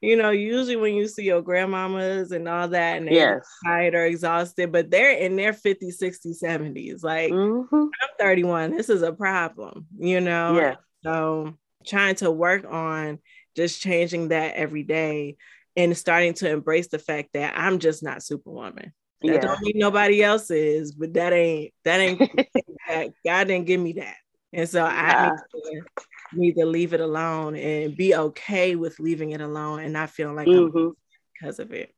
you 0.00 0.16
know, 0.16 0.30
usually 0.30 0.76
when 0.76 0.94
you 0.94 1.06
see 1.06 1.24
your 1.24 1.42
grandmamas 1.42 2.32
and 2.32 2.48
all 2.48 2.68
that, 2.68 2.96
and 2.96 3.06
they're 3.06 3.36
yes. 3.36 3.48
tired 3.64 3.94
or 3.94 4.06
exhausted, 4.06 4.72
but 4.72 4.90
they're 4.90 5.18
in 5.18 5.36
their 5.36 5.52
50s, 5.52 6.00
60s, 6.02 6.42
70s. 6.42 7.02
Like 7.02 7.30
mm-hmm. 7.30 7.74
I'm 7.74 8.08
31. 8.18 8.70
This 8.70 8.88
is 8.88 9.02
a 9.02 9.12
problem, 9.12 9.86
you 9.98 10.20
know. 10.20 10.56
Yeah. 10.56 10.74
So 11.02 11.58
trying 11.86 12.14
to 12.16 12.30
work 12.30 12.64
on 12.64 13.18
just 13.56 13.82
changing 13.82 14.28
that 14.28 14.54
every 14.54 14.82
day 14.82 15.36
and 15.76 15.96
starting 15.96 16.34
to 16.34 16.50
embrace 16.50 16.88
the 16.88 16.98
fact 16.98 17.30
that 17.34 17.54
I'm 17.56 17.78
just 17.78 18.02
not 18.02 18.22
superwoman. 18.22 18.92
That 19.22 19.34
yeah. 19.34 19.40
don't 19.40 19.60
mean 19.60 19.74
nobody 19.76 20.22
else 20.22 20.50
is, 20.50 20.92
but 20.92 21.14
that 21.14 21.32
ain't 21.32 21.72
that 21.84 22.00
ain't 22.00 22.18
that. 22.88 23.10
God 23.24 23.48
didn't 23.48 23.66
give 23.66 23.80
me 23.80 23.94
that. 23.94 24.16
And 24.52 24.68
so 24.68 24.84
yeah. 24.84 25.30
I 25.32 25.60
need 26.34 26.54
to, 26.54 26.66
leave 26.66 26.92
it 26.92 27.00
alone 27.00 27.56
and 27.56 27.96
be 27.96 28.14
okay 28.14 28.76
with 28.76 28.98
leaving 29.00 29.30
it 29.32 29.40
alone 29.40 29.80
and 29.80 29.92
not 29.92 30.10
feeling 30.10 30.36
like 30.36 30.48
mm-hmm. 30.48 30.76
I'm 30.76 30.96
because 31.40 31.58
of 31.58 31.72
it. 31.72 31.94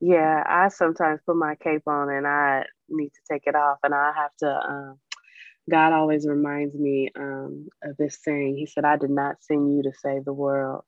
Yeah, 0.00 0.42
I 0.46 0.68
sometimes 0.68 1.20
put 1.24 1.36
my 1.36 1.54
cape 1.54 1.86
on 1.86 2.10
and 2.10 2.26
I 2.26 2.64
need 2.88 3.10
to 3.10 3.20
take 3.30 3.42
it 3.46 3.54
off 3.54 3.78
and 3.82 3.94
I 3.94 4.12
have 4.14 4.30
to 4.40 4.48
um, 4.48 4.98
God 5.70 5.92
always 5.92 6.26
reminds 6.26 6.74
me 6.74 7.10
um, 7.16 7.68
of 7.82 7.96
this 7.96 8.18
saying. 8.22 8.56
He 8.56 8.66
said, 8.66 8.84
I 8.84 8.96
did 8.96 9.10
not 9.10 9.42
send 9.42 9.74
you 9.74 9.82
to 9.84 9.92
save 10.02 10.24
the 10.24 10.32
world. 10.32 10.84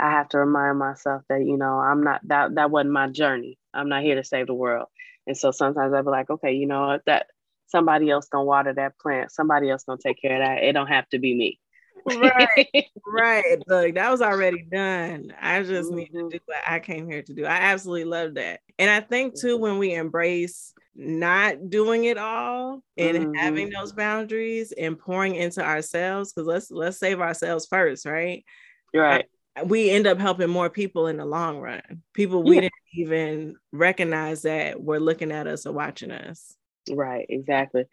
I 0.00 0.10
have 0.10 0.28
to 0.30 0.38
remind 0.38 0.78
myself 0.78 1.22
that, 1.28 1.44
you 1.44 1.56
know, 1.56 1.78
I'm 1.78 2.02
not, 2.02 2.20
that, 2.26 2.54
that 2.56 2.70
wasn't 2.70 2.92
my 2.92 3.08
journey. 3.08 3.58
I'm 3.72 3.88
not 3.88 4.02
here 4.02 4.16
to 4.16 4.24
save 4.24 4.46
the 4.46 4.54
world. 4.54 4.88
And 5.26 5.36
so 5.36 5.50
sometimes 5.52 5.92
I'll 5.92 6.02
be 6.02 6.10
like, 6.10 6.30
okay, 6.30 6.52
you 6.52 6.66
know, 6.66 6.92
if 6.92 7.04
that 7.04 7.26
somebody 7.66 8.10
else 8.10 8.28
gonna 8.28 8.44
water 8.44 8.72
that 8.74 8.98
plant, 8.98 9.30
somebody 9.30 9.70
else 9.70 9.84
gonna 9.84 10.00
take 10.04 10.20
care 10.20 10.40
of 10.40 10.46
that. 10.46 10.64
It 10.64 10.72
don't 10.72 10.88
have 10.88 11.08
to 11.10 11.18
be 11.18 11.36
me. 11.36 11.60
Right, 12.06 12.86
right. 13.06 13.58
Look, 13.66 13.94
that 13.94 14.10
was 14.10 14.22
already 14.22 14.62
done. 14.62 15.34
I 15.40 15.62
just 15.62 15.88
mm-hmm. 15.88 15.98
need 15.98 16.12
to 16.12 16.18
mm-hmm. 16.18 16.28
do 16.28 16.38
what 16.46 16.58
I 16.66 16.78
came 16.80 17.08
here 17.08 17.22
to 17.22 17.34
do. 17.34 17.44
I 17.44 17.56
absolutely 17.56 18.04
love 18.04 18.34
that. 18.34 18.60
And 18.78 18.90
I 18.90 19.00
think 19.00 19.38
too, 19.38 19.54
mm-hmm. 19.54 19.62
when 19.62 19.78
we 19.78 19.94
embrace 19.94 20.72
not 20.94 21.70
doing 21.70 22.04
it 22.04 22.18
all 22.18 22.82
and 22.96 23.16
mm-hmm. 23.16 23.34
having 23.34 23.70
those 23.70 23.92
boundaries 23.92 24.72
and 24.72 24.98
pouring 24.98 25.34
into 25.34 25.62
ourselves 25.62 26.32
because 26.32 26.46
let's 26.46 26.70
let's 26.70 26.98
save 26.98 27.20
ourselves 27.20 27.66
first 27.66 28.04
right 28.04 28.44
right 28.92 29.26
we 29.64 29.88
end 29.88 30.06
up 30.06 30.18
helping 30.18 30.50
more 30.50 30.68
people 30.68 31.06
in 31.06 31.16
the 31.16 31.24
long 31.24 31.58
run 31.58 32.02
people 32.12 32.42
we 32.42 32.56
yeah. 32.56 32.62
didn't 32.62 32.72
even 32.94 33.56
recognize 33.72 34.42
that 34.42 34.82
were 34.82 35.00
looking 35.00 35.32
at 35.32 35.46
us 35.46 35.64
or 35.64 35.72
watching 35.72 36.10
us 36.10 36.56
right 36.90 37.26
exactly 37.28 37.84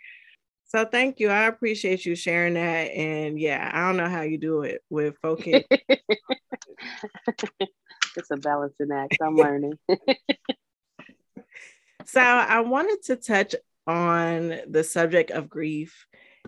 so 0.68 0.86
thank 0.86 1.20
you 1.20 1.30
i 1.30 1.44
appreciate 1.44 2.06
you 2.06 2.16
sharing 2.16 2.54
that 2.56 2.92
and 2.92 3.40
yeah 3.40 3.72
i 3.74 3.88
don't 3.88 3.98
know 3.98 4.10
how 4.10 4.22
you 4.22 4.38
do 4.38 4.62
it 4.62 4.82
with 4.90 5.16
focus 5.22 5.64
it's 8.16 8.32
a 8.32 8.38
balancing 8.38 8.92
act 8.92 9.18
i'm 9.22 9.36
learning 9.36 9.74
so 12.08 12.22
I 12.22 12.62
wanted 12.62 13.04
to 13.04 13.16
touch 13.18 13.54
on 13.86 14.60
the 14.68 14.84
subject 14.84 15.32
of 15.32 15.50
grief. 15.50 16.06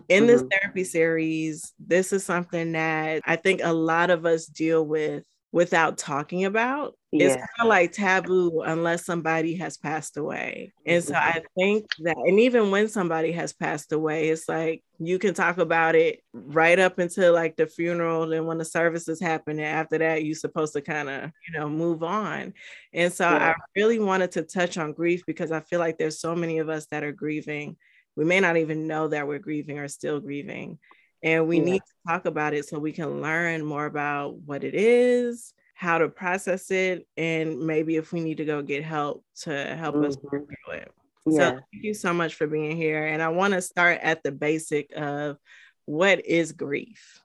In 0.08 0.26
this 0.26 0.40
mm-hmm. 0.40 0.48
therapy 0.48 0.84
series, 0.84 1.74
this 1.78 2.12
is 2.12 2.24
something 2.24 2.72
that 2.72 3.20
I 3.26 3.36
think 3.36 3.60
a 3.62 3.72
lot 3.72 4.10
of 4.10 4.24
us 4.24 4.46
deal 4.46 4.84
with 4.84 5.24
without 5.52 5.98
talking 5.98 6.44
about. 6.44 6.94
Yeah. 7.12 7.26
It's 7.26 7.34
kind 7.34 7.48
of 7.62 7.66
like 7.66 7.90
taboo 7.90 8.62
unless 8.62 9.04
somebody 9.04 9.56
has 9.56 9.76
passed 9.76 10.16
away. 10.16 10.72
And 10.86 11.02
so 11.02 11.14
mm-hmm. 11.14 11.38
I 11.38 11.42
think 11.56 11.86
that, 12.04 12.16
and 12.16 12.38
even 12.38 12.70
when 12.70 12.88
somebody 12.88 13.32
has 13.32 13.52
passed 13.52 13.90
away, 13.90 14.28
it's 14.28 14.48
like 14.48 14.84
you 15.00 15.18
can 15.18 15.34
talk 15.34 15.58
about 15.58 15.96
it 15.96 16.20
right 16.32 16.78
up 16.78 17.00
until 17.00 17.32
like 17.32 17.56
the 17.56 17.66
funeral. 17.66 18.32
And 18.32 18.46
when 18.46 18.58
the 18.58 18.64
services 18.64 19.20
happen, 19.20 19.58
and 19.58 19.66
after 19.66 19.98
that, 19.98 20.24
you're 20.24 20.36
supposed 20.36 20.72
to 20.74 20.82
kind 20.82 21.08
of, 21.08 21.32
you 21.48 21.58
know, 21.58 21.68
move 21.68 22.04
on. 22.04 22.54
And 22.92 23.12
so 23.12 23.28
yeah. 23.28 23.50
I 23.50 23.54
really 23.74 23.98
wanted 23.98 24.30
to 24.32 24.42
touch 24.42 24.78
on 24.78 24.92
grief 24.92 25.22
because 25.26 25.50
I 25.50 25.60
feel 25.60 25.80
like 25.80 25.98
there's 25.98 26.20
so 26.20 26.36
many 26.36 26.58
of 26.58 26.68
us 26.68 26.86
that 26.92 27.02
are 27.02 27.10
grieving. 27.10 27.76
We 28.14 28.24
may 28.24 28.38
not 28.38 28.56
even 28.56 28.86
know 28.86 29.08
that 29.08 29.26
we're 29.26 29.38
grieving 29.40 29.80
or 29.80 29.88
still 29.88 30.20
grieving. 30.20 30.78
And 31.22 31.46
we 31.46 31.58
yeah. 31.58 31.64
need 31.64 31.78
to 31.80 32.08
talk 32.08 32.24
about 32.24 32.54
it 32.54 32.66
so 32.66 32.78
we 32.78 32.92
can 32.92 33.20
learn 33.20 33.64
more 33.64 33.86
about 33.86 34.36
what 34.38 34.64
it 34.64 34.74
is, 34.74 35.52
how 35.74 35.98
to 35.98 36.08
process 36.08 36.70
it, 36.70 37.06
and 37.16 37.58
maybe 37.60 37.96
if 37.96 38.12
we 38.12 38.20
need 38.20 38.38
to 38.38 38.44
go 38.44 38.62
get 38.62 38.84
help 38.84 39.24
to 39.42 39.76
help 39.76 39.96
mm-hmm. 39.96 40.06
us 40.06 40.16
through 40.16 40.46
it. 40.72 40.92
Yeah. 41.26 41.38
So 41.38 41.50
thank 41.50 41.84
you 41.84 41.94
so 41.94 42.14
much 42.14 42.34
for 42.34 42.46
being 42.46 42.76
here. 42.76 43.06
And 43.06 43.22
I 43.22 43.28
want 43.28 43.54
to 43.54 43.60
start 43.60 44.00
at 44.02 44.22
the 44.22 44.32
basic 44.32 44.90
of 44.96 45.36
what 45.84 46.24
is 46.24 46.52
grief? 46.52 47.20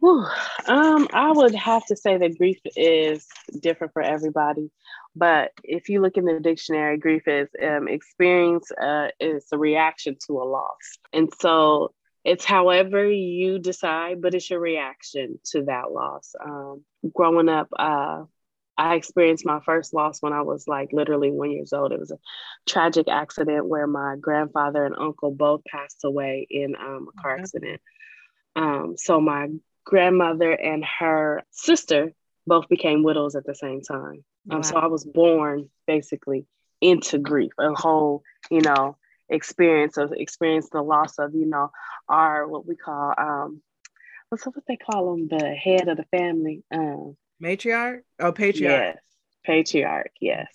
Whew. 0.00 0.26
Um, 0.66 1.08
I 1.12 1.32
would 1.32 1.54
have 1.54 1.84
to 1.86 1.96
say 1.96 2.16
that 2.16 2.38
grief 2.38 2.58
is 2.76 3.26
different 3.60 3.92
for 3.92 4.02
everybody. 4.02 4.70
But 5.16 5.50
if 5.64 5.88
you 5.88 6.00
look 6.00 6.16
in 6.16 6.24
the 6.24 6.38
dictionary, 6.38 6.98
grief 6.98 7.26
is 7.26 7.48
um, 7.60 7.88
experience 7.88 8.70
uh, 8.70 9.08
is 9.18 9.46
a 9.52 9.58
reaction 9.58 10.16
to 10.26 10.34
a 10.34 10.44
loss. 10.44 10.98
And 11.12 11.28
so 11.40 11.92
it's 12.28 12.44
however 12.44 13.10
you 13.10 13.58
decide, 13.58 14.20
but 14.20 14.34
it's 14.34 14.50
your 14.50 14.60
reaction 14.60 15.38
to 15.52 15.64
that 15.64 15.90
loss. 15.90 16.34
Um, 16.38 16.84
growing 17.14 17.48
up, 17.48 17.68
uh, 17.76 18.24
I 18.76 18.94
experienced 18.94 19.46
my 19.46 19.60
first 19.64 19.94
loss 19.94 20.20
when 20.20 20.34
I 20.34 20.42
was 20.42 20.68
like 20.68 20.92
literally 20.92 21.30
one 21.32 21.50
years 21.50 21.72
old. 21.72 21.90
It 21.90 21.98
was 21.98 22.10
a 22.10 22.18
tragic 22.66 23.08
accident 23.08 23.66
where 23.66 23.86
my 23.86 24.16
grandfather 24.20 24.84
and 24.84 24.94
uncle 24.96 25.30
both 25.30 25.64
passed 25.64 26.04
away 26.04 26.46
in 26.50 26.76
um, 26.76 27.08
a 27.08 27.22
car 27.22 27.38
accident. 27.38 27.80
Um, 28.54 28.94
so 28.96 29.20
my 29.20 29.48
grandmother 29.84 30.52
and 30.52 30.84
her 31.00 31.42
sister 31.50 32.12
both 32.46 32.68
became 32.68 33.02
widows 33.02 33.36
at 33.36 33.46
the 33.46 33.54
same 33.54 33.80
time. 33.80 34.22
Um, 34.50 34.58
wow. 34.58 34.62
So 34.62 34.76
I 34.76 34.86
was 34.86 35.04
born 35.04 35.70
basically 35.86 36.46
into 36.80 37.18
grief, 37.18 37.52
a 37.58 37.72
whole, 37.72 38.22
you 38.50 38.60
know, 38.60 38.96
experience 39.28 39.96
of 39.96 40.12
experience 40.12 40.68
the 40.70 40.82
loss 40.82 41.18
of, 41.18 41.34
you 41.34 41.46
know, 41.46 41.70
our 42.08 42.46
what 42.46 42.66
we 42.66 42.76
call 42.76 43.14
um, 43.18 43.62
what's 44.28 44.46
what 44.46 44.54
they 44.66 44.76
call 44.76 45.12
them, 45.12 45.28
the 45.28 45.54
head 45.54 45.88
of 45.88 45.96
the 45.96 46.06
family. 46.16 46.62
Um, 46.72 47.16
matriarch? 47.42 48.00
Oh 48.18 48.32
patriarch. 48.32 48.94
Yes 48.94 48.98
patriarch 49.48 50.12
yes. 50.20 50.46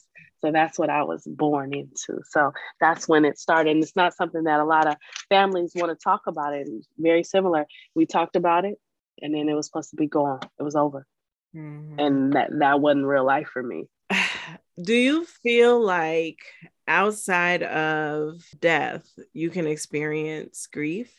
So 0.41 0.51
that's 0.51 0.77
what 0.77 0.89
i 0.89 1.03
was 1.03 1.23
born 1.25 1.73
into. 1.73 2.21
So 2.29 2.51
that's 2.79 3.07
when 3.07 3.25
it 3.25 3.39
started. 3.39 3.71
And 3.71 3.83
it's 3.83 3.95
not 3.95 4.13
something 4.13 4.43
that 4.43 4.59
a 4.59 4.65
lot 4.65 4.87
of 4.87 4.95
families 5.29 5.71
want 5.73 5.97
to 5.97 6.01
talk 6.01 6.21
about 6.27 6.53
it. 6.53 6.67
Very 6.97 7.23
similar. 7.23 7.65
We 7.95 8.05
talked 8.05 8.35
about 8.35 8.65
it 8.65 8.75
and 9.21 9.33
then 9.33 9.49
it 9.49 9.53
was 9.53 9.65
supposed 9.65 9.89
to 9.91 9.95
be 9.95 10.07
gone. 10.07 10.41
It 10.59 10.63
was 10.63 10.75
over. 10.75 11.05
Mm-hmm. 11.55 11.99
and 11.99 12.33
that 12.33 12.49
that 12.61 12.81
wasn't 12.81 13.05
real 13.05 13.27
life 13.27 13.47
for 13.53 13.61
me 13.61 13.85
do 14.81 14.93
you 14.93 15.25
feel 15.25 15.79
like 15.83 16.39
outside 16.87 17.63
of 17.63 18.43
death 18.59 19.07
you 19.33 19.49
can 19.49 19.67
experience 19.67 20.67
grief 20.67 21.11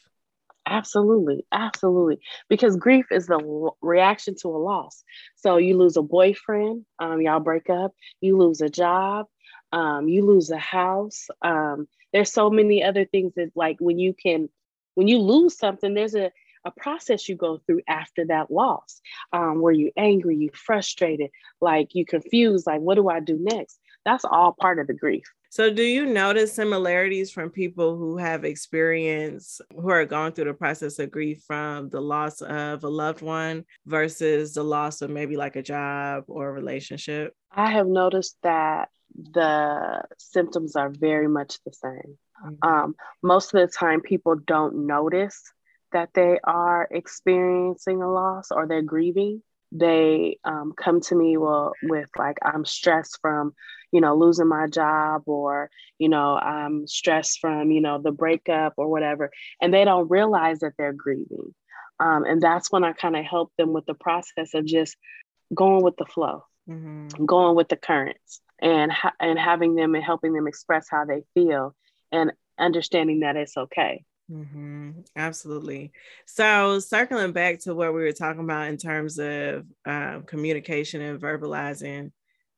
Absolutely, 0.67 1.45
absolutely. 1.53 2.19
Because 2.49 2.77
grief 2.77 3.07
is 3.11 3.27
the 3.27 3.71
reaction 3.83 4.35
to 4.41 4.49
a 4.49 4.57
loss. 4.57 5.05
So 5.37 5.59
you 5.59 5.77
lose 5.77 5.97
a 5.97 6.03
boyfriend, 6.03 6.87
um, 6.99 7.21
y'all 7.21 7.41
break 7.41 7.69
up, 7.69 7.93
you 8.21 8.39
lose 8.39 8.63
a 8.63 8.71
job, 8.71 9.27
um, 9.73 10.09
you 10.09 10.25
lose 10.25 10.51
a 10.51 10.59
house. 10.59 11.29
Um, 11.43 11.87
there's 12.13 12.33
so 12.33 12.49
many 12.49 12.83
other 12.83 13.05
things 13.05 13.35
that, 13.37 13.51
like, 13.55 13.77
when 13.79 13.99
you 13.99 14.15
can, 14.15 14.49
when 14.95 15.07
you 15.07 15.19
lose 15.19 15.59
something, 15.59 15.93
there's 15.93 16.15
a 16.15 16.33
a 16.65 16.71
process 16.71 17.29
you 17.29 17.37
go 17.37 17.61
through 17.67 17.83
after 17.89 18.27
that 18.27 18.51
loss, 18.51 19.01
um, 19.33 19.61
where 19.61 19.73
you 19.73 19.91
angry, 19.97 20.37
you 20.37 20.51
frustrated, 20.53 21.31
like 21.61 21.95
you 21.95 22.05
confused, 22.05 22.67
like 22.67 22.81
what 22.81 22.97
do 22.97 23.09
I 23.09 23.21
do 23.21 23.39
next? 23.41 23.79
That's 24.05 24.25
all 24.25 24.53
part 24.53 24.79
of 24.79 24.87
the 24.87 24.95
grief. 24.95 25.25
So, 25.55 25.73
do 25.73 25.85
you 25.85 26.05
notice 26.05 26.53
similarities 26.53 27.31
from 27.31 27.49
people 27.49 27.97
who 27.97 28.17
have 28.17 28.45
experienced, 28.45 29.63
who 29.73 29.89
are 29.89 30.05
going 30.05 30.33
through 30.33 30.47
the 30.47 30.55
process 30.55 30.99
of 30.99 31.13
grief 31.13 31.45
from 31.47 31.91
the 31.91 32.01
loss 32.01 32.41
of 32.41 32.83
a 32.83 32.89
loved 32.89 33.23
one 33.23 33.65
versus 33.87 34.55
the 34.55 34.65
loss 34.65 35.01
of 35.01 35.11
maybe 35.11 35.37
like 35.37 35.55
a 35.55 35.63
job 35.63 36.25
or 36.27 36.49
a 36.49 36.53
relationship? 36.53 37.35
I 37.53 37.71
have 37.71 37.87
noticed 37.87 38.37
that 38.43 38.89
the 39.15 40.03
symptoms 40.19 40.75
are 40.75 40.91
very 40.91 41.29
much 41.29 41.59
the 41.65 41.73
same. 41.73 42.19
Mm-hmm. 42.45 42.69
Um, 42.69 42.97
most 43.23 43.55
of 43.55 43.61
the 43.61 43.73
time, 43.73 44.01
people 44.01 44.35
don't 44.35 44.89
notice 44.89 45.41
that 45.95 46.11
they 46.15 46.39
are 46.45 46.87
experiencing 46.91 48.03
a 48.03 48.13
loss 48.13 48.51
or 48.51 48.67
they're 48.67 48.83
grieving 48.83 49.43
they 49.75 50.39
um, 50.45 50.73
come 50.77 51.01
to 51.01 51.17
me 51.17 51.37
well, 51.37 51.73
with 51.83 52.09
like 52.17 52.39
i'm 52.43 52.65
stressed 52.65 53.19
from 53.21 53.53
you 53.91 54.01
know 54.01 54.17
losing 54.17 54.49
my 54.49 54.67
job 54.69 55.23
or 55.27 55.69
you 55.99 56.09
know 56.09 56.37
i'm 56.37 56.87
stressed 56.87 57.41
from 57.41 57.71
you 57.71 57.81
know 57.81 58.01
the 58.01 58.13
breakup 58.13 58.75
or 58.77 58.89
whatever 58.89 59.31
and 59.61 59.75
they 59.75 59.85
don't 59.85 60.11
realize 60.11 60.61
that 60.61 60.73
they're 60.79 60.93
grieving 60.93 61.55
um, 62.01 62.25
and 62.25 62.41
that's 62.41 62.71
when 62.71 62.85
i 62.85 62.93
kind 62.93 63.17
of 63.17 63.25
help 63.25 63.53
them 63.59 63.73
with 63.73 63.85
the 63.87 63.95
process 63.95 64.55
of 64.55 64.65
just 64.65 64.97
going 65.55 65.83
with 65.83 65.97
the 65.97 66.07
flow 66.07 66.45
mm-hmm. 66.69 67.25
going 67.25 67.57
with 67.57 67.69
the 67.69 67.77
currents 67.77 68.41
and 68.63 68.93
ha- 68.93 69.13
and 69.21 69.39
having 69.39 69.75
them 69.75 69.95
and 69.95 70.05
helping 70.05 70.33
them 70.33 70.47
express 70.47 70.87
how 70.89 71.05
they 71.05 71.23
feel 71.35 71.75
and 72.13 72.33
understanding 72.59 73.21
that 73.21 73.37
it's 73.37 73.57
okay 73.57 74.05
Mm-hmm. 74.31 74.91
Absolutely. 75.17 75.93
So, 76.27 76.79
circling 76.79 77.33
back 77.33 77.61
to 77.61 77.75
what 77.75 77.93
we 77.93 78.01
were 78.01 78.13
talking 78.13 78.43
about 78.45 78.69
in 78.69 78.79
terms 78.79 79.19
of 79.19 79.67
um, 79.85 80.23
communication 80.23 81.03
and 81.03 81.21
verbalizing 81.21 82.11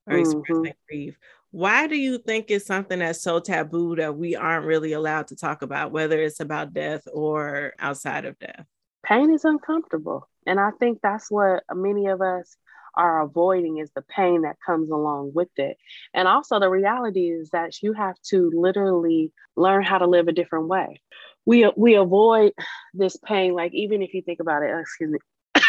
or 0.06 0.16
expressing 0.16 0.42
mm-hmm. 0.42 0.70
grief, 0.88 1.18
why 1.50 1.86
do 1.86 1.96
you 1.96 2.18
think 2.18 2.50
it's 2.50 2.66
something 2.66 3.00
that's 3.00 3.22
so 3.22 3.40
taboo 3.40 3.96
that 3.96 4.16
we 4.16 4.36
aren't 4.36 4.66
really 4.66 4.92
allowed 4.92 5.28
to 5.28 5.36
talk 5.36 5.62
about, 5.62 5.90
whether 5.90 6.20
it's 6.20 6.40
about 6.40 6.72
death 6.72 7.02
or 7.12 7.72
outside 7.78 8.26
of 8.26 8.38
death? 8.38 8.66
Pain 9.04 9.32
is 9.32 9.44
uncomfortable. 9.44 10.28
And 10.46 10.60
I 10.60 10.70
think 10.78 11.00
that's 11.02 11.30
what 11.30 11.64
many 11.74 12.06
of 12.06 12.20
us 12.20 12.56
are 12.94 13.22
avoiding 13.22 13.78
is 13.78 13.90
the 13.94 14.02
pain 14.02 14.42
that 14.42 14.56
comes 14.64 14.90
along 14.90 15.32
with 15.34 15.50
it. 15.56 15.76
And 16.14 16.28
also, 16.28 16.60
the 16.60 16.70
reality 16.70 17.30
is 17.30 17.50
that 17.50 17.82
you 17.82 17.92
have 17.92 18.16
to 18.28 18.50
literally 18.54 19.32
learn 19.56 19.82
how 19.82 19.98
to 19.98 20.06
live 20.06 20.28
a 20.28 20.32
different 20.32 20.68
way 20.68 21.02
we 21.46 21.70
we 21.76 21.94
avoid 21.94 22.52
this 22.92 23.16
pain 23.16 23.54
like 23.54 23.72
even 23.72 24.02
if 24.02 24.12
you 24.12 24.22
think 24.22 24.40
about 24.40 24.62
it 24.62 24.70
excuse 24.78 25.10
me 25.10 25.18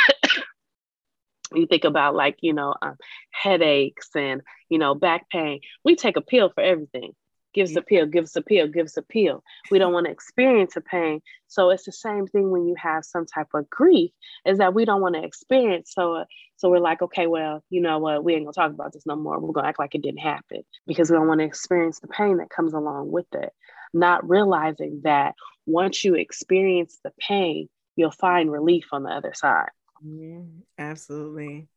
you 1.55 1.67
think 1.67 1.85
about 1.85 2.15
like 2.15 2.37
you 2.41 2.53
know 2.53 2.73
um, 2.81 2.95
headaches 3.31 4.09
and 4.15 4.41
you 4.69 4.79
know 4.79 4.95
back 4.95 5.29
pain. 5.29 5.61
We 5.85 5.95
take 5.95 6.17
a 6.17 6.21
pill 6.21 6.49
for 6.49 6.61
everything. 6.61 7.13
Give 7.53 7.69
us 7.69 7.75
a 7.75 7.81
pill 7.81 8.05
give 8.05 8.25
us 8.25 8.35
a 8.35 8.41
pill 8.41 8.67
give 8.67 8.85
us 8.85 8.97
a 8.97 9.01
pill. 9.01 9.43
We 9.71 9.79
don't 9.79 9.93
want 9.93 10.05
to 10.05 10.11
experience 10.11 10.75
a 10.75 10.81
pain. 10.81 11.21
So 11.47 11.69
it's 11.69 11.85
the 11.85 11.91
same 11.91 12.27
thing 12.27 12.51
when 12.51 12.67
you 12.67 12.75
have 12.77 13.05
some 13.05 13.25
type 13.25 13.47
of 13.53 13.69
grief 13.69 14.11
is 14.45 14.57
that 14.57 14.73
we 14.73 14.85
don't 14.85 15.01
want 15.01 15.15
to 15.15 15.23
experience. 15.23 15.91
So 15.93 16.15
uh, 16.15 16.25
so 16.57 16.69
we're 16.69 16.79
like 16.79 17.01
okay 17.01 17.27
well 17.27 17.63
you 17.69 17.81
know 17.81 17.99
what? 17.99 18.23
We 18.23 18.33
ain't 18.35 18.45
gonna 18.45 18.53
talk 18.53 18.73
about 18.73 18.93
this 18.93 19.05
no 19.05 19.15
more. 19.15 19.39
We're 19.39 19.53
gonna 19.53 19.69
act 19.69 19.79
like 19.79 19.95
it 19.95 20.01
didn't 20.03 20.19
happen 20.19 20.63
because 20.85 21.09
we 21.09 21.17
don't 21.17 21.27
want 21.27 21.39
to 21.39 21.45
experience 21.45 21.99
the 21.99 22.07
pain 22.07 22.37
that 22.37 22.49
comes 22.49 22.73
along 22.73 23.11
with 23.11 23.27
it 23.33 23.53
not 23.93 24.27
realizing 24.27 25.01
that 25.03 25.35
once 25.65 26.03
you 26.03 26.15
experience 26.15 26.99
the 27.03 27.11
pain, 27.19 27.67
you'll 27.95 28.11
find 28.11 28.51
relief 28.51 28.87
on 28.91 29.03
the 29.03 29.09
other 29.09 29.33
side. 29.33 29.69
Mm, 30.05 30.61
absolutely. 30.77 31.67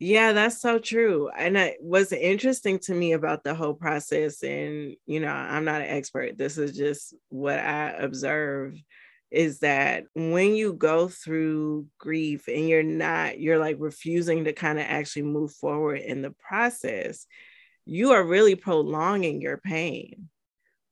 Yeah, 0.00 0.32
that's 0.32 0.60
so 0.60 0.78
true. 0.78 1.28
And 1.36 1.56
it 1.56 1.78
was 1.80 2.12
interesting 2.12 2.78
to 2.80 2.94
me 2.94 3.12
about 3.12 3.42
the 3.42 3.54
whole 3.54 3.74
process. 3.74 4.44
And, 4.44 4.94
you 5.06 5.18
know, 5.18 5.32
I'm 5.32 5.64
not 5.64 5.80
an 5.80 5.88
expert. 5.88 6.38
This 6.38 6.56
is 6.56 6.76
just 6.76 7.14
what 7.30 7.58
I 7.58 7.90
observe 7.90 8.76
is 9.30 9.58
that 9.58 10.04
when 10.14 10.54
you 10.54 10.72
go 10.72 11.08
through 11.08 11.86
grief 11.98 12.48
and 12.48 12.68
you're 12.68 12.82
not, 12.82 13.40
you're 13.40 13.58
like 13.58 13.76
refusing 13.78 14.44
to 14.44 14.52
kind 14.52 14.78
of 14.78 14.86
actually 14.88 15.22
move 15.22 15.52
forward 15.52 16.00
in 16.00 16.22
the 16.22 16.30
process, 16.30 17.26
you 17.84 18.12
are 18.12 18.24
really 18.24 18.54
prolonging 18.54 19.42
your 19.42 19.58
pain. 19.58 20.28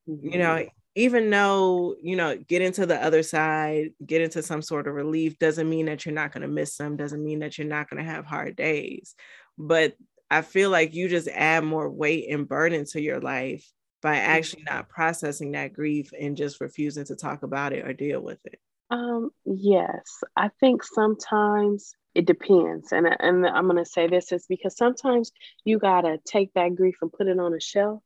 You 0.06 0.38
know, 0.38 0.56
mm-hmm. 0.56 0.68
even 0.94 1.30
though 1.30 1.96
you 2.02 2.16
know 2.16 2.36
get 2.36 2.62
into 2.62 2.86
the 2.86 3.02
other 3.02 3.22
side 3.22 3.90
get 4.04 4.22
into 4.22 4.42
some 4.42 4.62
sort 4.62 4.86
of 4.86 4.94
relief 4.94 5.38
doesn't 5.38 5.68
mean 5.68 5.86
that 5.86 6.04
you're 6.04 6.14
not 6.14 6.32
going 6.32 6.42
to 6.42 6.48
miss 6.48 6.76
them 6.76 6.96
doesn't 6.96 7.24
mean 7.24 7.40
that 7.40 7.58
you're 7.58 7.66
not 7.66 7.90
going 7.90 8.02
to 8.04 8.10
have 8.10 8.24
hard 8.24 8.56
days. 8.56 9.14
But 9.58 9.94
i 10.30 10.42
feel 10.42 10.70
like 10.70 10.94
you 10.94 11.08
just 11.08 11.28
add 11.28 11.64
more 11.64 11.88
weight 11.88 12.26
and 12.30 12.48
burden 12.48 12.84
to 12.84 13.00
your 13.00 13.20
life 13.20 13.70
by 14.02 14.16
actually 14.16 14.62
not 14.64 14.84
mm-hmm. 14.84 14.92
processing 14.92 15.52
that 15.52 15.72
grief 15.72 16.10
and 16.18 16.36
just 16.36 16.60
refusing 16.60 17.04
to 17.04 17.16
talk 17.16 17.42
about 17.42 17.72
it 17.72 17.86
or 17.86 17.92
deal 17.92 18.20
with 18.20 18.38
it. 18.44 18.60
Um 18.90 19.30
yes 19.44 20.22
i 20.36 20.50
think 20.60 20.82
sometimes 20.84 21.94
it 22.14 22.24
depends 22.24 22.92
and, 22.92 23.06
and 23.20 23.46
i'm 23.46 23.64
going 23.64 23.76
to 23.76 23.84
say 23.84 24.06
this 24.06 24.32
is 24.32 24.46
because 24.48 24.76
sometimes 24.76 25.32
you 25.64 25.78
got 25.78 26.02
to 26.02 26.18
take 26.24 26.52
that 26.54 26.74
grief 26.74 26.96
and 27.02 27.12
put 27.12 27.26
it 27.26 27.38
on 27.38 27.52
a 27.52 27.60
shelf 27.60 28.02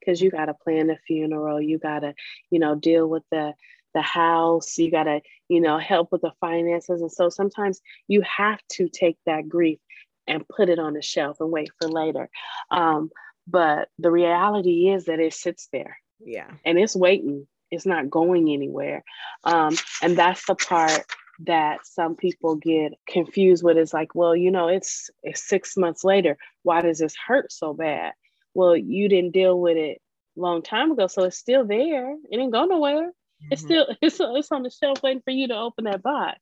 because 0.00 0.20
you 0.20 0.30
got 0.30 0.46
to 0.46 0.54
plan 0.54 0.86
the 0.86 0.96
funeral 1.06 1.60
you 1.60 1.78
got 1.78 2.00
to 2.00 2.14
you 2.50 2.58
know 2.58 2.74
deal 2.74 3.06
with 3.06 3.22
the 3.30 3.52
the 3.94 4.02
house 4.02 4.78
you 4.78 4.90
got 4.90 5.04
to 5.04 5.20
you 5.48 5.60
know 5.60 5.78
help 5.78 6.12
with 6.12 6.22
the 6.22 6.32
finances. 6.40 7.02
And 7.02 7.12
so 7.12 7.28
sometimes 7.28 7.80
you 8.08 8.22
have 8.22 8.60
to 8.72 8.88
take 8.88 9.18
that 9.26 9.48
grief 9.48 9.78
and 10.26 10.48
put 10.48 10.68
it 10.68 10.78
on 10.78 10.94
the 10.94 11.02
shelf 11.02 11.38
and 11.40 11.50
wait 11.50 11.70
for 11.80 11.88
later. 11.88 12.30
Um, 12.70 13.10
but 13.46 13.88
the 13.98 14.10
reality 14.10 14.90
is 14.90 15.06
that 15.06 15.18
it 15.18 15.34
sits 15.34 15.68
there. 15.72 15.98
Yeah. 16.24 16.50
And 16.64 16.78
it's 16.78 16.94
waiting. 16.94 17.48
It's 17.70 17.86
not 17.86 18.10
going 18.10 18.48
anywhere. 18.50 19.02
Um, 19.44 19.76
and 20.02 20.16
that's 20.16 20.46
the 20.46 20.54
part 20.54 21.04
that 21.46 21.84
some 21.84 22.14
people 22.14 22.56
get 22.56 22.92
confused 23.08 23.64
with. 23.64 23.76
Is 23.76 23.94
like, 23.94 24.14
well, 24.14 24.36
you 24.36 24.50
know, 24.50 24.68
it's, 24.68 25.10
it's 25.22 25.48
six 25.48 25.76
months 25.76 26.04
later. 26.04 26.36
Why 26.62 26.80
does 26.80 26.98
this 26.98 27.14
hurt 27.26 27.50
so 27.50 27.72
bad? 27.74 28.12
Well, 28.54 28.76
you 28.76 29.08
didn't 29.08 29.32
deal 29.32 29.58
with 29.58 29.76
it 29.76 30.00
long 30.36 30.62
time 30.62 30.92
ago, 30.92 31.06
so 31.06 31.24
it's 31.24 31.38
still 31.38 31.64
there. 31.64 32.12
It 32.12 32.30
didn't 32.36 32.50
go 32.50 32.64
nowhere. 32.64 33.08
Mm-hmm. 33.08 33.48
It's 33.52 33.62
still 33.62 33.86
it's 34.02 34.18
it's 34.20 34.52
on 34.52 34.62
the 34.62 34.70
shelf 34.70 35.02
waiting 35.02 35.22
for 35.22 35.30
you 35.30 35.48
to 35.48 35.56
open 35.56 35.84
that 35.84 36.02
box. 36.02 36.38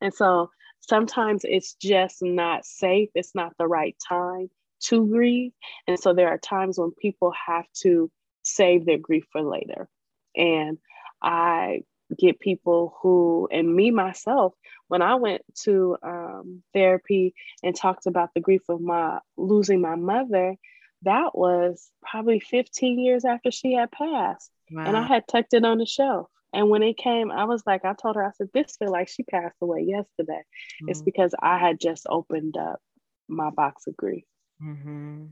And 0.00 0.12
so 0.12 0.50
sometimes 0.80 1.42
it's 1.44 1.74
just 1.74 2.22
not 2.22 2.64
safe. 2.64 3.10
It's 3.14 3.34
not 3.34 3.52
the 3.58 3.66
right 3.66 3.96
time 4.06 4.50
to 4.86 5.06
grieve. 5.06 5.52
And 5.86 5.98
so 5.98 6.12
there 6.12 6.28
are 6.28 6.38
times 6.38 6.78
when 6.78 6.92
people 6.92 7.32
have 7.46 7.66
to 7.82 8.10
save 8.42 8.84
their 8.84 8.98
grief 8.98 9.24
for 9.32 9.42
later. 9.42 9.88
And 10.36 10.78
I 11.22 11.82
get 12.18 12.38
people 12.38 12.94
who, 13.00 13.48
and 13.50 13.74
me 13.74 13.90
myself, 13.90 14.54
when 14.88 15.00
I 15.00 15.14
went 15.14 15.42
to 15.62 15.96
um, 16.02 16.62
therapy 16.74 17.34
and 17.62 17.74
talked 17.74 18.06
about 18.06 18.30
the 18.34 18.40
grief 18.40 18.62
of 18.68 18.80
my 18.80 19.20
losing 19.36 19.80
my 19.80 19.94
mother, 19.94 20.56
that 21.04 21.36
was 21.36 21.90
probably 22.02 22.40
15 22.40 22.98
years 22.98 23.24
after 23.24 23.50
she 23.50 23.74
had 23.74 23.90
passed. 23.90 24.50
Wow. 24.70 24.84
And 24.86 24.96
I 24.96 25.06
had 25.06 25.28
tucked 25.28 25.54
it 25.54 25.64
on 25.64 25.78
the 25.78 25.86
shelf. 25.86 26.28
And 26.52 26.70
when 26.70 26.82
it 26.82 26.96
came, 26.96 27.32
I 27.32 27.44
was 27.44 27.62
like, 27.66 27.84
I 27.84 27.94
told 27.94 28.16
her, 28.16 28.24
I 28.24 28.30
said, 28.30 28.48
this 28.54 28.76
feel 28.76 28.90
like 28.90 29.08
she 29.08 29.24
passed 29.24 29.56
away 29.60 29.82
yesterday. 29.82 30.32
Mm-hmm. 30.32 30.88
It's 30.88 31.02
because 31.02 31.34
I 31.40 31.58
had 31.58 31.80
just 31.80 32.06
opened 32.08 32.56
up 32.56 32.80
my 33.28 33.50
box 33.50 33.86
of 33.86 33.96
grief. 33.96 34.24
Mm-hmm. 34.62 35.26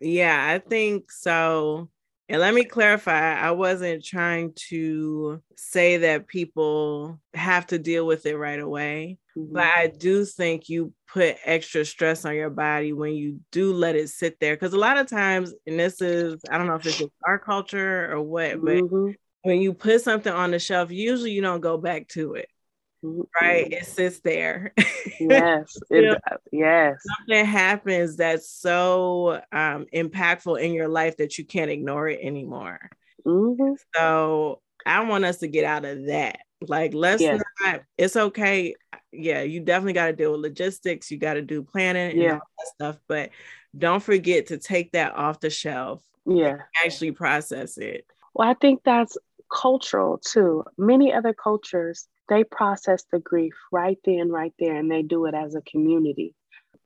Yeah, 0.00 0.46
I 0.46 0.58
think 0.58 1.10
so. 1.10 1.88
And 2.30 2.40
let 2.40 2.54
me 2.54 2.62
clarify, 2.62 3.34
I 3.34 3.50
wasn't 3.50 4.04
trying 4.04 4.52
to 4.68 5.42
say 5.56 5.96
that 5.96 6.28
people 6.28 7.18
have 7.34 7.66
to 7.66 7.78
deal 7.78 8.06
with 8.06 8.24
it 8.24 8.36
right 8.36 8.60
away, 8.60 9.18
mm-hmm. 9.36 9.52
but 9.52 9.64
I 9.64 9.88
do 9.88 10.24
think 10.24 10.68
you 10.68 10.92
put 11.12 11.38
extra 11.44 11.84
stress 11.84 12.24
on 12.24 12.36
your 12.36 12.48
body 12.48 12.92
when 12.92 13.14
you 13.14 13.40
do 13.50 13.72
let 13.72 13.96
it 13.96 14.10
sit 14.10 14.38
there. 14.38 14.54
Because 14.54 14.74
a 14.74 14.78
lot 14.78 14.96
of 14.96 15.08
times, 15.08 15.52
and 15.66 15.76
this 15.76 16.00
is, 16.00 16.40
I 16.48 16.56
don't 16.56 16.68
know 16.68 16.76
if 16.76 16.86
it's 16.86 16.98
just 16.98 17.10
our 17.26 17.40
culture 17.40 18.12
or 18.12 18.22
what, 18.22 18.64
but 18.64 18.76
mm-hmm. 18.76 19.10
when 19.42 19.60
you 19.60 19.74
put 19.74 20.00
something 20.00 20.32
on 20.32 20.52
the 20.52 20.60
shelf, 20.60 20.92
usually 20.92 21.32
you 21.32 21.42
don't 21.42 21.60
go 21.60 21.78
back 21.78 22.06
to 22.10 22.34
it 22.34 22.48
right? 23.02 23.72
It 23.72 23.86
sits 23.86 24.20
there. 24.20 24.72
Yes, 25.18 25.76
it, 25.90 26.20
yes. 26.52 27.02
Something 27.18 27.44
happens 27.44 28.16
that's 28.16 28.50
so 28.50 29.40
um, 29.52 29.86
impactful 29.94 30.60
in 30.60 30.72
your 30.72 30.88
life 30.88 31.16
that 31.18 31.38
you 31.38 31.44
can't 31.44 31.70
ignore 31.70 32.08
it 32.08 32.20
anymore. 32.22 32.90
Mm-hmm. 33.26 33.72
So 33.94 34.60
I 34.86 35.04
want 35.04 35.24
us 35.24 35.38
to 35.38 35.48
get 35.48 35.64
out 35.64 35.84
of 35.84 36.06
that. 36.06 36.38
Like, 36.66 36.92
let's 36.94 37.22
yes. 37.22 37.40
not. 37.62 37.82
It's 37.96 38.16
okay. 38.16 38.74
Yeah, 39.12 39.42
you 39.42 39.60
definitely 39.60 39.94
got 39.94 40.06
to 40.06 40.12
deal 40.12 40.32
with 40.32 40.42
logistics. 40.42 41.10
You 41.10 41.18
got 41.18 41.34
to 41.34 41.42
do 41.42 41.62
planning 41.62 42.12
and 42.12 42.20
yeah. 42.20 42.32
all 42.34 42.40
that 42.58 42.66
stuff. 42.74 42.98
But 43.08 43.30
don't 43.76 44.02
forget 44.02 44.48
to 44.48 44.58
take 44.58 44.92
that 44.92 45.14
off 45.14 45.40
the 45.40 45.50
shelf. 45.50 46.02
Yeah, 46.26 46.58
actually 46.84 47.12
process 47.12 47.78
it. 47.78 48.06
Well, 48.34 48.48
I 48.48 48.54
think 48.54 48.82
that's 48.84 49.16
cultural 49.50 50.18
too. 50.18 50.64
Many 50.78 51.12
other 51.12 51.34
cultures 51.34 52.06
they 52.30 52.44
process 52.44 53.04
the 53.12 53.18
grief 53.18 53.52
right 53.70 53.98
then, 54.04 54.30
right 54.30 54.54
there, 54.58 54.76
and 54.76 54.90
they 54.90 55.02
do 55.02 55.26
it 55.26 55.34
as 55.34 55.54
a 55.54 55.60
community. 55.62 56.34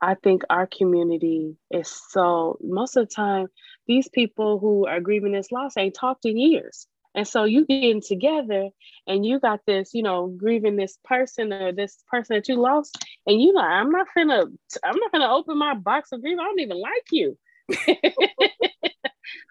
I 0.01 0.15
think 0.15 0.43
our 0.51 0.67
community 0.67 1.57
is 1.71 1.89
so, 2.11 2.59
most 2.63 2.97
of 2.97 3.09
the 3.09 3.15
time, 3.15 3.47
these 3.87 4.09
people 4.09 4.59
who 4.59 4.87
are 4.87 5.01
grieving 5.01 5.33
this 5.33 5.53
loss 5.53 5.77
ain't 5.77 5.95
talked 5.95 6.25
in 6.25 6.37
years. 6.39 6.89
And 7.15 7.29
so 7.29 7.45
you 7.45 7.65
getting 7.65 8.03
together 8.03 8.71
and 9.07 9.25
you 9.25 9.39
got 9.39 9.61
this, 9.67 9.95
you 9.95 10.03
know, 10.03 10.27
grieving 10.37 10.77
this 10.77 10.99
person 11.05 11.53
or 11.53 11.73
this 11.73 12.03
person 12.11 12.37
that 12.37 12.49
you 12.49 12.57
lost. 12.57 12.99
And 13.27 13.41
you 13.41 13.53
know, 13.53 13.61
I'm 13.61 13.91
not 13.91 14.09
gonna, 14.17 14.47
I'm 14.83 14.97
not 14.97 15.13
gonna 15.13 15.33
open 15.33 15.57
my 15.57 15.75
box 15.75 16.11
of 16.11 16.23
grief. 16.23 16.39
I 16.41 16.45
don't 16.45 16.61
even 16.61 16.81
like 16.81 17.05
you. 17.13 17.39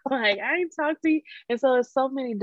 like 0.10 0.40
I 0.40 0.58
ain't 0.58 0.74
talked 0.76 1.04
to 1.04 1.10
you. 1.10 1.22
And 1.50 1.60
so 1.60 1.74
there's 1.74 1.94
so 1.94 2.10
many 2.10 2.36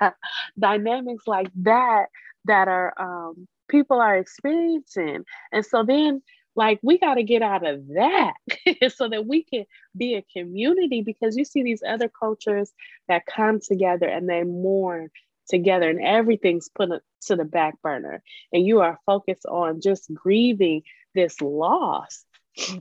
dynamics 0.58 1.24
like 1.26 1.48
that 1.62 2.06
that 2.44 2.68
are 2.68 2.92
um, 2.98 3.46
people 3.68 4.00
are 4.00 4.16
experiencing. 4.16 5.24
And 5.52 5.64
so 5.64 5.82
then 5.84 6.22
like 6.56 6.80
we 6.82 6.98
got 6.98 7.14
to 7.14 7.22
get 7.22 7.40
out 7.40 7.64
of 7.64 7.86
that 7.94 8.34
so 8.96 9.08
that 9.08 9.26
we 9.26 9.44
can 9.44 9.64
be 9.96 10.16
a 10.16 10.26
community 10.36 11.02
because 11.02 11.36
you 11.36 11.44
see 11.44 11.62
these 11.62 11.82
other 11.88 12.08
cultures 12.08 12.72
that 13.06 13.26
come 13.26 13.60
together 13.60 14.08
and 14.08 14.28
they 14.28 14.42
mourn 14.42 15.08
together 15.48 15.88
and 15.88 16.04
everything's 16.04 16.68
put 16.68 16.90
to 17.22 17.36
the 17.36 17.44
back 17.44 17.80
burner. 17.80 18.22
And 18.52 18.66
you 18.66 18.80
are 18.80 18.98
focused 19.06 19.46
on 19.46 19.80
just 19.80 20.12
grieving 20.12 20.82
this 21.14 21.40
loss. 21.40 22.24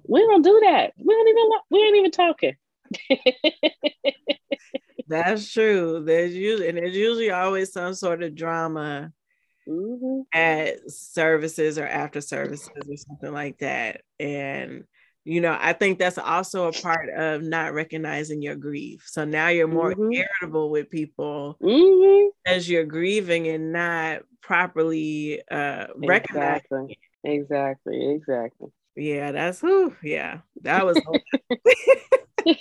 We 0.07 0.21
don't 0.21 0.41
do 0.41 0.59
that. 0.65 0.93
We 0.97 1.13
don't 1.13 1.27
even 1.27 1.49
we 1.69 1.79
ain't 1.79 1.97
even 1.97 2.11
talking. 2.11 2.55
That's 5.07 5.53
true. 5.53 6.03
There's 6.03 6.35
usually 6.35 6.67
and 6.69 6.77
there's 6.77 6.95
usually 6.95 7.29
always 7.29 7.71
some 7.71 7.93
sort 7.93 8.23
of 8.23 8.33
drama 8.33 9.11
mm-hmm. 9.67 10.21
at 10.33 10.89
services 10.89 11.77
or 11.77 11.87
after 11.87 12.21
services 12.21 12.69
or 12.75 12.97
something 12.97 13.33
like 13.33 13.59
that. 13.59 14.01
And 14.19 14.85
you 15.23 15.41
know, 15.41 15.57
I 15.59 15.73
think 15.73 15.99
that's 15.99 16.17
also 16.17 16.69
a 16.69 16.71
part 16.71 17.09
of 17.09 17.43
not 17.43 17.73
recognizing 17.73 18.41
your 18.41 18.55
grief. 18.55 19.03
So 19.07 19.25
now 19.25 19.49
you're 19.49 19.67
more 19.67 19.91
mm-hmm. 19.91 20.13
irritable 20.13 20.69
with 20.69 20.89
people 20.89 21.57
mm-hmm. 21.61 22.29
as 22.45 22.69
you're 22.69 22.85
grieving 22.85 23.47
and 23.47 23.73
not 23.73 24.21
properly 24.41 25.41
uh 25.51 25.87
recognizing. 25.97 26.61
Exactly. 26.63 26.97
Exactly. 27.25 28.15
Exactly. 28.15 28.69
Yeah, 28.97 29.31
that's 29.31 29.59
who. 29.59 29.93
Yeah, 30.01 30.39
that 30.63 30.85
was. 30.85 30.99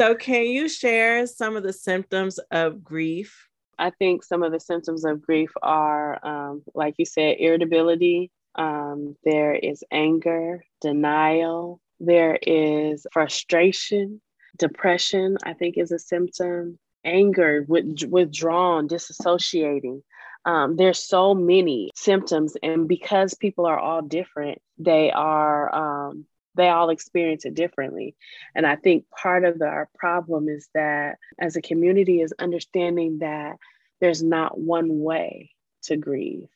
so, 0.00 0.14
can 0.14 0.46
you 0.46 0.68
share 0.68 1.26
some 1.26 1.56
of 1.56 1.62
the 1.62 1.74
symptoms 1.74 2.38
of 2.50 2.82
grief? 2.82 3.48
I 3.78 3.90
think 3.90 4.24
some 4.24 4.42
of 4.42 4.52
the 4.52 4.60
symptoms 4.60 5.04
of 5.04 5.22
grief 5.22 5.50
are, 5.62 6.24
um, 6.26 6.62
like 6.74 6.94
you 6.98 7.04
said, 7.04 7.36
irritability. 7.38 8.30
Um, 8.54 9.16
there 9.24 9.54
is 9.54 9.84
anger, 9.90 10.64
denial. 10.80 11.80
There 12.00 12.38
is 12.40 13.06
frustration, 13.12 14.20
depression. 14.56 15.36
I 15.44 15.52
think 15.52 15.76
is 15.76 15.92
a 15.92 15.98
symptom. 15.98 16.78
Anger, 17.04 17.64
with, 17.68 18.02
withdrawn, 18.08 18.88
disassociating. 18.88 20.02
Um, 20.44 20.76
there's 20.76 21.02
so 21.02 21.34
many 21.34 21.90
symptoms, 21.94 22.56
and 22.62 22.88
because 22.88 23.34
people 23.34 23.66
are 23.66 23.78
all 23.78 24.02
different, 24.02 24.60
they 24.78 25.10
are 25.10 25.74
um, 25.74 26.26
they 26.56 26.68
all 26.68 26.90
experience 26.90 27.44
it 27.44 27.54
differently. 27.54 28.16
And 28.54 28.66
I 28.66 28.76
think 28.76 29.04
part 29.10 29.44
of 29.44 29.58
the, 29.58 29.66
our 29.66 29.88
problem 29.96 30.48
is 30.48 30.68
that 30.74 31.18
as 31.38 31.56
a 31.56 31.62
community 31.62 32.20
is 32.20 32.34
understanding 32.38 33.18
that 33.18 33.56
there's 34.00 34.22
not 34.22 34.58
one 34.58 35.00
way 35.00 35.50
to 35.84 35.96
grieve. 35.96 36.48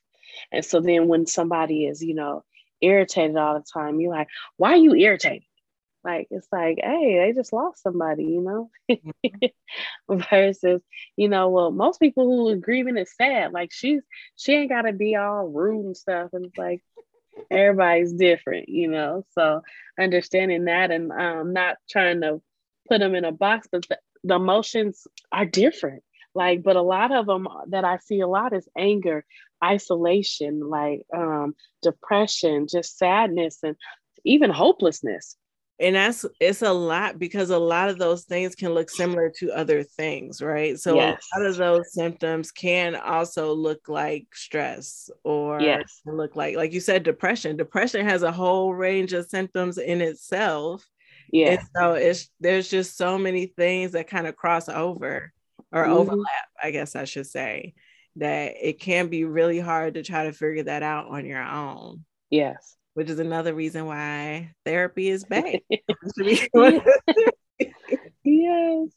And 0.53 0.65
so 0.65 0.81
then 0.81 1.09
when 1.09 1.27
somebody 1.27 1.87
is, 1.87 2.03
you 2.03 2.15
know, 2.15 2.45
irritated 2.81 3.37
all 3.37 3.55
the 3.55 3.65
time, 3.73 4.01
you're 4.01 4.13
like, 4.13 4.29
why 4.57 4.73
are 4.73 4.77
you 4.77 4.95
irritated? 4.95 5.45
Like 6.03 6.29
it's 6.31 6.49
like, 6.51 6.79
hey, 6.83 7.19
they 7.19 7.33
just 7.35 7.53
lost 7.53 7.83
somebody, 7.83 8.25
you 8.25 8.41
know. 8.41 8.71
Versus, 10.31 10.81
you 11.17 11.29
know, 11.29 11.51
well, 11.51 11.71
most 11.71 12.01
people 12.01 12.25
who 12.25 12.49
are 12.49 12.57
grieving 12.57 12.97
is 12.97 13.15
sad. 13.15 13.53
Like 13.53 13.71
she's 13.71 14.01
she 14.37 14.55
ain't 14.55 14.71
gotta 14.71 14.93
be 14.93 15.17
all 15.17 15.47
rude 15.47 15.85
and 15.85 15.97
stuff. 15.97 16.31
And 16.33 16.47
it's 16.47 16.57
like 16.57 16.83
everybody's 17.51 18.13
different, 18.13 18.69
you 18.69 18.89
know. 18.89 19.25
So 19.33 19.63
understanding 19.99 20.65
that 20.65 20.91
and 20.91 21.11
um, 21.13 21.53
not 21.53 21.77
trying 21.89 22.21
to 22.23 22.41
put 22.89 23.01
them 23.01 23.15
in 23.15 23.25
a 23.25 23.33
box, 23.33 23.69
but 23.71 23.87
the, 23.89 23.99
the 24.25 24.35
emotions 24.35 25.07
are 25.33 25.47
different. 25.47 26.03
Like, 26.35 26.63
but 26.63 26.77
a 26.77 26.83
lot 26.83 27.13
of 27.13 27.27
them 27.27 27.49
that 27.69 27.85
I 27.85 27.99
see 27.99 28.21
a 28.21 28.29
lot 28.29 28.53
is 28.53 28.69
anger, 28.79 29.25
isolation, 29.65 30.69
like 30.69 31.03
um, 31.15 31.55
depression, 31.83 32.67
just 32.69 32.99
sadness, 32.99 33.59
and 33.63 33.77
even 34.25 34.51
hopelessness 34.51 35.37
and 35.81 35.97
that's 35.97 36.27
it's 36.39 36.63
a 36.63 36.73
lot 36.73 37.19
because 37.19 37.51
a 37.51 37.59
lot 37.59 37.89
of 37.89 37.99
those 37.99 38.25
things 38.25 38.55
can 38.55 38.75
look 38.75 38.91
similar 38.91 39.31
to 39.31 39.51
other 39.51 39.83
things 39.83 40.43
right 40.43 40.79
so 40.79 40.95
yes. 40.95 41.27
a 41.35 41.39
lot 41.39 41.49
of 41.49 41.57
those 41.57 41.93
symptoms 41.93 42.53
can 42.53 42.95
also 42.95 43.53
look 43.53 43.89
like 43.89 44.27
stress 44.33 45.11
or 45.25 45.61
yes. 45.61 46.03
look 46.05 46.37
like 46.37 46.55
like 46.55 46.73
you 46.73 46.81
said 46.81 47.03
depression 47.03 47.57
depression 47.57 48.05
has 48.07 48.23
a 48.23 48.33
whole 48.33 48.75
range 48.75 49.13
of 49.13 49.27
symptoms 49.27 49.79
in 49.79 50.01
itself 50.01 50.87
yeah 51.33 51.53
and 51.53 51.61
so 51.77 51.95
it's 51.95 52.29
there's 52.41 52.69
just 52.69 52.97
so 52.97 53.19
many 53.19 53.47
things 53.47 53.93
that 53.93 54.09
kind 54.09 54.27
of 54.27 54.37
cross 54.37 54.69
over 54.69 55.33
or 55.73 55.85
mm-hmm. 55.85 55.93
overlap 55.93 56.49
i 56.63 56.71
guess 56.71 56.95
i 56.95 57.05
should 57.05 57.27
say 57.27 57.75
that 58.17 58.55
it 58.61 58.81
can 58.81 59.09
be 59.09 59.25
really 59.25 59.61
hard 59.61 59.95
to 59.95 60.03
try 60.03 60.25
to 60.25 60.33
figure 60.33 60.65
that 60.65 60.83
out 60.83 61.07
on 61.07 61.25
your 61.25 61.43
own 61.43 62.05
yes 62.29 62.77
which 62.95 63.09
is 63.11 63.19
another 63.19 63.55
reason 63.55 63.87
why 63.87 64.53
therapy 64.65 65.09
is 65.09 65.25
back. 65.25 65.63
yes. 68.25 68.89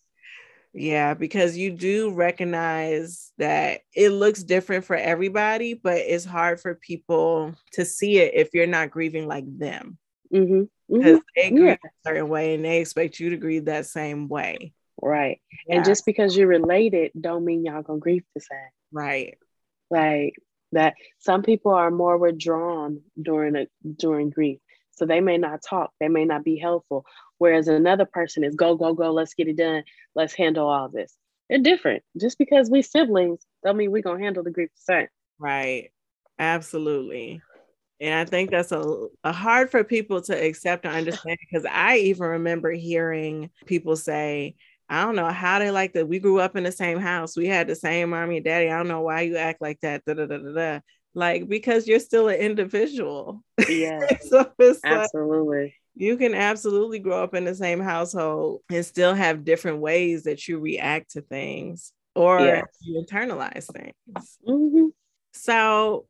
Yeah, 0.75 1.13
because 1.13 1.55
you 1.55 1.69
do 1.71 2.11
recognize 2.11 3.31
that 3.37 3.81
it 3.95 4.09
looks 4.09 4.41
different 4.41 4.85
for 4.85 4.95
everybody, 4.95 5.75
but 5.75 5.97
it's 5.97 6.25
hard 6.25 6.59
for 6.59 6.73
people 6.73 7.53
to 7.73 7.85
see 7.85 8.17
it 8.17 8.33
if 8.33 8.49
you're 8.53 8.65
not 8.65 8.89
grieving 8.89 9.27
like 9.27 9.45
them. 9.59 9.99
Mm-hmm. 10.33 10.63
Because 10.91 11.19
Mhm. 11.19 11.23
they 11.35 11.49
grieve 11.51 11.63
Yeah. 11.63 11.73
a 11.85 11.89
certain 12.09 12.27
way 12.27 12.55
and 12.55 12.65
they 12.65 12.79
expect 12.81 13.19
you 13.19 13.29
to 13.29 13.37
grieve 13.37 13.65
that 13.65 13.85
same 13.85 14.27
way. 14.27 14.73
Right. 14.99 15.41
Yeah, 15.67 15.75
And 15.77 15.85
just 15.85 16.05
because 16.07 16.35
you're 16.35 16.47
related 16.47 17.11
don't 17.19 17.45
mean 17.45 17.63
y'all 17.65 17.83
gonna 17.83 17.99
grieve 17.99 18.23
the 18.33 18.41
same. 18.41 18.57
right. 18.91 19.37
Like 19.91 20.33
that 20.73 20.95
some 21.19 21.41
people 21.41 21.71
are 21.71 21.91
more 21.91 22.17
withdrawn 22.17 23.01
during 23.21 23.55
a 23.55 23.67
during 23.97 24.29
grief. 24.29 24.59
So 24.91 25.05
they 25.05 25.21
may 25.21 25.37
not 25.37 25.63
talk, 25.67 25.91
they 25.99 26.07
may 26.07 26.25
not 26.25 26.43
be 26.43 26.57
helpful. 26.57 27.05
Whereas 27.39 27.67
another 27.67 28.05
person 28.05 28.43
is 28.43 28.55
go, 28.55 28.75
go, 28.75 28.93
go, 28.93 29.11
let's 29.11 29.33
get 29.33 29.47
it 29.47 29.57
done, 29.57 29.83
let's 30.15 30.33
handle 30.33 30.67
all 30.67 30.89
this. 30.89 31.15
They're 31.49 31.59
different. 31.59 32.03
Just 32.19 32.37
because 32.37 32.69
we 32.69 32.81
siblings 32.81 33.45
don't 33.63 33.77
mean 33.77 33.91
we're 33.91 34.03
gonna 34.03 34.23
handle 34.23 34.43
the 34.43 34.51
grief 34.51 34.69
the 34.75 34.93
same. 34.93 35.07
Right. 35.39 35.91
Absolutely. 36.39 37.41
And 37.99 38.15
I 38.15 38.25
think 38.25 38.51
that's 38.51 38.71
a, 38.71 39.07
a 39.23 39.31
hard 39.31 39.71
for 39.71 39.83
people 39.83 40.21
to 40.23 40.33
accept 40.33 40.85
and 40.85 40.95
understand 40.95 41.37
because 41.39 41.65
I 41.69 41.97
even 41.97 42.27
remember 42.27 42.71
hearing 42.71 43.49
people 43.65 43.95
say, 43.95 44.55
I 44.93 45.03
don't 45.03 45.15
know 45.15 45.31
how 45.31 45.57
they 45.57 45.71
like 45.71 45.93
that. 45.93 46.07
We 46.07 46.19
grew 46.19 46.39
up 46.39 46.55
in 46.55 46.63
the 46.63 46.71
same 46.71 46.99
house. 46.99 47.35
We 47.35 47.47
had 47.47 47.67
the 47.67 47.75
same 47.75 48.11
mommy 48.11 48.37
and 48.37 48.45
daddy. 48.45 48.69
I 48.69 48.77
don't 48.77 48.87
know 48.87 49.01
why 49.01 49.21
you 49.21 49.37
act 49.37 49.59
like 49.59 49.79
that. 49.81 50.05
Da, 50.05 50.13
da, 50.13 50.27
da, 50.27 50.37
da, 50.37 50.51
da. 50.53 50.79
Like, 51.15 51.47
because 51.47 51.87
you're 51.87 51.99
still 51.99 52.27
an 52.27 52.35
individual. 52.35 53.43
Yeah, 53.69 53.99
so 54.21 54.51
it's 54.59 54.83
like, 54.83 54.93
absolutely. 54.93 55.73
you 55.95 56.17
can 56.17 56.35
absolutely 56.35 56.99
grow 56.99 57.23
up 57.23 57.33
in 57.33 57.45
the 57.45 57.55
same 57.55 57.79
household 57.79 58.61
and 58.69 58.85
still 58.85 59.15
have 59.15 59.45
different 59.45 59.79
ways 59.79 60.23
that 60.23 60.47
you 60.47 60.59
react 60.59 61.11
to 61.11 61.21
things 61.21 61.93
or 62.13 62.41
Yes. 62.41 62.65
you 62.81 63.03
internalize 63.03 63.71
things. 63.71 64.37
Mhm. 64.47 64.89
So, 65.31 66.05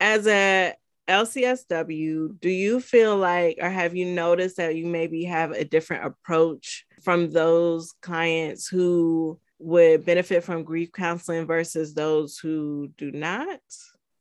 as 0.00 0.26
a 0.26 0.74
LCSW, 1.08 2.38
do 2.40 2.50
you 2.50 2.80
feel 2.80 3.16
like, 3.16 3.58
or 3.60 3.70
have 3.70 3.94
you 3.94 4.06
noticed 4.06 4.56
that 4.56 4.74
you 4.74 4.86
maybe 4.86 5.24
have 5.24 5.52
a 5.52 5.64
different 5.64 6.04
approach 6.04 6.85
from 7.06 7.30
those 7.30 7.92
clients 8.02 8.66
who 8.66 9.38
would 9.60 10.04
benefit 10.04 10.42
from 10.42 10.64
grief 10.64 10.90
counseling 10.92 11.46
versus 11.46 11.94
those 11.94 12.36
who 12.36 12.88
do 12.98 13.12
not? 13.12 13.60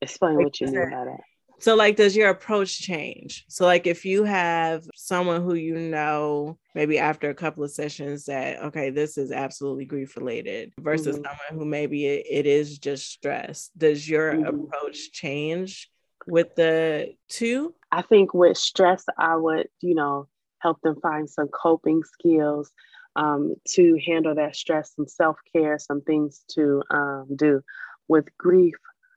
Explain 0.03 0.35
Like 0.35 0.43
what 0.45 0.61
you 0.61 0.67
mean 0.67 0.91
by 0.91 1.05
that. 1.05 1.19
So, 1.57 1.73
like, 1.75 1.95
does 1.95 2.15
your 2.15 2.29
approach 2.29 2.79
change? 2.79 3.43
So, 3.47 3.65
like, 3.65 3.87
if 3.87 4.05
you 4.05 4.23
have 4.23 4.83
someone 4.93 5.41
who 5.41 5.55
you 5.55 5.79
know, 5.79 6.59
maybe 6.75 6.99
after 6.99 7.31
a 7.31 7.33
couple 7.33 7.63
of 7.63 7.71
sessions, 7.71 8.25
that 8.25 8.61
okay, 8.65 8.91
this 8.91 9.17
is 9.17 9.31
absolutely 9.31 9.85
grief 9.85 10.15
related, 10.15 10.73
versus 10.79 11.17
Mhm. 11.17 11.23
someone 11.23 11.53
who 11.59 11.65
maybe 11.65 12.05
it, 12.05 12.27
it 12.29 12.45
is 12.45 12.77
just 12.77 13.09
stress, 13.09 13.71
does 13.75 14.07
your 14.07 14.33
Mhm. 14.35 14.47
approach 14.67 15.11
change 15.11 15.89
with 16.27 16.53
the 16.55 17.15
two? 17.29 17.73
I 17.91 18.03
think 18.03 18.35
with 18.35 18.57
stress, 18.57 19.03
I 19.17 19.35
would, 19.37 19.67
you 19.81 19.95
know, 19.95 20.27
help 20.65 20.81
them 20.81 20.99
find 21.01 21.29
some 21.29 21.47
coping 21.49 22.01
skills 22.03 22.71
um, 23.15 23.55
to 23.69 23.99
handle 24.05 24.35
that 24.35 24.55
stress, 24.55 24.93
some 24.95 25.07
self 25.07 25.37
care, 25.55 25.77
some 25.79 26.01
things 26.01 26.43
to 26.49 26.81
um, 26.89 27.27
do. 27.35 27.61
With 28.07 28.25
grief, 28.37 28.75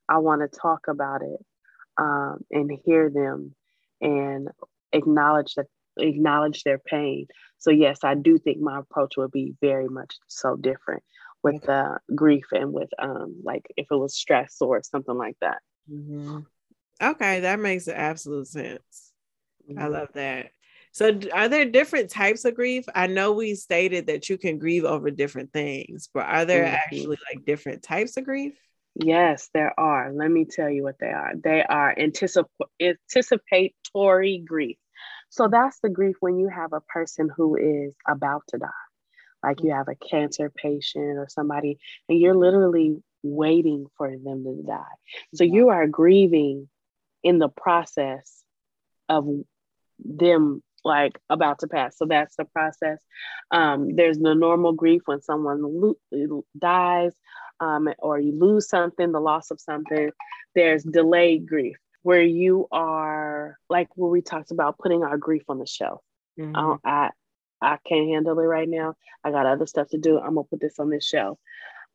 I 0.08 0.18
want 0.18 0.42
to 0.42 0.58
talk 0.58 0.88
about 0.88 1.22
it 1.22 1.44
um, 1.98 2.44
and 2.50 2.70
hear 2.84 3.10
them 3.10 3.54
and 4.00 4.48
acknowledge 4.92 5.54
that 5.54 5.66
acknowledge 5.98 6.62
their 6.62 6.78
pain. 6.78 7.26
So 7.58 7.70
yes, 7.70 8.00
I 8.04 8.14
do 8.14 8.38
think 8.38 8.60
my 8.60 8.78
approach 8.78 9.16
would 9.16 9.32
be 9.32 9.54
very 9.60 9.88
much 9.88 10.16
so 10.28 10.56
different 10.56 11.02
with 11.42 11.62
the 11.62 11.98
grief 12.14 12.44
and 12.52 12.72
with 12.72 12.90
um, 12.98 13.40
like 13.44 13.66
if 13.76 13.86
it 13.90 13.96
was 13.96 14.14
stress 14.16 14.56
or 14.60 14.82
something 14.82 15.16
like 15.16 15.36
that. 15.40 15.58
Mhm. 15.90 16.46
Okay, 17.02 17.40
that 17.40 17.60
makes 17.60 17.88
absolute 17.88 18.48
sense. 18.48 19.12
I 19.76 19.86
Mhm. 19.86 19.88
love 19.88 20.12
that. 20.14 20.52
So, 20.92 21.18
are 21.32 21.48
there 21.48 21.64
different 21.64 22.10
types 22.10 22.44
of 22.44 22.54
grief? 22.54 22.84
I 22.94 23.06
know 23.06 23.32
we 23.32 23.54
stated 23.54 24.06
that 24.06 24.28
you 24.28 24.38
can 24.38 24.58
grieve 24.58 24.84
over 24.84 25.10
different 25.10 25.52
things, 25.52 26.08
but 26.12 26.26
are 26.26 26.44
there 26.44 26.64
Mhm. 26.64 26.72
actually 26.72 27.18
like 27.32 27.44
different 27.44 27.82
types 27.82 28.16
of 28.16 28.24
grief? 28.24 28.54
Yes, 28.94 29.48
there 29.54 29.78
are. 29.78 30.12
Let 30.12 30.30
me 30.30 30.44
tell 30.44 30.68
you 30.68 30.82
what 30.82 30.98
they 30.98 31.10
are. 31.10 31.32
They 31.36 31.62
are 31.62 31.94
anticip- 31.94 32.46
anticipatory 32.80 34.38
grief. 34.38 34.78
So 35.30 35.46
that's 35.46 35.78
the 35.80 35.90
grief 35.90 36.16
when 36.20 36.38
you 36.38 36.48
have 36.48 36.72
a 36.72 36.80
person 36.80 37.28
who 37.28 37.56
is 37.56 37.94
about 38.06 38.42
to 38.48 38.58
die, 38.58 38.68
like 39.42 39.62
you 39.62 39.72
have 39.72 39.88
a 39.88 39.94
cancer 39.94 40.50
patient 40.50 41.18
or 41.18 41.28
somebody, 41.28 41.78
and 42.08 42.18
you're 42.18 42.34
literally 42.34 42.96
waiting 43.22 43.86
for 43.96 44.10
them 44.10 44.44
to 44.44 44.62
die. 44.66 44.96
So 45.34 45.44
you 45.44 45.68
are 45.68 45.86
grieving 45.86 46.68
in 47.22 47.38
the 47.38 47.48
process 47.48 48.42
of 49.08 49.28
them 49.98 50.62
like 50.84 51.18
about 51.28 51.60
to 51.60 51.68
pass. 51.68 51.96
So 51.98 52.06
that's 52.06 52.36
the 52.36 52.44
process. 52.44 53.02
Um, 53.50 53.94
there's 53.96 54.18
the 54.18 54.34
normal 54.34 54.72
grief 54.72 55.02
when 55.06 55.20
someone 55.22 55.62
lo- 55.62 56.44
dies 56.58 57.12
um, 57.60 57.88
or 57.98 58.18
you 58.18 58.32
lose 58.38 58.68
something, 58.68 59.12
the 59.12 59.20
loss 59.20 59.50
of 59.50 59.60
something. 59.60 60.10
There's 60.54 60.82
delayed 60.84 61.46
grief 61.46 61.76
where 62.02 62.22
you 62.22 62.66
are 62.72 63.58
like 63.68 63.88
where 63.96 64.10
we 64.10 64.22
talked 64.22 64.50
about 64.50 64.78
putting 64.78 65.02
our 65.02 65.16
grief 65.16 65.42
on 65.48 65.58
the 65.58 65.66
shelf. 65.66 66.00
Mhm. 66.38 66.78
I, 66.84 66.90
I 66.90 67.10
I 67.60 67.78
can't 67.86 68.08
handle 68.08 68.38
it 68.38 68.44
right 68.44 68.68
now. 68.68 68.94
I 69.24 69.30
got 69.32 69.46
other 69.46 69.66
stuff 69.66 69.88
to 69.88 69.98
do. 69.98 70.18
I'm 70.18 70.34
gonna 70.34 70.44
put 70.44 70.60
this 70.60 70.78
on 70.78 70.90
this 70.90 71.04
shelf. 71.04 71.38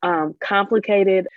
Um, 0.02 0.36
complicated 0.40 1.28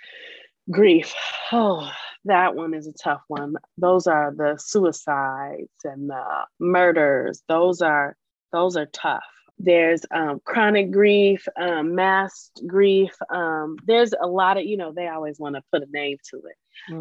grief. 0.69 1.13
Oh, 1.49 1.89
that 2.27 2.55
one 2.55 2.73
is 2.73 2.87
a 2.87 2.93
tough 2.93 3.21
one. 3.27 3.55
Those 3.77 4.07
are 4.07 4.33
the 4.35 4.55
suicides 4.57 5.69
and 5.83 6.09
the 6.09 6.23
murders. 6.59 7.43
Those 7.47 7.81
are 7.81 8.15
those 8.51 8.77
are 8.77 8.85
tough. 8.87 9.23
There's 9.59 10.05
um, 10.11 10.39
chronic 10.45 10.91
grief, 10.91 11.47
um, 11.59 11.95
masked 11.95 12.61
grief. 12.67 13.15
Um, 13.29 13.75
there's 13.85 14.13
a 14.19 14.27
lot 14.27 14.57
of 14.57 14.65
you 14.65 14.77
know 14.77 14.91
they 14.93 15.07
always 15.07 15.39
want 15.39 15.55
to 15.55 15.63
put 15.71 15.81
a 15.81 15.87
name 15.91 16.17
to 16.29 16.37
it, 16.37 16.55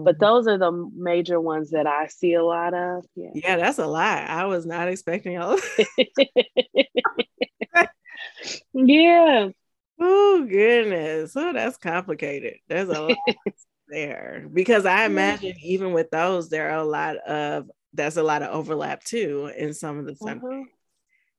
but 0.05 0.17
Mhm. 0.17 0.21
those 0.21 0.49
are 0.49 0.57
the 0.59 0.73
major 0.97 1.39
ones 1.41 1.71
that 1.73 1.87
I 1.87 2.07
see 2.07 2.33
a 2.35 2.43
lot 2.43 2.73
of. 2.73 3.05
Yeah. 3.15 3.31
yeah, 3.35 3.57
that's 3.57 3.79
a 3.79 3.87
lot. 3.87 4.29
I 4.31 4.47
was 4.47 4.65
not 4.65 4.89
expecting 4.89 5.37
all. 5.39 5.59
yeah. 8.73 9.49
oh 10.01 10.47
goodness, 10.49 11.33
oh 11.37 11.53
that's 11.53 11.77
complicated. 11.77 12.55
There's 12.69 12.89
a 12.89 13.03
lot 13.03 13.19
there 13.97 14.47
because 14.53 14.85
I 14.85 15.07
imagine 15.07 15.55
even 15.63 15.93
with 15.93 16.11
those, 16.11 16.51
there 16.51 16.71
are 16.71 16.79
a 16.79 16.85
lot 16.85 17.17
of 17.17 17.71
that's 17.95 18.19
a 18.19 18.23
lot 18.23 18.43
of 18.43 18.55
overlap 18.55 19.03
too 19.03 19.51
in 19.57 19.73
some 19.73 19.99
of 19.99 20.05
the 20.05 20.15
time. 20.15 20.43
Uh-huh. 20.45 20.65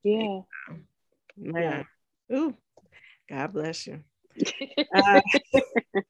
Yeah. 0.03 0.39
Man, 1.37 1.85
ooh, 2.33 2.55
God 3.29 3.53
bless 3.53 3.87
you. 3.87 4.01
Uh, 4.95 5.19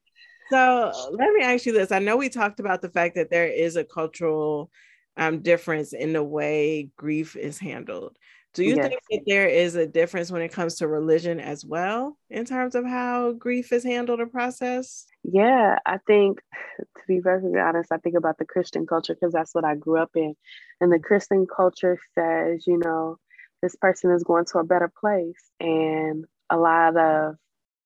so 0.50 0.92
let 1.12 1.32
me 1.32 1.42
ask 1.42 1.66
you 1.66 1.72
this. 1.72 1.90
I 1.90 1.98
know 1.98 2.16
we 2.16 2.28
talked 2.28 2.60
about 2.60 2.80
the 2.80 2.88
fact 2.88 3.16
that 3.16 3.28
there 3.28 3.48
is 3.48 3.76
a 3.76 3.84
cultural 3.84 4.70
um, 5.16 5.40
difference 5.40 5.92
in 5.92 6.12
the 6.12 6.22
way 6.22 6.90
grief 6.96 7.34
is 7.34 7.58
handled. 7.58 8.16
Do 8.58 8.64
you 8.64 8.74
think 8.74 9.00
that 9.10 9.22
there 9.24 9.46
is 9.46 9.76
a 9.76 9.86
difference 9.86 10.32
when 10.32 10.42
it 10.42 10.48
comes 10.48 10.74
to 10.76 10.88
religion 10.88 11.38
as 11.38 11.64
well 11.64 12.18
in 12.28 12.44
terms 12.44 12.74
of 12.74 12.84
how 12.84 13.30
grief 13.30 13.72
is 13.72 13.84
handled 13.84 14.18
or 14.18 14.26
processed? 14.26 15.08
Yeah, 15.22 15.78
I 15.86 15.98
think 16.08 16.40
to 16.78 17.02
be 17.06 17.20
perfectly 17.20 17.60
honest, 17.60 17.92
I 17.92 17.98
think 17.98 18.16
about 18.16 18.36
the 18.36 18.44
Christian 18.44 18.84
culture 18.84 19.14
because 19.14 19.32
that's 19.32 19.54
what 19.54 19.64
I 19.64 19.76
grew 19.76 20.00
up 20.00 20.10
in. 20.16 20.34
And 20.80 20.92
the 20.92 20.98
Christian 20.98 21.46
culture 21.46 22.00
says, 22.16 22.66
you 22.66 22.78
know, 22.78 23.18
this 23.62 23.76
person 23.76 24.10
is 24.10 24.24
going 24.24 24.46
to 24.46 24.58
a 24.58 24.64
better 24.64 24.90
place. 25.00 25.40
And 25.60 26.24
a 26.50 26.56
lot 26.56 26.96
of 26.96 27.36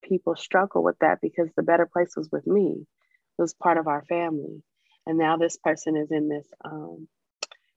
people 0.03 0.35
struggle 0.35 0.83
with 0.83 0.97
that 1.01 1.21
because 1.21 1.49
the 1.55 1.61
better 1.61 1.85
place 1.85 2.15
was 2.17 2.29
with 2.31 2.47
me, 2.47 2.87
it 3.37 3.41
was 3.41 3.53
part 3.53 3.77
of 3.77 3.87
our 3.87 4.03
family. 4.05 4.63
And 5.05 5.19
now 5.19 5.37
this 5.37 5.57
person 5.57 5.95
is 5.97 6.09
in 6.09 6.29
this 6.29 6.47
um, 6.65 7.07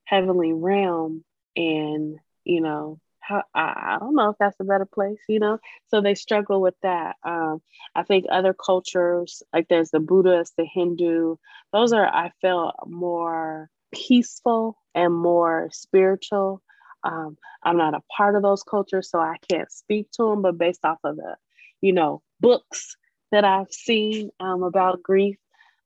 heavenly 0.05 0.55
realm. 0.55 1.25
And, 1.57 2.19
you 2.47 2.61
know, 2.61 3.01
how, 3.21 3.43
I, 3.55 3.97
I 3.97 3.97
don't 3.99 4.15
know 4.15 4.31
if 4.31 4.37
that's 4.39 4.61
a 4.61 4.65
better 4.65 4.87
place, 4.87 5.19
you 5.29 5.41
know? 5.41 5.59
So 5.89 6.01
they 6.01 6.15
struggle 6.15 6.61
with 6.61 6.77
that. 6.83 7.17
Um, 7.25 7.61
I 7.95 8.05
think 8.05 8.27
other 8.31 8.55
cultures, 8.55 9.43
like 9.53 9.67
there's 9.69 9.91
the 9.91 10.01
Buddhist, 10.01 10.55
the 10.57 10.65
Hindu, 10.65 11.37
those 11.73 11.93
are, 11.93 12.07
I 12.07 12.31
feel, 12.41 12.73
more 12.87 13.69
peaceful 13.93 14.79
and 14.95 15.13
more 15.13 15.69
spiritual. 15.73 16.63
Um, 17.03 17.37
I'm 17.63 17.77
not 17.77 17.95
a 17.95 18.03
part 18.17 18.37
of 18.37 18.43
those 18.43 18.63
cultures, 18.63 19.11
so 19.11 19.19
I 19.19 19.37
can't 19.51 19.71
speak 19.71 20.11
to 20.13 20.31
them, 20.31 20.43
but 20.43 20.59
based 20.59 20.85
off 20.85 20.99
of 21.05 21.17
the, 21.17 21.37
you 21.81 21.93
know, 21.93 22.23
books 22.41 22.97
that 23.33 23.45
I've 23.45 23.73
seen 23.73 24.31
um, 24.39 24.63
about 24.63 25.03
grief, 25.03 25.37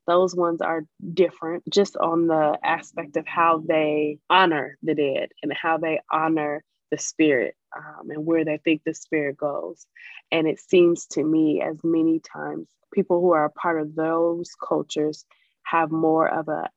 those 0.06 0.34
ones 0.34 0.60
are 0.60 0.84
different 1.14 1.62
just 1.70 1.96
on 1.96 2.26
the 2.26 2.58
aspect 2.62 3.16
of 3.16 3.26
how 3.26 3.62
they 3.66 4.18
honor 4.28 4.76
the 4.82 4.94
dead 4.94 5.28
and 5.42 5.52
how 5.52 5.78
they 5.78 6.00
honor 6.10 6.64
the 6.90 6.98
spirit 6.98 7.54
um, 7.76 8.10
and 8.10 8.26
where 8.26 8.44
they 8.44 8.58
think 8.58 8.82
the 8.84 8.94
spirit 8.94 9.36
goes. 9.36 9.86
And 10.32 10.48
it 10.48 10.60
seems 10.60 11.06
to 11.08 11.22
me, 11.22 11.62
as 11.62 11.78
many 11.84 12.20
times, 12.20 12.68
people 12.92 13.20
who 13.20 13.32
are 13.32 13.44
a 13.44 13.50
part 13.50 13.80
of 13.80 13.94
those 13.94 14.50
cultures 14.66 15.24
have 15.64 15.90
more 15.90 16.28
of 16.28 16.48
a 16.48 16.68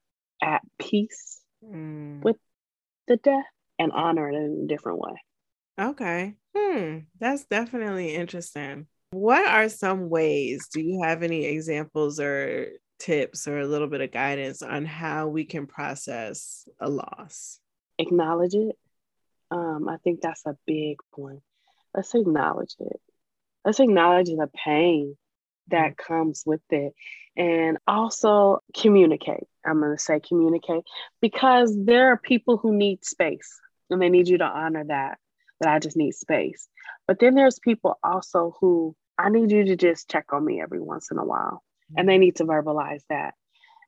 at 0.41 0.61
peace 0.77 1.39
mm. 1.63 2.21
with 2.21 2.35
the 3.07 3.17
death 3.17 3.45
and 3.79 3.91
honor 3.91 4.29
it 4.29 4.35
in 4.35 4.63
a 4.65 4.67
different 4.67 4.99
way. 4.99 5.15
Okay. 5.79 6.35
Hmm. 6.55 6.99
That's 7.19 7.45
definitely 7.45 8.13
interesting. 8.13 8.87
What 9.11 9.45
are 9.45 9.69
some 9.69 10.09
ways? 10.09 10.67
Do 10.71 10.81
you 10.81 11.01
have 11.03 11.23
any 11.23 11.45
examples 11.45 12.19
or 12.19 12.67
tips 13.03 13.47
or 13.47 13.59
a 13.59 13.67
little 13.67 13.87
bit 13.87 14.01
of 14.01 14.11
guidance 14.11 14.61
on 14.61 14.85
how 14.85 15.27
we 15.27 15.43
can 15.43 15.67
process 15.67 16.67
a 16.79 16.89
loss? 16.89 17.59
Acknowledge 17.99 18.55
it. 18.55 18.77
Um, 19.51 19.87
I 19.89 19.97
think 19.97 20.21
that's 20.21 20.45
a 20.45 20.57
big 20.65 20.97
one. 21.11 21.41
Let's 21.93 22.15
acknowledge 22.15 22.75
it. 22.79 23.01
Let's 23.65 23.79
acknowledge 23.79 24.27
the 24.27 24.49
pain 24.53 25.17
that 25.67 25.91
mm. 25.91 25.97
comes 25.97 26.43
with 26.45 26.61
it. 26.69 26.93
And 27.35 27.77
also 27.87 28.59
communicate. 28.75 29.47
I'm 29.65 29.79
going 29.79 29.97
to 29.97 30.01
say 30.01 30.19
communicate 30.19 30.83
because 31.19 31.75
there 31.75 32.09
are 32.09 32.17
people 32.17 32.57
who 32.57 32.73
need 32.73 33.03
space 33.03 33.59
and 33.89 34.01
they 34.01 34.09
need 34.09 34.27
you 34.27 34.37
to 34.37 34.45
honor 34.45 34.83
that, 34.87 35.17
that 35.59 35.69
I 35.69 35.79
just 35.79 35.97
need 35.97 36.13
space. 36.13 36.67
But 37.07 37.19
then 37.19 37.35
there's 37.35 37.59
people 37.59 37.97
also 38.03 38.55
who 38.59 38.95
I 39.17 39.29
need 39.29 39.51
you 39.51 39.65
to 39.65 39.75
just 39.75 40.09
check 40.09 40.31
on 40.31 40.45
me 40.45 40.61
every 40.61 40.79
once 40.79 41.09
in 41.11 41.17
a 41.17 41.25
while. 41.25 41.63
And 41.97 42.07
they 42.07 42.17
need 42.17 42.37
to 42.37 42.45
verbalize 42.45 43.03
that. 43.09 43.33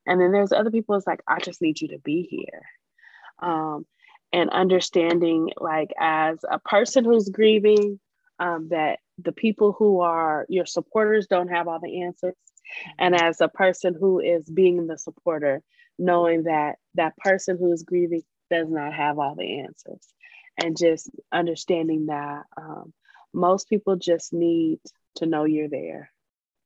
And 0.06 0.20
then 0.20 0.32
there's 0.32 0.52
other 0.52 0.70
people, 0.70 0.94
it's 0.94 1.06
like, 1.06 1.22
I 1.26 1.38
just 1.40 1.60
need 1.60 1.80
you 1.80 1.88
to 1.88 1.98
be 1.98 2.22
here. 2.22 2.62
Um, 3.40 3.86
and 4.32 4.50
understanding, 4.50 5.50
like, 5.56 5.92
as 5.98 6.38
a 6.48 6.58
person 6.58 7.04
who's 7.04 7.28
grieving, 7.28 8.00
um, 8.38 8.68
that 8.68 8.98
the 9.18 9.32
people 9.32 9.72
who 9.72 10.00
are 10.00 10.46
your 10.48 10.66
supporters 10.66 11.26
don't 11.26 11.48
have 11.48 11.68
all 11.68 11.80
the 11.80 12.02
answers. 12.02 12.34
And 12.98 13.14
as 13.14 13.40
a 13.40 13.48
person 13.48 13.96
who 13.98 14.20
is 14.20 14.48
being 14.48 14.86
the 14.86 14.98
supporter, 14.98 15.62
knowing 15.98 16.44
that 16.44 16.76
that 16.94 17.16
person 17.16 17.56
who 17.58 17.72
is 17.72 17.82
grieving 17.82 18.22
does 18.50 18.68
not 18.68 18.92
have 18.92 19.18
all 19.18 19.34
the 19.34 19.60
answers. 19.60 20.06
And 20.58 20.76
just 20.76 21.10
understanding 21.32 22.06
that 22.06 22.44
um, 22.56 22.92
most 23.32 23.68
people 23.68 23.96
just 23.96 24.32
need 24.32 24.80
to 25.16 25.26
know 25.26 25.44
you're 25.44 25.68
there. 25.68 26.10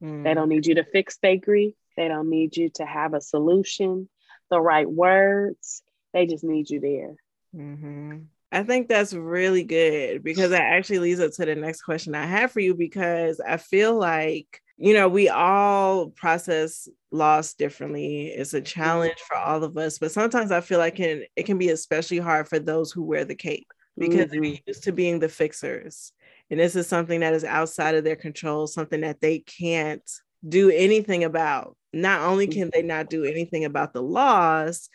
Mm. 0.02 0.24
They 0.24 0.34
don't 0.34 0.48
need 0.48 0.66
you 0.66 0.76
to 0.76 0.84
fix 0.84 1.18
their 1.18 1.36
grief. 1.36 1.74
They 1.96 2.08
don't 2.08 2.30
need 2.30 2.56
you 2.56 2.70
to 2.74 2.86
have 2.86 3.14
a 3.14 3.20
solution, 3.20 4.08
the 4.50 4.60
right 4.60 4.90
words. 4.90 5.82
They 6.12 6.26
just 6.26 6.44
need 6.44 6.70
you 6.70 6.80
there. 6.80 7.16
Mm-hmm. 7.54 8.18
I 8.52 8.62
think 8.64 8.88
that's 8.88 9.12
really 9.12 9.62
good 9.62 10.24
because 10.24 10.50
that 10.50 10.62
actually 10.62 10.98
leads 11.00 11.20
up 11.20 11.32
to 11.32 11.44
the 11.44 11.54
next 11.54 11.82
question 11.82 12.14
I 12.14 12.26
have 12.26 12.50
for 12.50 12.60
you 12.60 12.74
because 12.74 13.40
I 13.40 13.58
feel 13.58 13.96
like, 13.96 14.60
you 14.76 14.92
know, 14.92 15.08
we 15.08 15.28
all 15.28 16.08
process 16.08 16.88
loss 17.12 17.54
differently. 17.54 18.28
It's 18.28 18.54
a 18.54 18.60
challenge 18.60 19.18
for 19.28 19.36
all 19.36 19.62
of 19.62 19.76
us, 19.76 19.98
but 19.98 20.10
sometimes 20.10 20.50
I 20.50 20.62
feel 20.62 20.78
like 20.78 20.98
it, 20.98 21.28
it 21.36 21.44
can 21.44 21.58
be 21.58 21.68
especially 21.68 22.18
hard 22.18 22.48
for 22.48 22.58
those 22.58 22.90
who 22.90 23.04
wear 23.04 23.24
the 23.24 23.36
cape 23.36 23.68
because 23.96 24.30
mm-hmm. 24.30 24.42
they're 24.42 24.58
used 24.66 24.84
to 24.84 24.92
being 24.92 25.20
the 25.20 25.28
fixers. 25.28 26.12
And 26.50 26.58
this 26.58 26.76
is 26.76 26.88
something 26.88 27.20
that 27.20 27.34
is 27.34 27.44
outside 27.44 27.94
of 27.94 28.04
their 28.04 28.16
control, 28.16 28.66
something 28.66 29.02
that 29.02 29.20
they 29.20 29.38
can't 29.40 30.08
do 30.46 30.70
anything 30.70 31.24
about. 31.24 31.76
Not 31.92 32.22
only 32.22 32.46
can 32.46 32.70
they 32.72 32.82
not 32.82 33.10
do 33.10 33.24
anything 33.24 33.64
about 33.64 33.92
the 33.92 34.02
loss, 34.02 34.88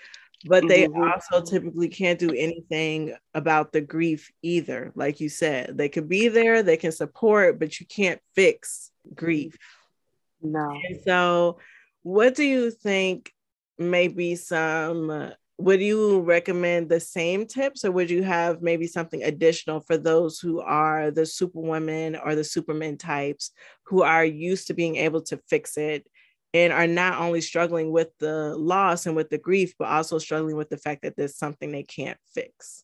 but 0.45 0.67
they 0.67 0.87
mm-hmm. 0.87 1.01
also 1.01 1.41
typically 1.41 1.87
can't 1.87 2.19
do 2.19 2.29
anything 2.29 3.15
about 3.33 3.71
the 3.71 3.81
grief 3.81 4.31
either 4.41 4.91
like 4.95 5.19
you 5.19 5.29
said 5.29 5.77
they 5.77 5.89
could 5.89 6.07
be 6.07 6.27
there 6.27 6.61
they 6.61 6.77
can 6.77 6.91
support 6.91 7.59
but 7.59 7.79
you 7.79 7.85
can't 7.85 8.21
fix 8.35 8.91
grief 9.13 9.57
no 10.41 10.79
and 10.87 11.01
so 11.03 11.57
what 12.03 12.35
do 12.35 12.43
you 12.43 12.69
think 12.69 13.31
maybe 13.77 14.35
some 14.35 15.31
would 15.57 15.81
you 15.81 16.19
recommend 16.21 16.89
the 16.89 16.99
same 16.99 17.45
tips 17.45 17.85
or 17.85 17.91
would 17.91 18.09
you 18.09 18.23
have 18.23 18.61
maybe 18.61 18.87
something 18.87 19.23
additional 19.23 19.79
for 19.79 19.97
those 19.97 20.39
who 20.39 20.59
are 20.59 21.11
the 21.11 21.25
superwomen 21.25 22.15
or 22.17 22.35
the 22.35 22.43
supermen 22.43 22.97
types 22.97 23.51
who 23.83 24.01
are 24.01 24.25
used 24.25 24.67
to 24.67 24.73
being 24.73 24.97
able 24.97 25.21
to 25.21 25.39
fix 25.49 25.77
it 25.77 26.05
and 26.53 26.73
are 26.73 26.87
not 26.87 27.19
only 27.19 27.41
struggling 27.41 27.91
with 27.91 28.09
the 28.19 28.55
loss 28.55 29.05
and 29.05 29.15
with 29.15 29.29
the 29.29 29.37
grief, 29.37 29.73
but 29.77 29.87
also 29.87 30.17
struggling 30.17 30.55
with 30.55 30.69
the 30.69 30.77
fact 30.77 31.01
that 31.03 31.15
there's 31.15 31.37
something 31.37 31.71
they 31.71 31.83
can't 31.83 32.17
fix? 32.33 32.83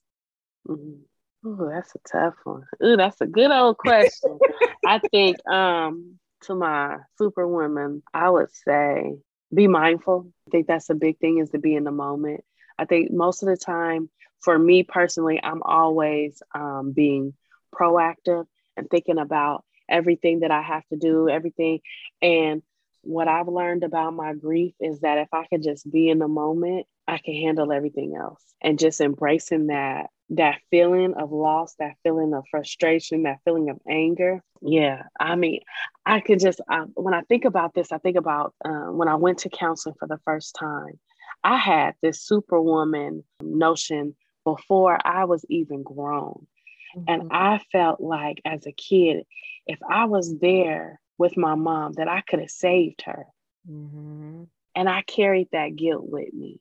Oh, 0.69 1.69
that's 1.69 1.93
a 1.95 1.99
tough 2.09 2.35
one. 2.43 2.63
Ooh, 2.83 2.97
that's 2.97 3.21
a 3.21 3.25
good 3.25 3.51
old 3.51 3.77
question. 3.77 4.39
I 4.85 4.99
think 5.11 5.37
um, 5.47 6.19
to 6.43 6.55
my 6.55 6.97
superwoman, 7.17 8.03
I 8.13 8.29
would 8.29 8.51
say 8.51 9.15
be 9.53 9.67
mindful. 9.67 10.31
I 10.47 10.51
think 10.51 10.67
that's 10.67 10.89
a 10.89 10.95
big 10.95 11.19
thing 11.19 11.39
is 11.39 11.49
to 11.51 11.57
be 11.57 11.75
in 11.75 11.83
the 11.83 11.91
moment. 11.91 12.43
I 12.77 12.85
think 12.85 13.11
most 13.11 13.43
of 13.43 13.49
the 13.49 13.57
time, 13.57 14.09
for 14.41 14.57
me 14.57 14.83
personally, 14.83 15.39
I'm 15.41 15.61
always 15.63 16.41
um, 16.53 16.93
being 16.93 17.33
proactive 17.73 18.45
and 18.75 18.89
thinking 18.89 19.17
about 19.17 19.63
everything 19.89 20.39
that 20.39 20.51
I 20.51 20.61
have 20.61 20.87
to 20.87 20.97
do, 20.97 21.29
everything. 21.29 21.81
And 22.21 22.63
what 23.01 23.27
I've 23.27 23.47
learned 23.47 23.83
about 23.83 24.13
my 24.13 24.33
grief 24.33 24.73
is 24.79 25.01
that 25.01 25.17
if 25.17 25.29
I 25.33 25.45
could 25.47 25.63
just 25.63 25.89
be 25.89 26.09
in 26.09 26.19
the 26.19 26.27
moment, 26.27 26.87
I 27.07 27.17
can 27.17 27.35
handle 27.35 27.71
everything 27.71 28.15
else. 28.15 28.41
And 28.61 28.79
just 28.79 29.01
embracing 29.01 29.67
that 29.67 30.09
that 30.33 30.59
feeling 30.69 31.13
of 31.15 31.31
loss, 31.33 31.75
that 31.79 31.95
feeling 32.03 32.33
of 32.33 32.45
frustration, 32.49 33.23
that 33.23 33.39
feeling 33.43 33.69
of 33.69 33.77
anger. 33.89 34.41
Yeah, 34.61 35.03
I 35.19 35.35
mean, 35.35 35.59
I 36.05 36.21
could 36.21 36.39
just 36.39 36.61
I, 36.69 36.83
when 36.93 37.13
I 37.13 37.21
think 37.21 37.45
about 37.45 37.73
this, 37.73 37.91
I 37.91 37.97
think 37.97 38.17
about 38.17 38.53
um, 38.63 38.97
when 38.97 39.07
I 39.07 39.15
went 39.15 39.39
to 39.39 39.49
counseling 39.49 39.95
for 39.99 40.07
the 40.07 40.19
first 40.23 40.55
time. 40.57 40.99
I 41.43 41.57
had 41.57 41.95
this 42.01 42.21
superwoman 42.21 43.23
notion 43.41 44.15
before 44.43 44.97
I 45.05 45.25
was 45.25 45.45
even 45.49 45.83
grown. 45.83 46.47
Mm-hmm. 46.95 47.03
And 47.07 47.29
I 47.31 47.59
felt 47.71 48.01
like 48.01 48.41
as 48.45 48.65
a 48.65 48.71
kid, 48.71 49.25
if 49.65 49.79
I 49.87 50.05
was 50.05 50.37
there 50.39 50.99
with 51.17 51.37
my 51.37 51.55
mom 51.55 51.93
that 51.93 52.07
I 52.07 52.21
could 52.21 52.39
have 52.39 52.49
saved 52.49 53.03
her. 53.03 53.25
Mm-hmm. 53.69 54.43
And 54.75 54.89
I 54.89 55.03
carried 55.03 55.49
that 55.51 55.75
guilt 55.75 56.09
with 56.09 56.33
me. 56.33 56.59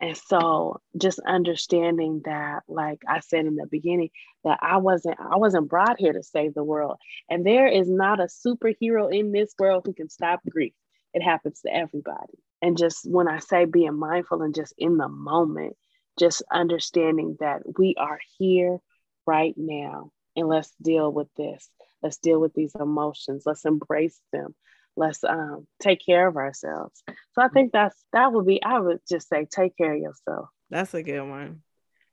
And 0.00 0.16
so 0.16 0.80
just 0.96 1.20
understanding 1.20 2.22
that, 2.24 2.62
like 2.66 3.00
I 3.06 3.20
said 3.20 3.46
in 3.46 3.56
the 3.56 3.66
beginning, 3.66 4.10
that 4.42 4.58
I 4.60 4.78
wasn't 4.78 5.18
I 5.20 5.36
wasn't 5.36 5.68
brought 5.68 5.98
here 5.98 6.12
to 6.12 6.22
save 6.22 6.54
the 6.54 6.64
world. 6.64 6.98
And 7.30 7.46
there 7.46 7.66
is 7.66 7.88
not 7.88 8.20
a 8.20 8.24
superhero 8.24 9.12
in 9.12 9.32
this 9.32 9.54
world 9.58 9.84
who 9.86 9.92
can 9.92 10.08
stop 10.08 10.40
grief. 10.48 10.74
It 11.12 11.22
happens 11.22 11.60
to 11.60 11.72
everybody. 11.72 12.38
And 12.64 12.78
just 12.78 13.00
when 13.06 13.28
I 13.28 13.40
say 13.40 13.66
being 13.66 13.98
mindful 13.98 14.40
and 14.40 14.54
just 14.54 14.72
in 14.78 14.96
the 14.96 15.06
moment, 15.06 15.76
just 16.18 16.42
understanding 16.50 17.36
that 17.40 17.60
we 17.78 17.94
are 17.98 18.18
here 18.38 18.78
right 19.26 19.52
now 19.54 20.12
and 20.34 20.48
let's 20.48 20.72
deal 20.80 21.12
with 21.12 21.28
this. 21.36 21.68
Let's 22.02 22.16
deal 22.16 22.40
with 22.40 22.54
these 22.54 22.74
emotions. 22.80 23.42
Let's 23.44 23.66
embrace 23.66 24.18
them. 24.32 24.54
Let's 24.96 25.22
um, 25.24 25.66
take 25.78 26.00
care 26.06 26.26
of 26.26 26.38
ourselves. 26.38 27.02
So 27.32 27.42
I 27.42 27.48
think 27.48 27.72
that's 27.72 28.02
that 28.14 28.32
would 28.32 28.46
be. 28.46 28.62
I 28.62 28.80
would 28.80 29.00
just 29.10 29.28
say 29.28 29.44
take 29.44 29.76
care 29.76 29.92
of 29.92 30.00
yourself. 30.00 30.48
That's 30.70 30.94
a 30.94 31.02
good 31.02 31.20
one. 31.20 31.60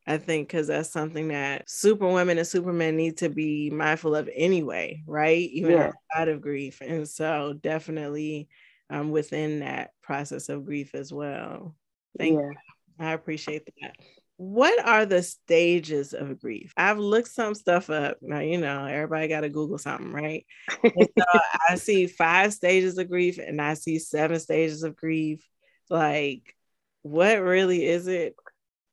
I 0.06 0.18
think 0.18 0.50
because 0.50 0.68
that's 0.68 0.90
something 0.90 1.30
that 1.30 1.70
superwomen 1.70 2.38
and 2.40 2.48
supermen 2.48 2.98
need 2.98 3.20
to 3.20 3.30
be 3.30 3.70
mindful 3.70 4.16
of 4.16 4.30
anyway, 4.36 5.02
right? 5.08 5.50
Even 5.50 5.72
yeah. 5.72 5.92
outside 6.12 6.28
of 6.28 6.42
grief. 6.42 6.82
And 6.82 7.08
so 7.08 7.54
definitely 7.54 8.50
um, 8.92 9.10
within 9.10 9.62
that 9.62 9.92
process 10.04 10.50
of 10.50 10.66
grief 10.66 10.94
as 10.94 11.12
well. 11.12 11.76
Thank 12.18 12.36
yeah. 12.36 12.46
you. 12.46 12.54
I 13.00 13.14
appreciate 13.14 13.66
that 13.82 13.94
what 14.42 14.84
are 14.88 15.06
the 15.06 15.22
stages 15.22 16.16
of 16.16 16.42
grief? 16.42 16.74
I've 16.76 16.98
looked 16.98 17.28
some 17.28 17.54
stuff 17.54 17.92
up. 17.92 18.18
Now, 18.24 18.40
you 18.40 18.58
know, 18.58 18.86
everybody 18.86 19.28
got 19.28 19.42
to 19.42 19.50
Google 19.50 19.78
something, 19.78 20.12
right? 20.12 20.48
so 20.84 21.24
I 21.70 21.76
see 21.76 22.08
five 22.08 22.52
stages 22.52 22.98
of 22.98 23.08
grief 23.08 23.38
and 23.38 23.62
I 23.62 23.76
see 23.76 24.00
seven 24.00 24.40
stages 24.40 24.82
of 24.82 24.96
grief. 24.96 25.48
Like, 25.92 26.56
what 27.04 27.40
really 27.40 27.86
is 27.86 28.08
it? 28.08 28.36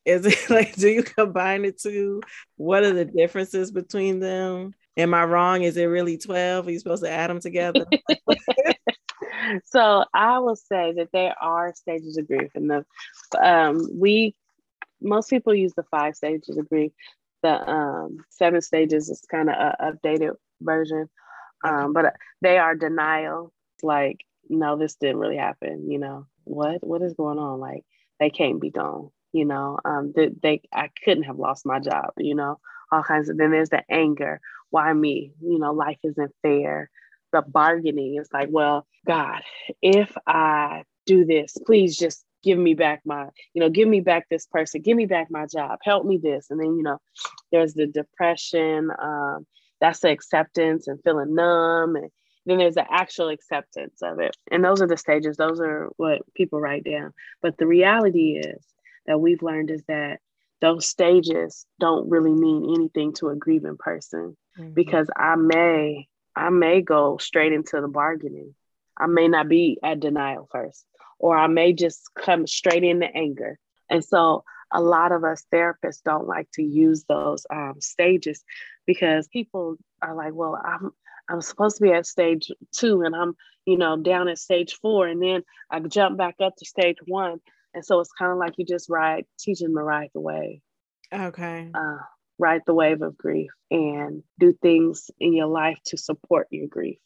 Is 0.04 0.26
it 0.26 0.38
like, 0.50 0.76
do 0.76 0.90
you 0.90 1.02
combine 1.02 1.62
the 1.62 1.72
two? 1.72 2.20
What 2.58 2.84
are 2.84 2.92
the 2.92 3.06
differences 3.06 3.70
between 3.70 4.20
them? 4.20 4.74
Am 4.98 5.14
I 5.14 5.24
wrong? 5.24 5.62
Is 5.62 5.78
it 5.78 5.84
really 5.84 6.18
12? 6.18 6.66
Are 6.66 6.70
you 6.70 6.78
supposed 6.78 7.04
to 7.04 7.10
add 7.10 7.30
them 7.30 7.40
together? 7.40 7.86
so 9.64 10.04
I 10.14 10.38
will 10.38 10.56
say 10.56 10.92
that 10.96 11.10
there 11.12 11.34
are 11.40 11.74
stages 11.74 12.16
of 12.16 12.26
grief, 12.26 12.50
and 12.54 12.70
the 12.70 12.84
um, 13.40 13.88
we 13.94 14.34
most 15.00 15.30
people 15.30 15.54
use 15.54 15.74
the 15.74 15.84
five 15.84 16.16
stages 16.16 16.56
of 16.56 16.68
grief. 16.68 16.92
The 17.42 17.70
um, 17.70 18.18
seven 18.30 18.60
stages 18.60 19.08
is 19.08 19.22
kind 19.30 19.48
of 19.48 19.54
an 19.58 19.92
updated 19.94 20.34
version, 20.60 21.08
um, 21.64 21.92
but 21.92 22.14
they 22.40 22.58
are 22.58 22.74
denial. 22.74 23.52
Like, 23.82 24.24
no, 24.48 24.76
this 24.76 24.96
didn't 24.96 25.18
really 25.18 25.36
happen. 25.36 25.90
You 25.90 25.98
know 25.98 26.26
what? 26.44 26.84
What 26.84 27.02
is 27.02 27.14
going 27.14 27.38
on? 27.38 27.60
Like, 27.60 27.84
they 28.18 28.30
can't 28.30 28.60
be 28.60 28.70
gone. 28.70 29.10
You 29.32 29.44
know, 29.44 29.78
um, 29.84 30.12
they, 30.16 30.30
they 30.42 30.62
I 30.72 30.90
couldn't 31.04 31.24
have 31.24 31.38
lost 31.38 31.66
my 31.66 31.78
job. 31.78 32.12
You 32.16 32.34
know, 32.34 32.58
all 32.90 33.02
kinds 33.02 33.28
of 33.28 33.36
then 33.36 33.50
there's 33.50 33.70
the 33.70 33.84
anger 33.90 34.40
why 34.70 34.92
me 34.92 35.32
you 35.40 35.58
know 35.58 35.72
life 35.72 35.98
isn't 36.02 36.34
fair 36.42 36.90
the 37.32 37.42
bargaining. 37.42 38.16
Is 38.16 38.28
like 38.32 38.48
well 38.50 38.86
god 39.06 39.42
if 39.80 40.14
i 40.26 40.82
do 41.06 41.24
this 41.24 41.56
please 41.64 41.96
just 41.96 42.24
give 42.42 42.58
me 42.58 42.74
back 42.74 43.00
my 43.04 43.26
you 43.54 43.60
know 43.60 43.70
give 43.70 43.88
me 43.88 44.00
back 44.00 44.26
this 44.28 44.46
person 44.46 44.80
give 44.80 44.96
me 44.96 45.06
back 45.06 45.28
my 45.30 45.46
job 45.46 45.78
help 45.82 46.04
me 46.04 46.18
this. 46.18 46.50
And 46.50 46.60
then 46.60 46.76
you 46.76 46.82
know 46.82 46.98
there's 47.50 47.74
the 47.74 47.86
depression 47.86 48.90
um, 49.00 49.46
that's 49.80 50.00
the 50.00 50.10
acceptance 50.10 50.88
and 50.88 51.00
feeling 51.02 51.34
numb. 51.34 51.96
And 51.96 52.10
then 52.46 52.58
there's 52.58 52.74
the 52.74 52.86
actual 52.90 53.28
acceptance 53.28 54.00
of 54.02 54.20
it. 54.20 54.36
And 54.50 54.64
those 54.64 54.80
are 54.80 54.86
the 54.86 54.96
stages. 54.96 55.36
Those 55.36 55.60
are 55.60 55.88
what 55.96 56.22
people 56.34 56.60
write 56.60 56.84
down. 56.84 57.12
But 57.42 57.58
the 57.58 57.66
reality 57.66 58.38
is 58.38 58.64
that 59.06 59.20
we've 59.20 59.42
learned 59.42 59.70
is 59.70 59.82
that 59.86 60.20
those 60.60 60.86
stages 60.86 61.66
don't 61.78 62.08
really 62.08 62.32
mean 62.32 62.74
anything 62.74 63.12
to 63.14 63.28
a 63.28 63.36
grieving 63.36 63.76
person. 63.78 64.36
Mm-hmm. 64.58 64.72
because 64.72 65.08
i 65.16 65.36
may 65.36 66.08
i 66.38 66.50
may 66.50 66.80
go 66.80 67.18
straight 67.18 67.52
into 67.52 67.80
the 67.80 67.88
bargaining 67.88 68.54
i 68.96 69.06
may 69.06 69.28
not 69.28 69.48
be 69.48 69.78
at 69.82 70.00
denial 70.00 70.48
first 70.50 70.86
or 71.18 71.36
I 71.36 71.46
may 71.46 71.72
just 71.72 72.10
come 72.14 72.46
straight 72.46 72.84
into 72.84 73.06
anger. 73.14 73.58
And 73.90 74.04
so 74.04 74.44
a 74.72 74.80
lot 74.80 75.12
of 75.12 75.24
us 75.24 75.44
therapists 75.52 76.02
don't 76.04 76.26
like 76.26 76.48
to 76.54 76.62
use 76.62 77.04
those 77.08 77.46
um, 77.50 77.76
stages 77.80 78.44
because 78.86 79.28
people 79.28 79.76
are 80.02 80.14
like, 80.14 80.34
well, 80.34 80.60
I'm 80.62 80.90
I'm 81.30 81.42
supposed 81.42 81.76
to 81.76 81.82
be 81.82 81.92
at 81.92 82.06
stage 82.06 82.50
two 82.72 83.02
and 83.02 83.14
I'm, 83.14 83.34
you 83.66 83.76
know, 83.76 83.98
down 83.98 84.28
at 84.28 84.38
stage 84.38 84.78
four. 84.80 85.06
And 85.06 85.22
then 85.22 85.42
I 85.70 85.78
jump 85.80 86.16
back 86.16 86.36
up 86.42 86.54
to 86.56 86.64
stage 86.64 86.96
one. 87.06 87.38
And 87.74 87.84
so 87.84 88.00
it's 88.00 88.12
kind 88.12 88.32
of 88.32 88.38
like 88.38 88.54
you 88.56 88.64
just 88.64 88.88
ride, 88.88 89.26
teaching 89.38 89.74
to 89.74 89.82
ride 89.82 90.08
the 90.14 90.20
wave. 90.20 90.60
Okay. 91.12 91.70
Uh, 91.74 91.98
ride 92.38 92.62
the 92.66 92.74
wave 92.74 93.02
of 93.02 93.18
grief 93.18 93.50
and 93.70 94.22
do 94.38 94.52
things 94.52 95.10
in 95.18 95.34
your 95.34 95.46
life 95.46 95.78
to 95.86 95.96
support 95.96 96.48
your 96.50 96.68
grief. 96.68 96.98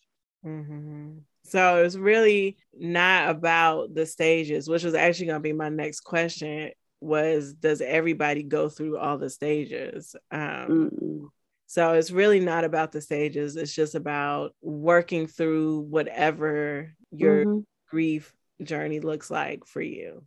Mm-hmm. 0.45 1.19
So 1.45 1.83
it's 1.83 1.97
really 1.97 2.59
not 2.79 3.31
about 3.31 3.95
the 3.95 4.07
stages, 4.07 4.69
which 4.69 4.85
was 4.85 4.95
actually 4.95 5.27
going 5.27 5.39
to 5.39 5.41
be 5.41 5.53
my 5.53 5.69
next 5.69 6.01
question 6.01 6.71
was 7.01 7.53
does 7.55 7.81
everybody 7.81 8.45
go 8.45 8.69
through 8.69 8.97
all 8.97 9.19
the 9.19 9.29
stages? 9.29 10.15
Um, 10.31 11.31
so 11.67 11.95
it's 11.95 12.11
really 12.11 12.39
not 12.39 12.65
about 12.65 12.93
the 12.93 13.01
stages. 13.01 13.57
It's 13.57 13.75
just 13.75 13.95
about 13.95 14.55
working 14.61 15.27
through 15.27 15.81
whatever 15.81 16.95
your 17.11 17.45
mm-hmm. 17.45 17.61
grief 17.89 18.33
journey 18.63 19.01
looks 19.01 19.31
like 19.31 19.67
for 19.67 19.83
you. 19.83 20.23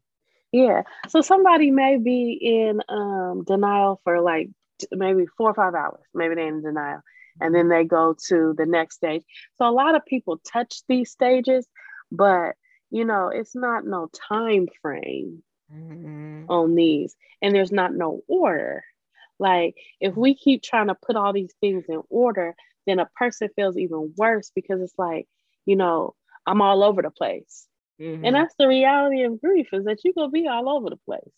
Yeah. 0.52 0.84
So 1.08 1.22
somebody 1.22 1.72
may 1.72 1.98
be 1.98 2.34
in 2.42 2.82
um, 2.90 3.44
denial 3.46 4.02
for 4.04 4.22
like 4.22 4.50
maybe 4.92 5.26
four 5.38 5.52
or 5.52 5.54
five 5.54 5.76
hours. 5.76 6.04
Maybe 6.14 6.36
they're 6.36 6.48
in 6.48 6.62
denial 6.62 7.02
and 7.42 7.54
then 7.54 7.70
they 7.70 7.84
go 7.84 8.16
to 8.28 8.54
the 8.58 8.66
next 8.66 8.96
stage. 8.96 9.24
So 9.58 9.68
a 9.68 9.72
lot 9.72 9.96
of 9.96 10.06
people 10.06 10.38
touch 10.38 10.82
these 10.88 11.12
stages, 11.12 11.68
but 12.12 12.56
you 12.92 13.06
know, 13.06 13.30
it's 13.30 13.56
not 13.56 13.86
no 13.86 14.10
time 14.30 14.68
frame 14.82 15.44
mm-hmm. 15.74 16.46
on 16.50 16.76
these, 16.76 17.16
and 17.42 17.54
there's 17.54 17.72
not 17.72 17.94
no 17.94 18.22
order. 18.28 18.84
Like 19.40 19.76
if 20.00 20.16
we 20.16 20.36
keep 20.36 20.64
trying 20.64 20.88
to 20.88 20.96
put 20.96 21.16
all 21.16 21.34
these 21.34 21.54
things 21.60 21.86
in 21.90 22.02
order, 22.10 22.56
then 22.88 23.00
a 23.00 23.10
person 23.18 23.50
feels 23.56 23.78
even 23.78 24.14
worse 24.16 24.52
because 24.56 24.82
it's 24.82 24.98
like, 24.98 25.28
you 25.66 25.76
know, 25.76 26.16
I'm 26.46 26.62
all 26.62 26.84
over 26.84 27.02
the 27.02 27.10
place. 27.10 27.68
Mm-hmm. 28.00 28.26
And 28.26 28.36
that's 28.36 28.56
the 28.60 28.68
reality 28.68 29.24
of 29.24 29.40
grief 29.40 29.68
is 29.74 29.86
that 29.86 30.00
you're 30.04 30.14
gonna 30.14 30.32
be 30.32 30.48
all 30.48 30.70
over 30.70 30.90
the 30.90 30.98
place. 30.98 31.34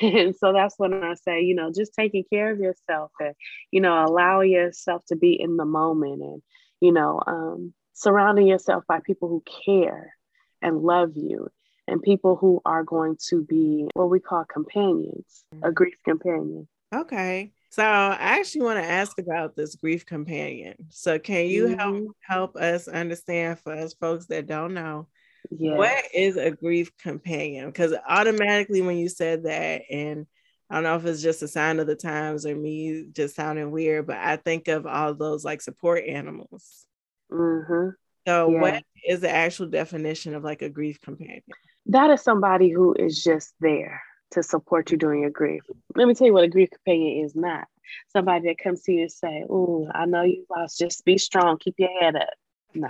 And 0.00 0.34
so 0.34 0.52
that's 0.54 0.74
when 0.78 0.94
I 1.04 1.14
say, 1.14 1.42
you 1.42 1.54
know, 1.54 1.70
just 1.70 1.92
taking 1.94 2.24
care 2.32 2.50
of 2.50 2.58
yourself 2.58 3.10
and, 3.20 3.34
you 3.70 3.80
know, 3.80 4.04
allow 4.04 4.40
yourself 4.40 5.02
to 5.08 5.16
be 5.16 5.38
in 5.38 5.56
the 5.56 5.66
moment 5.66 6.22
and, 6.22 6.42
you 6.80 6.92
know, 6.92 7.20
um, 7.26 7.74
surrounding 7.92 8.46
yourself 8.46 8.84
by 8.88 9.00
people 9.04 9.28
who 9.28 9.42
care 9.66 10.14
and 10.62 10.82
love 10.82 11.10
you 11.14 11.48
and 11.86 12.02
people 12.02 12.36
who 12.36 12.60
are 12.64 12.84
going 12.84 13.16
to 13.28 13.44
be 13.44 13.86
what 13.94 14.08
we 14.08 14.18
call 14.18 14.44
companions, 14.44 15.44
a 15.52 15.56
mm-hmm. 15.56 15.74
grief 15.74 15.96
companion. 16.04 16.66
Okay. 16.94 17.52
So 17.70 17.82
I 17.82 18.16
actually 18.18 18.62
want 18.62 18.82
to 18.82 18.90
ask 18.90 19.18
about 19.18 19.56
this 19.56 19.74
grief 19.74 20.06
companion. 20.06 20.74
So 20.88 21.18
can 21.18 21.46
you 21.46 21.66
mm-hmm. 21.66 21.78
help 21.78 22.16
help 22.22 22.56
us 22.56 22.88
understand 22.88 23.58
for 23.58 23.72
us 23.72 23.94
folks 23.94 24.26
that 24.26 24.46
don't 24.46 24.72
know 24.72 25.08
Yes. 25.50 25.76
What 25.76 26.04
is 26.14 26.36
a 26.36 26.50
grief 26.50 26.90
companion? 26.98 27.66
Because 27.66 27.94
automatically 28.08 28.82
when 28.82 28.96
you 28.96 29.08
said 29.08 29.44
that, 29.44 29.82
and 29.90 30.26
I 30.70 30.74
don't 30.74 30.84
know 30.84 30.96
if 30.96 31.06
it's 31.06 31.22
just 31.22 31.42
a 31.42 31.48
sign 31.48 31.78
of 31.78 31.86
the 31.86 31.96
times 31.96 32.44
or 32.44 32.54
me 32.54 33.06
just 33.12 33.36
sounding 33.36 33.70
weird, 33.70 34.06
but 34.06 34.16
I 34.16 34.36
think 34.36 34.68
of 34.68 34.86
all 34.86 35.14
those 35.14 35.44
like 35.44 35.62
support 35.62 36.04
animals. 36.04 36.86
Mm-hmm. 37.30 37.90
So, 38.26 38.50
yeah. 38.50 38.60
what 38.60 38.82
is 39.06 39.20
the 39.20 39.30
actual 39.30 39.66
definition 39.66 40.34
of 40.34 40.42
like 40.42 40.62
a 40.62 40.68
grief 40.68 41.00
companion? 41.00 41.42
That 41.86 42.10
is 42.10 42.22
somebody 42.22 42.70
who 42.70 42.94
is 42.98 43.22
just 43.22 43.54
there 43.60 44.02
to 44.32 44.42
support 44.42 44.90
you 44.90 44.98
during 44.98 45.20
your 45.20 45.30
grief. 45.30 45.62
Let 45.94 46.08
me 46.08 46.14
tell 46.14 46.26
you 46.26 46.32
what 46.32 46.44
a 46.44 46.48
grief 46.48 46.70
companion 46.70 47.24
is 47.24 47.36
not. 47.36 47.68
Somebody 48.08 48.48
that 48.48 48.58
comes 48.58 48.82
to 48.82 48.92
you 48.92 49.02
and 49.02 49.12
say, 49.12 49.44
"Oh, 49.48 49.88
I 49.94 50.06
know 50.06 50.22
you 50.22 50.44
lost. 50.50 50.78
Just 50.78 51.04
be 51.04 51.18
strong. 51.18 51.58
Keep 51.58 51.76
your 51.78 52.00
head 52.00 52.16
up." 52.16 52.34
No. 52.76 52.88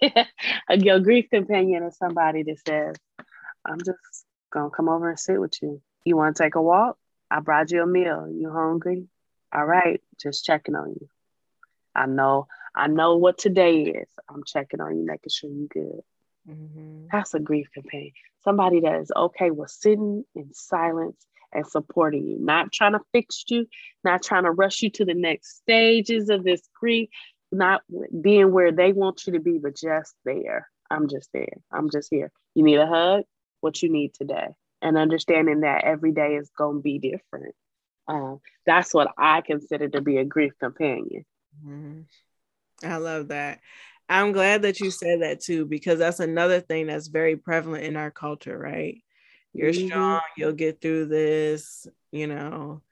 Your 0.70 1.00
grief 1.00 1.28
companion 1.30 1.82
is 1.84 1.96
somebody 1.96 2.42
that 2.44 2.58
says, 2.66 2.96
I'm 3.64 3.78
just 3.78 4.26
gonna 4.52 4.70
come 4.70 4.88
over 4.88 5.10
and 5.10 5.18
sit 5.18 5.40
with 5.40 5.60
you. 5.62 5.80
You 6.04 6.16
wanna 6.16 6.34
take 6.34 6.54
a 6.54 6.62
walk? 6.62 6.98
I 7.30 7.40
brought 7.40 7.70
you 7.70 7.82
a 7.82 7.86
meal. 7.86 8.28
You 8.30 8.50
hungry? 8.50 9.06
All 9.54 9.64
right, 9.64 10.00
just 10.20 10.44
checking 10.44 10.74
on 10.74 10.90
you. 11.00 11.08
I 11.94 12.06
know, 12.06 12.46
I 12.74 12.86
know 12.86 13.16
what 13.16 13.38
today 13.38 13.82
is. 13.82 14.08
I'm 14.28 14.44
checking 14.44 14.80
on 14.80 14.96
you, 14.96 15.04
making 15.04 15.30
sure 15.30 15.50
you're 15.50 15.68
good. 15.68 16.00
Mm-hmm. 16.48 17.06
That's 17.12 17.34
a 17.34 17.40
grief 17.40 17.68
companion. 17.72 18.12
Somebody 18.44 18.80
that 18.80 19.00
is 19.00 19.12
okay 19.14 19.50
with 19.50 19.70
sitting 19.70 20.24
in 20.34 20.52
silence 20.52 21.24
and 21.52 21.66
supporting 21.66 22.26
you, 22.26 22.38
not 22.40 22.72
trying 22.72 22.92
to 22.92 23.00
fix 23.12 23.44
you, 23.48 23.66
not 24.04 24.22
trying 24.22 24.44
to 24.44 24.50
rush 24.50 24.82
you 24.82 24.90
to 24.90 25.04
the 25.04 25.14
next 25.14 25.56
stages 25.58 26.30
of 26.30 26.44
this 26.44 26.62
grief, 26.78 27.08
not 27.52 27.82
being 28.20 28.52
where 28.52 28.72
they 28.72 28.92
want 28.92 29.26
you 29.26 29.34
to 29.34 29.40
be, 29.40 29.58
but 29.58 29.76
just 29.76 30.14
there. 30.24 30.68
I'm 30.90 31.08
just 31.08 31.30
there. 31.32 31.58
I'm 31.70 31.90
just 31.90 32.08
here. 32.10 32.32
You 32.54 32.64
need 32.64 32.78
a 32.78 32.86
hug? 32.86 33.24
What 33.60 33.82
you 33.82 33.90
need 33.90 34.14
today. 34.14 34.48
And 34.80 34.98
understanding 34.98 35.60
that 35.60 35.84
every 35.84 36.12
day 36.12 36.34
is 36.34 36.50
going 36.56 36.78
to 36.78 36.82
be 36.82 36.98
different. 36.98 37.54
Um, 38.08 38.40
that's 38.66 38.92
what 38.92 39.12
I 39.16 39.40
consider 39.42 39.88
to 39.88 40.00
be 40.00 40.18
a 40.18 40.24
grief 40.24 40.52
companion. 40.58 41.24
Mm-hmm. 41.64 42.00
I 42.84 42.96
love 42.96 43.28
that. 43.28 43.60
I'm 44.08 44.32
glad 44.32 44.62
that 44.62 44.80
you 44.80 44.90
said 44.90 45.22
that 45.22 45.40
too, 45.40 45.64
because 45.64 45.98
that's 45.98 46.20
another 46.20 46.60
thing 46.60 46.88
that's 46.88 47.06
very 47.06 47.36
prevalent 47.36 47.84
in 47.84 47.96
our 47.96 48.10
culture, 48.10 48.58
right? 48.58 48.98
You're 49.52 49.70
mm-hmm. 49.70 49.86
strong, 49.86 50.20
you'll 50.36 50.52
get 50.52 50.80
through 50.80 51.06
this, 51.06 51.86
you 52.10 52.26
know, 52.26 52.82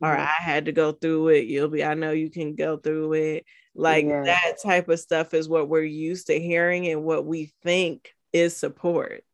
or 0.00 0.08
mm-hmm. 0.08 0.22
I 0.22 0.42
had 0.42 0.66
to 0.66 0.72
go 0.72 0.92
through 0.92 1.28
it. 1.28 1.46
You'll 1.46 1.68
be, 1.68 1.84
I 1.84 1.94
know 1.94 2.12
you 2.12 2.30
can 2.30 2.54
go 2.54 2.76
through 2.76 3.12
it. 3.14 3.44
Like 3.74 4.06
yeah. 4.06 4.22
that 4.24 4.54
type 4.62 4.88
of 4.88 5.00
stuff 5.00 5.34
is 5.34 5.48
what 5.48 5.68
we're 5.68 5.82
used 5.82 6.28
to 6.28 6.38
hearing 6.38 6.86
and 6.88 7.04
what 7.04 7.24
we 7.26 7.52
think 7.62 8.14
is 8.32 8.56
support. 8.56 9.24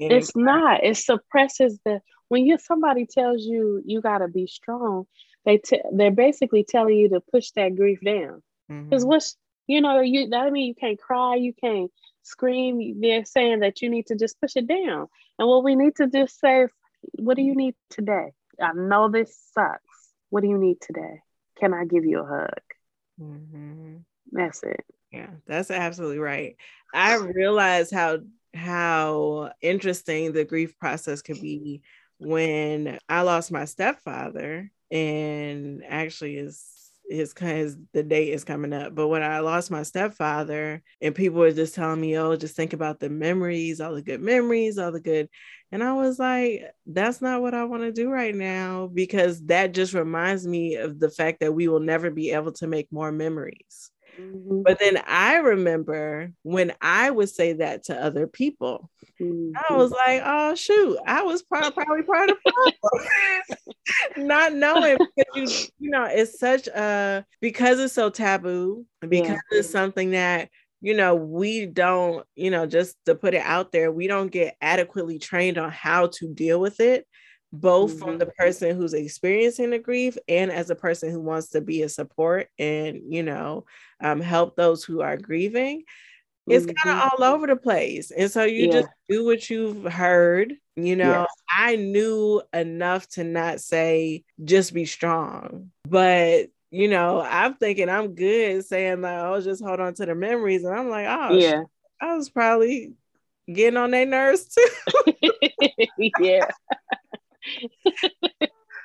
And 0.00 0.12
it's 0.12 0.34
not. 0.34 0.82
It 0.82 0.96
suppresses 0.96 1.78
the 1.84 2.00
when 2.28 2.46
you 2.46 2.58
somebody 2.58 3.06
tells 3.06 3.42
you 3.42 3.82
you 3.84 4.00
gotta 4.00 4.28
be 4.28 4.46
strong, 4.46 5.06
they 5.44 5.58
t- 5.58 5.82
they're 5.92 6.10
basically 6.10 6.64
telling 6.64 6.96
you 6.96 7.10
to 7.10 7.20
push 7.20 7.50
that 7.52 7.76
grief 7.76 8.00
down. 8.04 8.42
Because 8.68 9.02
mm-hmm. 9.02 9.08
what's 9.08 9.36
you 9.66 9.80
know, 9.80 10.00
you 10.00 10.28
that 10.30 10.50
mean 10.50 10.66
you 10.66 10.74
can't 10.74 10.98
cry, 10.98 11.36
you 11.36 11.52
can't 11.52 11.90
scream. 12.22 13.00
They're 13.00 13.24
saying 13.24 13.60
that 13.60 13.82
you 13.82 13.90
need 13.90 14.06
to 14.06 14.16
just 14.16 14.40
push 14.40 14.56
it 14.56 14.66
down. 14.66 15.06
And 15.38 15.48
what 15.48 15.64
we 15.64 15.76
need 15.76 15.96
to 15.96 16.08
just 16.08 16.40
say, 16.40 16.66
what 17.12 17.36
do 17.36 17.42
you 17.42 17.54
need 17.54 17.74
today? 17.90 18.32
I 18.60 18.72
know 18.74 19.08
this 19.08 19.36
sucks. 19.52 19.80
What 20.30 20.42
do 20.42 20.48
you 20.48 20.58
need 20.58 20.80
today? 20.80 21.20
Can 21.58 21.74
I 21.74 21.84
give 21.84 22.04
you 22.04 22.20
a 22.20 22.26
hug? 22.26 22.62
Mm-hmm. 23.20 23.96
That's 24.32 24.62
it. 24.62 24.84
Yeah, 25.12 25.30
that's 25.46 25.70
absolutely 25.70 26.18
right. 26.18 26.56
I 26.94 27.16
realize 27.16 27.90
how 27.90 28.18
how 28.54 29.52
interesting 29.60 30.32
the 30.32 30.44
grief 30.44 30.78
process 30.78 31.22
could 31.22 31.40
be 31.40 31.82
when 32.18 32.98
I 33.08 33.22
lost 33.22 33.52
my 33.52 33.64
stepfather, 33.64 34.70
and 34.90 35.82
actually 35.86 36.36
is 36.36 36.79
his 37.10 37.34
his 37.38 37.76
the 37.92 38.02
date 38.02 38.30
is 38.32 38.44
coming 38.44 38.72
up. 38.72 38.94
But 38.94 39.08
when 39.08 39.22
I 39.22 39.40
lost 39.40 39.70
my 39.70 39.82
stepfather, 39.82 40.82
and 41.00 41.14
people 41.14 41.38
were 41.40 41.52
just 41.52 41.74
telling 41.74 42.00
me, 42.00 42.16
"Oh, 42.18 42.36
just 42.36 42.56
think 42.56 42.72
about 42.72 43.00
the 43.00 43.10
memories, 43.10 43.80
all 43.80 43.94
the 43.94 44.02
good 44.02 44.20
memories, 44.20 44.78
all 44.78 44.92
the 44.92 45.00
good," 45.00 45.28
and 45.72 45.82
I 45.84 45.92
was 45.94 46.18
like, 46.18 46.62
"That's 46.86 47.20
not 47.22 47.42
what 47.42 47.54
I 47.54 47.64
want 47.64 47.82
to 47.82 47.92
do 47.92 48.10
right 48.10 48.34
now," 48.34 48.88
because 48.88 49.44
that 49.46 49.72
just 49.74 49.94
reminds 49.94 50.46
me 50.46 50.76
of 50.76 50.98
the 51.00 51.10
fact 51.10 51.40
that 51.40 51.54
we 51.54 51.68
will 51.68 51.80
never 51.80 52.10
be 52.10 52.30
able 52.32 52.52
to 52.52 52.66
make 52.66 52.90
more 52.92 53.12
memories. 53.12 53.90
Mm-hmm. 54.20 54.62
But 54.62 54.78
then 54.78 55.02
I 55.06 55.36
remember 55.36 56.32
when 56.42 56.72
I 56.80 57.10
would 57.10 57.28
say 57.28 57.54
that 57.54 57.84
to 57.84 58.02
other 58.02 58.26
people, 58.26 58.90
mm-hmm. 59.20 59.52
I 59.56 59.76
was 59.76 59.90
like, 59.90 60.22
oh, 60.24 60.54
shoot, 60.54 60.98
I 61.06 61.22
was 61.22 61.42
probably, 61.42 61.84
probably 61.84 62.02
part 62.02 62.30
of 62.30 62.36
the 62.44 62.72
problem. 62.82 63.08
Not 64.28 64.54
knowing 64.54 64.98
because 65.16 65.64
you, 65.80 65.86
you 65.86 65.90
know, 65.90 66.04
it's 66.04 66.38
such 66.38 66.66
a, 66.68 67.24
because 67.40 67.80
it's 67.80 67.94
so 67.94 68.10
taboo, 68.10 68.84
because 69.00 69.28
yeah. 69.28 69.58
it's 69.58 69.70
something 69.70 70.10
that 70.10 70.50
you 70.82 70.94
know, 70.94 71.14
we 71.14 71.66
don't, 71.66 72.26
you 72.34 72.50
know, 72.50 72.64
just 72.64 72.96
to 73.04 73.14
put 73.14 73.34
it 73.34 73.42
out 73.44 73.70
there, 73.70 73.92
we 73.92 74.06
don't 74.06 74.32
get 74.32 74.56
adequately 74.62 75.18
trained 75.18 75.58
on 75.58 75.70
how 75.70 76.06
to 76.06 76.32
deal 76.32 76.58
with 76.58 76.80
it 76.80 77.06
both 77.52 77.92
mm-hmm. 77.92 78.04
from 78.04 78.18
the 78.18 78.26
person 78.26 78.76
who's 78.76 78.94
experiencing 78.94 79.70
the 79.70 79.78
grief 79.78 80.16
and 80.28 80.52
as 80.52 80.70
a 80.70 80.74
person 80.74 81.10
who 81.10 81.20
wants 81.20 81.48
to 81.48 81.60
be 81.60 81.82
a 81.82 81.88
support 81.88 82.48
and 82.58 83.02
you 83.08 83.22
know 83.22 83.64
um, 84.00 84.20
help 84.20 84.56
those 84.56 84.84
who 84.84 85.00
are 85.00 85.16
grieving 85.16 85.82
it's 86.46 86.64
mm-hmm. 86.64 86.88
kind 86.88 86.98
of 86.98 87.10
all 87.12 87.34
over 87.34 87.46
the 87.46 87.56
place 87.56 88.10
and 88.10 88.30
so 88.30 88.44
you 88.44 88.66
yeah. 88.66 88.72
just 88.72 88.88
do 89.08 89.24
what 89.24 89.50
you've 89.50 89.84
heard 89.84 90.54
you 90.76 90.96
know 90.96 91.20
yes. 91.20 91.28
i 91.50 91.76
knew 91.76 92.40
enough 92.52 93.06
to 93.08 93.24
not 93.24 93.60
say 93.60 94.24
just 94.44 94.72
be 94.72 94.84
strong 94.84 95.70
but 95.88 96.46
you 96.70 96.88
know 96.88 97.20
i'm 97.20 97.54
thinking 97.54 97.88
i'm 97.88 98.14
good 98.14 98.64
saying 98.64 99.00
like 99.00 99.18
oh 99.18 99.40
just 99.40 99.62
hold 99.62 99.80
on 99.80 99.92
to 99.92 100.06
the 100.06 100.14
memories 100.14 100.64
and 100.64 100.74
i'm 100.74 100.88
like 100.88 101.06
oh 101.06 101.34
yeah 101.34 101.62
i 102.00 102.14
was 102.14 102.30
probably 102.30 102.92
getting 103.52 103.76
on 103.76 103.90
their 103.90 104.06
nerves 104.06 104.54
too 104.54 105.32
yeah 106.20 106.46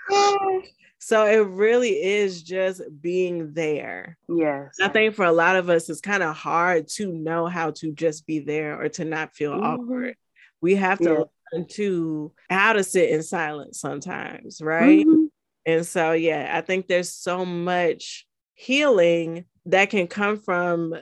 so 0.99 1.25
it 1.25 1.47
really 1.47 1.91
is 2.03 2.43
just 2.43 2.81
being 3.01 3.53
there. 3.53 4.17
Yes. 4.29 4.75
I 4.81 4.87
think 4.87 5.15
for 5.15 5.25
a 5.25 5.31
lot 5.31 5.55
of 5.55 5.69
us, 5.69 5.89
it's 5.89 6.01
kind 6.01 6.23
of 6.23 6.35
hard 6.35 6.87
to 6.95 7.11
know 7.11 7.47
how 7.47 7.71
to 7.71 7.91
just 7.91 8.25
be 8.25 8.39
there 8.39 8.79
or 8.79 8.89
to 8.89 9.05
not 9.05 9.33
feel 9.33 9.53
mm-hmm. 9.53 9.63
awkward. 9.63 10.15
We 10.61 10.75
have 10.75 10.99
to 10.99 11.03
yeah. 11.03 11.23
learn 11.53 11.67
to 11.71 12.31
how 12.49 12.73
to 12.73 12.83
sit 12.83 13.09
in 13.09 13.23
silence 13.23 13.79
sometimes, 13.79 14.61
right? 14.61 15.05
Mm-hmm. 15.05 15.25
And 15.65 15.85
so, 15.85 16.11
yeah, 16.11 16.51
I 16.53 16.61
think 16.61 16.87
there's 16.87 17.11
so 17.11 17.45
much 17.45 18.27
healing 18.53 19.45
that 19.65 19.89
can 19.89 20.07
come 20.07 20.37
from 20.37 20.95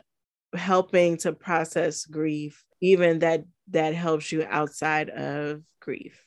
helping 0.54 1.18
to 1.18 1.34
process 1.34 2.06
grief, 2.06 2.64
even 2.82 3.20
that 3.20 3.44
that 3.70 3.94
helps 3.94 4.32
you 4.32 4.46
outside 4.50 5.10
of 5.10 5.62
grief. 5.80 6.22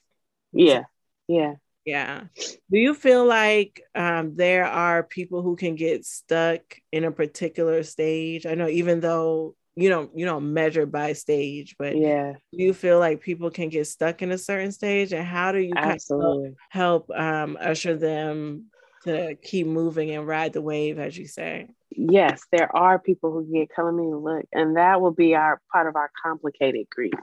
Yeah. 0.52 0.84
Yeah. 1.28 1.54
Yeah. 1.84 2.24
Do 2.70 2.78
you 2.78 2.94
feel 2.94 3.24
like 3.24 3.80
um, 3.94 4.34
there 4.34 4.64
are 4.66 5.04
people 5.04 5.42
who 5.42 5.54
can 5.54 5.76
get 5.76 6.04
stuck 6.04 6.60
in 6.90 7.04
a 7.04 7.12
particular 7.12 7.84
stage? 7.84 8.44
I 8.44 8.54
know 8.54 8.68
even 8.68 9.00
though 9.00 9.54
you 9.76 9.88
don't 9.88 10.10
you 10.16 10.24
don't 10.24 10.52
measure 10.52 10.84
by 10.84 11.12
stage, 11.12 11.76
but 11.78 11.96
yeah, 11.96 12.32
do 12.52 12.64
you 12.64 12.74
feel 12.74 12.98
like 12.98 13.20
people 13.20 13.50
can 13.50 13.68
get 13.68 13.86
stuck 13.86 14.20
in 14.22 14.32
a 14.32 14.38
certain 14.38 14.72
stage, 14.72 15.12
and 15.12 15.24
how 15.24 15.52
do 15.52 15.58
you 15.58 15.74
absolutely 15.76 16.54
help 16.70 17.08
um, 17.10 17.56
usher 17.60 17.94
them 17.94 18.64
to 19.04 19.36
keep 19.36 19.66
moving 19.66 20.10
and 20.10 20.26
ride 20.26 20.54
the 20.54 20.62
wave, 20.62 20.98
as 20.98 21.16
you 21.16 21.28
say? 21.28 21.68
Yes, 21.90 22.42
there 22.50 22.74
are 22.74 22.98
people 22.98 23.30
who 23.32 23.44
get 23.52 23.70
telling 23.76 23.96
me 23.96 24.12
look, 24.12 24.46
and 24.52 24.76
that 24.76 25.00
will 25.00 25.12
be 25.12 25.36
our 25.36 25.60
part 25.70 25.86
of 25.86 25.94
our 25.94 26.10
complicated 26.20 26.88
grief, 26.90 27.14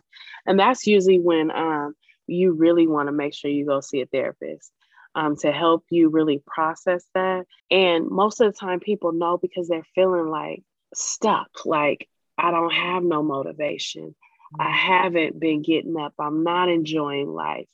and 0.45 0.57
that's 0.57 0.87
usually 0.87 1.19
when 1.19 1.51
um 1.51 1.95
you 2.27 2.53
really 2.53 2.87
want 2.87 3.07
to 3.07 3.13
make 3.13 3.33
sure 3.33 3.51
you 3.51 3.65
go 3.65 3.81
see 3.81 4.01
a 4.01 4.05
therapist 4.05 4.71
um, 5.15 5.35
to 5.37 5.51
help 5.51 5.85
you 5.89 6.09
really 6.09 6.41
process 6.45 7.05
that. 7.13 7.45
And 7.69 8.09
most 8.09 8.41
of 8.41 8.51
the 8.51 8.57
time, 8.57 8.79
people 8.79 9.11
know 9.11 9.37
because 9.37 9.67
they're 9.67 9.85
feeling 9.95 10.27
like 10.27 10.63
stuck, 10.93 11.49
like, 11.65 12.07
I 12.37 12.51
don't 12.51 12.73
have 12.73 13.03
no 13.03 13.21
motivation. 13.21 14.15
I 14.59 14.65
mm-hmm. 14.65 14.73
haven't 14.73 15.39
been 15.39 15.61
getting 15.61 15.97
up. 15.97 16.13
I'm 16.19 16.43
not 16.43 16.69
enjoying 16.69 17.29
life. 17.29 17.67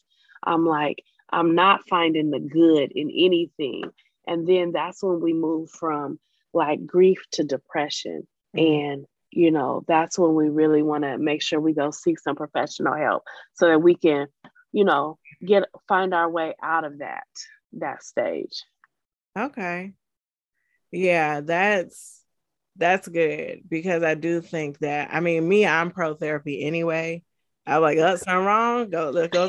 I'm 0.43 0.65
like, 0.65 1.03
I'm 1.29 1.55
not 1.55 1.87
finding 1.87 2.31
the 2.31 2.39
good 2.39 2.91
in 2.91 3.09
anything. 3.09 3.83
And 4.27 4.47
then 4.47 4.71
that's 4.71 5.03
when 5.03 5.19
we 5.21 5.33
move 5.33 5.69
from 5.69 6.19
like 6.53 6.85
grief 6.85 7.19
to 7.33 7.43
depression. 7.43 8.27
Mm-hmm. 8.55 8.89
And 8.89 9.05
you 9.31 9.51
know, 9.51 9.83
that's 9.87 10.17
when 10.17 10.33
we 10.33 10.49
really 10.49 10.81
want 10.81 11.03
to 11.03 11.17
make 11.17 11.41
sure 11.41 11.59
we 11.59 11.73
go 11.73 11.91
seek 11.91 12.19
some 12.19 12.35
professional 12.35 12.95
help 12.95 13.23
so 13.53 13.67
that 13.67 13.81
we 13.81 13.95
can, 13.95 14.27
you 14.71 14.83
know, 14.83 15.17
get 15.45 15.63
find 15.87 16.13
our 16.13 16.29
way 16.29 16.55
out 16.61 16.85
of 16.85 16.99
that 16.99 17.27
that 17.73 18.03
stage. 18.03 18.63
Okay. 19.37 19.93
Yeah, 20.91 21.41
that's 21.41 22.23
that's 22.77 23.07
good 23.07 23.61
because 23.67 24.03
I 24.03 24.15
do 24.15 24.41
think 24.41 24.79
that 24.79 25.09
I 25.13 25.19
mean 25.19 25.47
me, 25.47 25.65
I'm 25.65 25.91
pro 25.91 26.15
therapy 26.15 26.63
anyway. 26.63 27.23
I'm 27.65 27.81
like, 27.81 27.97
oh, 27.99 28.15
something 28.15 28.45
wrong. 28.45 28.89
Go, 28.89 29.11
let's 29.11 29.31
go. 29.31 29.47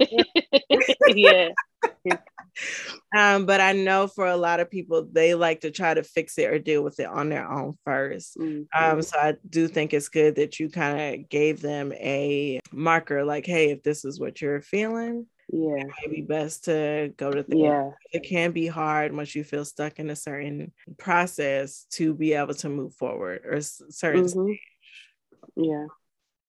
yeah. 1.08 1.48
um, 3.16 3.46
but 3.46 3.60
I 3.60 3.72
know 3.72 4.06
for 4.06 4.26
a 4.26 4.36
lot 4.36 4.60
of 4.60 4.70
people, 4.70 5.06
they 5.10 5.34
like 5.34 5.60
to 5.60 5.70
try 5.70 5.94
to 5.94 6.02
fix 6.02 6.38
it 6.38 6.50
or 6.50 6.58
deal 6.58 6.82
with 6.82 7.00
it 7.00 7.06
on 7.06 7.28
their 7.28 7.50
own 7.50 7.74
1st 7.86 8.38
mm-hmm. 8.38 8.84
Um, 8.84 9.02
so 9.02 9.18
I 9.18 9.34
do 9.48 9.68
think 9.68 9.92
it's 9.92 10.08
good 10.08 10.36
that 10.36 10.58
you 10.58 10.70
kind 10.70 11.14
of 11.14 11.28
gave 11.28 11.60
them 11.60 11.92
a 11.92 12.60
marker, 12.72 13.24
like, 13.24 13.46
hey, 13.46 13.70
if 13.70 13.82
this 13.82 14.04
is 14.04 14.20
what 14.20 14.40
you're 14.40 14.62
feeling, 14.62 15.26
yeah, 15.52 15.82
it 15.82 15.90
may 16.02 16.14
be 16.14 16.22
best 16.22 16.64
to 16.64 17.12
go 17.16 17.30
to 17.30 17.42
therapy. 17.42 17.58
Yeah, 17.58 17.90
it 18.12 18.20
can 18.20 18.52
be 18.52 18.66
hard 18.66 19.14
once 19.14 19.34
you 19.34 19.42
feel 19.42 19.64
stuck 19.64 19.98
in 19.98 20.10
a 20.10 20.16
certain 20.16 20.72
process 20.96 21.86
to 21.92 22.14
be 22.14 22.34
able 22.34 22.54
to 22.54 22.68
move 22.68 22.94
forward 22.94 23.42
or 23.44 23.60
certain 23.60 24.24
mm-hmm. 24.24 24.52
Yeah, 25.56 25.86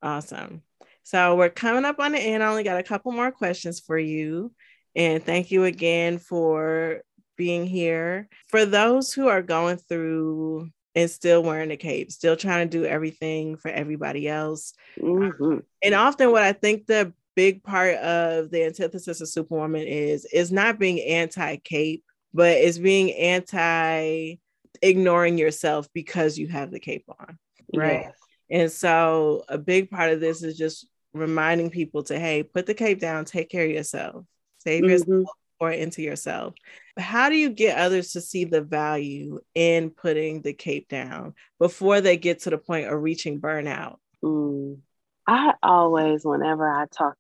awesome. 0.04 0.62
So 1.04 1.36
we're 1.36 1.50
coming 1.50 1.86
up 1.86 2.00
on 2.00 2.12
the 2.12 2.20
end. 2.20 2.44
I 2.44 2.48
only 2.48 2.64
got 2.64 2.80
a 2.80 2.84
couple 2.84 3.12
more 3.12 3.32
questions 3.32 3.80
for 3.80 3.98
you. 3.98 4.54
And 4.96 5.24
thank 5.24 5.52
you 5.52 5.64
again 5.64 6.18
for 6.18 7.02
being 7.38 7.66
here. 7.66 8.28
For 8.48 8.66
those 8.66 9.14
who 9.14 9.28
are 9.28 9.42
going 9.42 9.78
through 9.78 10.70
and 10.94 11.10
still 11.10 11.42
wearing 11.42 11.70
the 11.70 11.78
cape, 11.78 12.12
still 12.12 12.36
trying 12.36 12.70
to 12.70 12.78
do 12.78 12.86
everything 12.86 13.56
for 13.56 13.70
everybody 13.70 14.28
else. 14.28 14.74
Mm-hmm. 15.00 15.60
And 15.82 15.96
often, 15.96 16.32
what 16.32 16.44
I 16.44 16.54
think 16.54 16.86
the 16.86 17.14
big 17.36 17.64
part 17.64 17.96
of 17.96 18.52
the 18.52 18.66
antithesis 18.66 19.22
of 19.22 19.30
Superwoman 19.30 19.88
is 19.88 20.26
is 20.26 20.52
not 20.52 20.80
being 20.80 21.00
anti 21.00 21.58
cape, 21.58 22.04
but 22.34 22.58
it's 22.58 22.78
being 22.78 23.12
anti 23.14 24.36
ignoring 24.82 25.38
yourself 25.38 25.88
because 25.94 26.38
you 26.38 26.48
have 26.48 26.72
the 26.72 26.80
cape 26.80 27.06
on, 27.08 27.38
right? 27.74 28.02
Yes. 28.06 28.18
And 28.50 28.72
so, 28.72 29.46
a 29.48 29.58
big 29.58 29.90
part 29.90 30.12
of 30.12 30.20
this 30.20 30.44
is 30.44 30.58
just 30.58 30.86
reminding 31.14 31.70
people 31.70 32.04
to 32.04 32.20
hey, 32.20 32.44
put 32.44 32.66
the 32.66 32.74
cape 32.74 33.00
down, 33.00 33.24
take 33.24 33.50
care 33.50 33.66
of 33.66 33.72
yourself 33.72 34.26
save 34.62 34.84
mm-hmm. 34.84 35.24
or 35.60 35.72
into 35.72 36.02
yourself. 36.02 36.54
How 36.98 37.30
do 37.30 37.36
you 37.36 37.50
get 37.50 37.78
others 37.78 38.12
to 38.14 38.22
see 38.22 38.46
the 38.46 38.62
value 38.62 39.40
in 39.56 39.90
putting 39.90 40.42
the 40.42 40.54
cape 40.54 40.88
down 40.88 41.34
before 41.60 42.02
they 42.02 42.18
get 42.18 42.40
to 42.42 42.50
the 42.50 42.58
point 42.58 42.88
of 42.88 43.02
reaching 43.02 43.40
burnout? 43.40 43.98
Mm. 44.24 44.80
I 45.28 45.54
always, 45.64 46.26
whenever 46.26 46.68
I 46.68 46.86
talk 46.88 47.16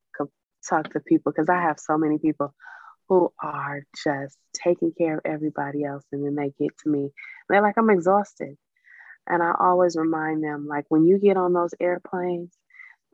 talk 0.67 0.91
to 0.93 0.99
people, 0.99 1.31
because 1.31 1.49
I 1.49 1.61
have 1.61 1.79
so 1.79 1.97
many 1.97 2.19
people 2.19 2.53
who 3.09 3.33
are 3.41 3.83
just 4.03 4.37
taking 4.53 4.91
care 4.91 5.15
of 5.17 5.21
everybody 5.25 5.83
else, 5.83 6.03
and 6.11 6.23
then 6.23 6.35
they 6.35 6.53
get 6.59 6.77
to 6.83 6.89
me, 6.89 7.09
they're 7.49 7.61
like, 7.61 7.77
"I'm 7.77 7.89
exhausted," 7.89 8.57
and 9.27 9.41
I 9.41 9.53
always 9.59 9.95
remind 9.95 10.43
them, 10.43 10.67
like, 10.67 10.85
when 10.89 11.05
you 11.05 11.17
get 11.17 11.37
on 11.37 11.53
those 11.53 11.73
airplanes, 11.79 12.55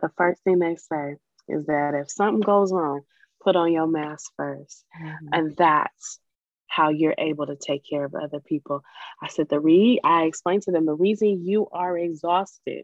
the 0.02 0.10
first 0.18 0.44
thing 0.44 0.60
they 0.60 0.76
say 0.76 1.16
is 1.48 1.66
that 1.68 1.94
if 1.96 2.12
something 2.12 2.42
goes 2.42 2.74
wrong, 2.74 3.02
put 3.48 3.56
on 3.56 3.72
your 3.72 3.88
mask 3.88 4.34
1st 4.38 4.84
mm-hmm. 5.02 5.28
And 5.32 5.56
that's 5.56 6.20
how 6.68 6.90
you're 6.90 7.16
able 7.18 7.48
to 7.48 7.56
take 7.56 7.84
care 7.90 8.04
of 8.04 8.14
other 8.14 8.42
people. 8.42 8.82
I 9.24 9.30
said, 9.30 9.48
the 9.48 9.62
re 9.62 10.02
I 10.04 10.24
explained 10.24 10.64
to 10.64 10.74
them 10.74 10.86
the 10.86 10.94
reason 10.94 11.46
you 11.46 11.70
are 11.72 11.98
exhausted 11.98 12.84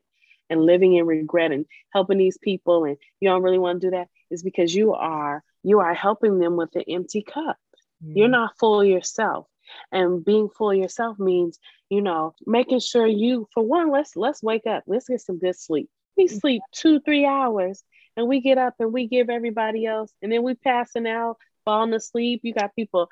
and 0.49 0.61
living 0.61 0.93
in 0.93 1.05
regret 1.05 1.51
and 1.51 1.65
helping 1.91 2.17
these 2.17 2.37
people 2.37 2.85
and 2.85 2.95
you 3.19 3.29
don't 3.29 3.43
really 3.43 3.59
want 3.59 3.81
to 3.81 3.87
do 3.87 3.91
that 3.91 4.07
is 4.31 4.41
because 4.41 4.73
you 4.73 4.93
are 4.93 5.43
you 5.63 5.79
are 5.81 5.93
helping 5.93 6.39
them 6.39 6.55
with 6.55 6.73
an 6.75 6.83
empty 6.87 7.23
cup. 7.23 7.57
Mm-hmm. 8.01 8.17
You're 8.17 8.29
not 8.29 8.57
full 8.57 8.85
yourself. 8.85 9.47
And 9.91 10.23
being 10.23 10.47
full 10.47 10.73
yourself 10.73 11.19
means, 11.19 11.59
you 11.89 12.01
know, 12.01 12.35
making 12.45 12.79
sure 12.79 13.07
you 13.07 13.47
for 13.53 13.63
one, 13.63 13.91
let's 13.91 14.15
let's 14.15 14.41
wake 14.41 14.65
up. 14.65 14.85
Let's 14.87 15.09
get 15.09 15.19
some 15.19 15.39
good 15.39 15.57
sleep. 15.57 15.89
We 16.15 16.27
mm-hmm. 16.27 16.37
sleep 16.37 16.61
two, 16.71 17.01
three 17.01 17.25
hours 17.25 17.83
and 18.15 18.27
we 18.27 18.41
get 18.41 18.57
up 18.57 18.75
and 18.79 18.93
we 18.93 19.07
give 19.07 19.29
everybody 19.29 19.85
else, 19.85 20.11
and 20.21 20.31
then 20.31 20.43
we 20.43 20.55
passing 20.55 21.07
out, 21.07 21.37
falling 21.65 21.93
asleep. 21.93 22.41
You 22.43 22.53
got 22.53 22.75
people 22.75 23.09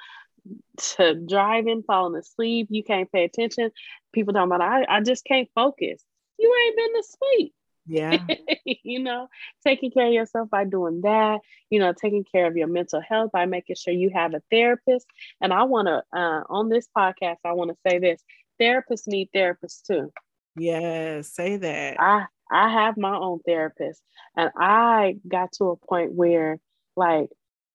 to 0.95 1.16
driving, 1.16 1.84
falling 1.84 2.20
asleep. 2.20 2.68
You 2.70 2.84
can't 2.84 3.12
pay 3.12 3.24
attention. 3.24 3.72
People 4.14 4.34
talking 4.34 4.54
about, 4.54 4.62
I, 4.62 4.86
I 4.97 5.02
just 5.02 5.26
can't 5.26 5.49
focus. 5.56 6.04
You 6.38 6.54
ain't 6.66 6.78
been 6.78 6.93
to 6.93 7.04
sleep. 7.04 7.54
Yeah. 7.88 8.26
you 8.84 8.99
know, 8.99 9.28
taking 9.66 9.91
care 9.91 10.08
of 10.08 10.14
yourself 10.14 10.49
by 10.49 10.66
doing 10.66 11.02
that, 11.02 11.39
you 11.70 11.80
know, 11.80 11.93
taking 11.93 12.24
care 12.24 12.47
of 12.47 12.56
your 12.56 12.68
mental 12.68 13.02
health 13.02 13.32
by 13.32 13.45
making 13.45 13.76
sure 13.76 13.93
you 13.93 14.12
have 14.14 14.34
a 14.34 14.41
therapist. 14.52 15.06
And 15.41 15.52
I 15.54 15.64
want 15.64 15.88
to, 15.88 16.04
uh, 16.18 16.43
on 16.49 16.70
this 16.70 16.88
podcast, 16.95 17.38
I 17.45 17.54
want 17.54 17.72
to 17.72 17.78
say 17.88 17.99
this 17.99 18.24
therapists 18.62 19.08
need 19.08 19.30
therapists 19.36 19.82
too. 19.86 20.12
yes 20.56 21.34
say 21.34 21.58
that. 21.58 21.99
I 21.99 22.26
I 22.52 22.70
have 22.70 22.97
my 22.97 23.16
own 23.16 23.39
therapist, 23.45 24.02
and 24.36 24.52
I 24.58 25.16
got 25.28 25.54
to 25.54 25.66
a 25.70 25.76
point 25.78 26.14
where, 26.14 26.60
like, 26.95 27.30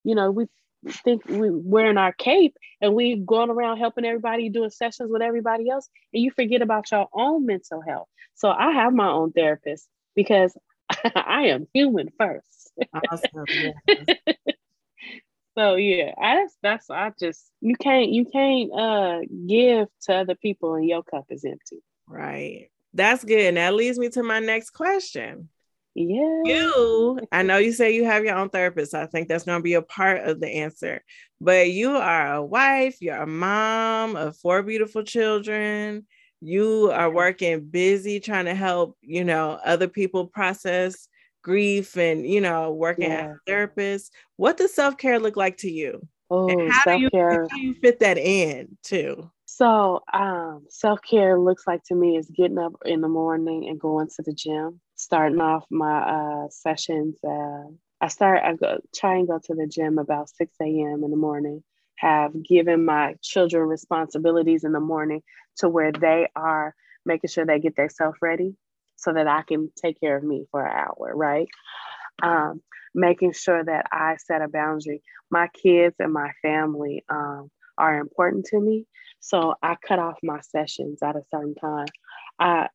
you 0.04 0.14
know, 0.14 0.30
we 0.30 0.46
think 1.04 1.22
we're 1.28 1.56
wearing 1.56 1.96
our 1.98 2.12
cape 2.12 2.56
and 2.80 2.94
we 2.94 3.16
going 3.16 3.50
around 3.50 3.78
helping 3.78 4.04
everybody 4.04 4.48
doing 4.48 4.70
sessions 4.70 5.10
with 5.10 5.22
everybody 5.22 5.68
else, 5.70 5.88
and 6.12 6.22
you 6.22 6.30
forget 6.30 6.62
about 6.62 6.90
your 6.90 7.08
own 7.14 7.46
mental 7.46 7.80
health. 7.80 8.08
So 8.34 8.50
I 8.50 8.72
have 8.72 8.92
my 8.92 9.08
own 9.08 9.32
therapist 9.32 9.88
because 10.14 10.56
I 11.14 11.46
am 11.46 11.66
human 11.72 12.10
first. 12.18 12.72
Awesome. 13.10 13.46
Yes. 13.88 14.18
so 15.56 15.76
yeah, 15.76 16.12
I, 16.20 16.36
that's 16.36 16.56
that's 16.62 16.90
I 16.90 17.12
just 17.18 17.50
you 17.60 17.76
can't 17.76 18.10
you 18.10 18.26
can't 18.26 18.70
uh 18.72 19.20
give 19.48 19.88
to 20.02 20.14
other 20.14 20.34
people 20.34 20.74
and 20.74 20.86
your 20.86 21.02
cup 21.02 21.24
is 21.30 21.44
empty. 21.44 21.82
Right. 22.06 22.70
That's 22.94 23.24
good. 23.24 23.40
And 23.40 23.56
that 23.56 23.74
leads 23.74 23.98
me 23.98 24.08
to 24.10 24.22
my 24.22 24.40
next 24.40 24.70
question. 24.70 25.48
Yeah. 25.94 26.42
You, 26.44 27.20
I 27.32 27.42
know 27.42 27.56
you 27.56 27.72
say 27.72 27.94
you 27.94 28.04
have 28.04 28.22
your 28.22 28.36
own 28.36 28.50
therapist. 28.50 28.94
I 28.94 29.06
think 29.06 29.28
that's 29.28 29.44
going 29.44 29.58
to 29.58 29.62
be 29.62 29.74
a 29.74 29.82
part 29.82 30.28
of 30.28 30.40
the 30.40 30.48
answer. 30.48 31.02
But 31.40 31.70
you 31.70 31.96
are 31.96 32.34
a 32.34 32.44
wife, 32.44 32.98
you're 33.00 33.16
a 33.16 33.26
mom 33.26 34.14
of 34.14 34.36
four 34.36 34.62
beautiful 34.62 35.04
children. 35.04 36.06
You 36.42 36.90
are 36.92 37.10
working 37.10 37.64
busy 37.64 38.20
trying 38.20 38.44
to 38.44 38.54
help, 38.54 38.98
you 39.00 39.24
know, 39.24 39.58
other 39.64 39.88
people 39.88 40.26
process 40.26 41.08
grief 41.42 41.96
and, 41.96 42.26
you 42.26 42.42
know, 42.42 42.72
working 42.72 43.10
yeah. 43.10 43.28
as 43.28 43.30
a 43.30 43.38
therapist. 43.46 44.12
What 44.36 44.58
does 44.58 44.74
self 44.74 44.98
care 44.98 45.18
look 45.18 45.36
like 45.36 45.56
to 45.58 45.70
you? 45.70 46.06
Oh, 46.28 46.48
self-care. 46.84 47.46
how 47.48 47.56
do 47.56 47.60
you 47.60 47.74
fit 47.74 48.00
that 48.00 48.18
in 48.18 48.76
too? 48.82 49.30
So, 49.56 50.02
um, 50.12 50.66
self 50.68 51.00
care 51.00 51.38
looks 51.40 51.66
like 51.66 51.82
to 51.84 51.94
me 51.94 52.18
is 52.18 52.30
getting 52.30 52.58
up 52.58 52.74
in 52.84 53.00
the 53.00 53.08
morning 53.08 53.66
and 53.70 53.80
going 53.80 54.08
to 54.08 54.22
the 54.22 54.34
gym, 54.34 54.82
starting 54.96 55.40
off 55.40 55.64
my 55.70 56.00
uh, 56.00 56.48
sessions. 56.50 57.16
Uh, 57.24 57.68
I 58.02 58.08
start, 58.08 58.42
I 58.44 58.52
go, 58.52 58.78
try 58.94 59.16
and 59.16 59.26
go 59.26 59.38
to 59.42 59.54
the 59.54 59.66
gym 59.66 59.96
about 59.96 60.28
6 60.28 60.52
a.m. 60.60 61.02
in 61.04 61.10
the 61.10 61.16
morning, 61.16 61.64
have 61.96 62.32
given 62.44 62.84
my 62.84 63.14
children 63.22 63.62
responsibilities 63.66 64.64
in 64.64 64.72
the 64.72 64.80
morning 64.80 65.22
to 65.58 65.70
where 65.70 65.90
they 65.90 66.28
are 66.36 66.74
making 67.06 67.30
sure 67.30 67.46
they 67.46 67.58
get 67.58 67.76
themselves 67.76 68.18
ready 68.20 68.54
so 68.96 69.14
that 69.14 69.26
I 69.26 69.40
can 69.40 69.70
take 69.82 69.98
care 70.00 70.18
of 70.18 70.24
me 70.24 70.44
for 70.50 70.66
an 70.66 70.76
hour, 70.76 71.16
right? 71.16 71.48
Um, 72.22 72.60
making 72.94 73.32
sure 73.32 73.64
that 73.64 73.86
I 73.90 74.16
set 74.18 74.42
a 74.42 74.48
boundary. 74.48 75.02
My 75.30 75.48
kids 75.62 75.96
and 75.98 76.12
my 76.12 76.32
family 76.42 77.04
um, 77.08 77.50
are 77.78 77.98
important 77.98 78.46
to 78.46 78.60
me. 78.60 78.86
So 79.20 79.54
I 79.62 79.76
cut 79.76 79.98
off 79.98 80.18
my 80.22 80.40
sessions 80.40 81.02
at 81.02 81.16
a 81.16 81.22
certain 81.30 81.54
time. 81.54 81.86
I 82.38 82.68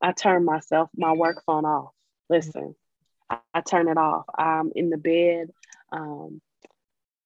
I 0.00 0.12
turn 0.12 0.44
myself 0.44 0.90
my 0.96 1.12
work 1.12 1.42
phone 1.46 1.64
off. 1.64 1.90
Listen, 2.28 2.74
I, 3.28 3.38
I 3.54 3.60
turn 3.60 3.88
it 3.88 3.96
off. 3.96 4.24
I'm 4.36 4.72
in 4.74 4.90
the 4.90 4.98
bed, 4.98 5.50
um, 5.92 6.40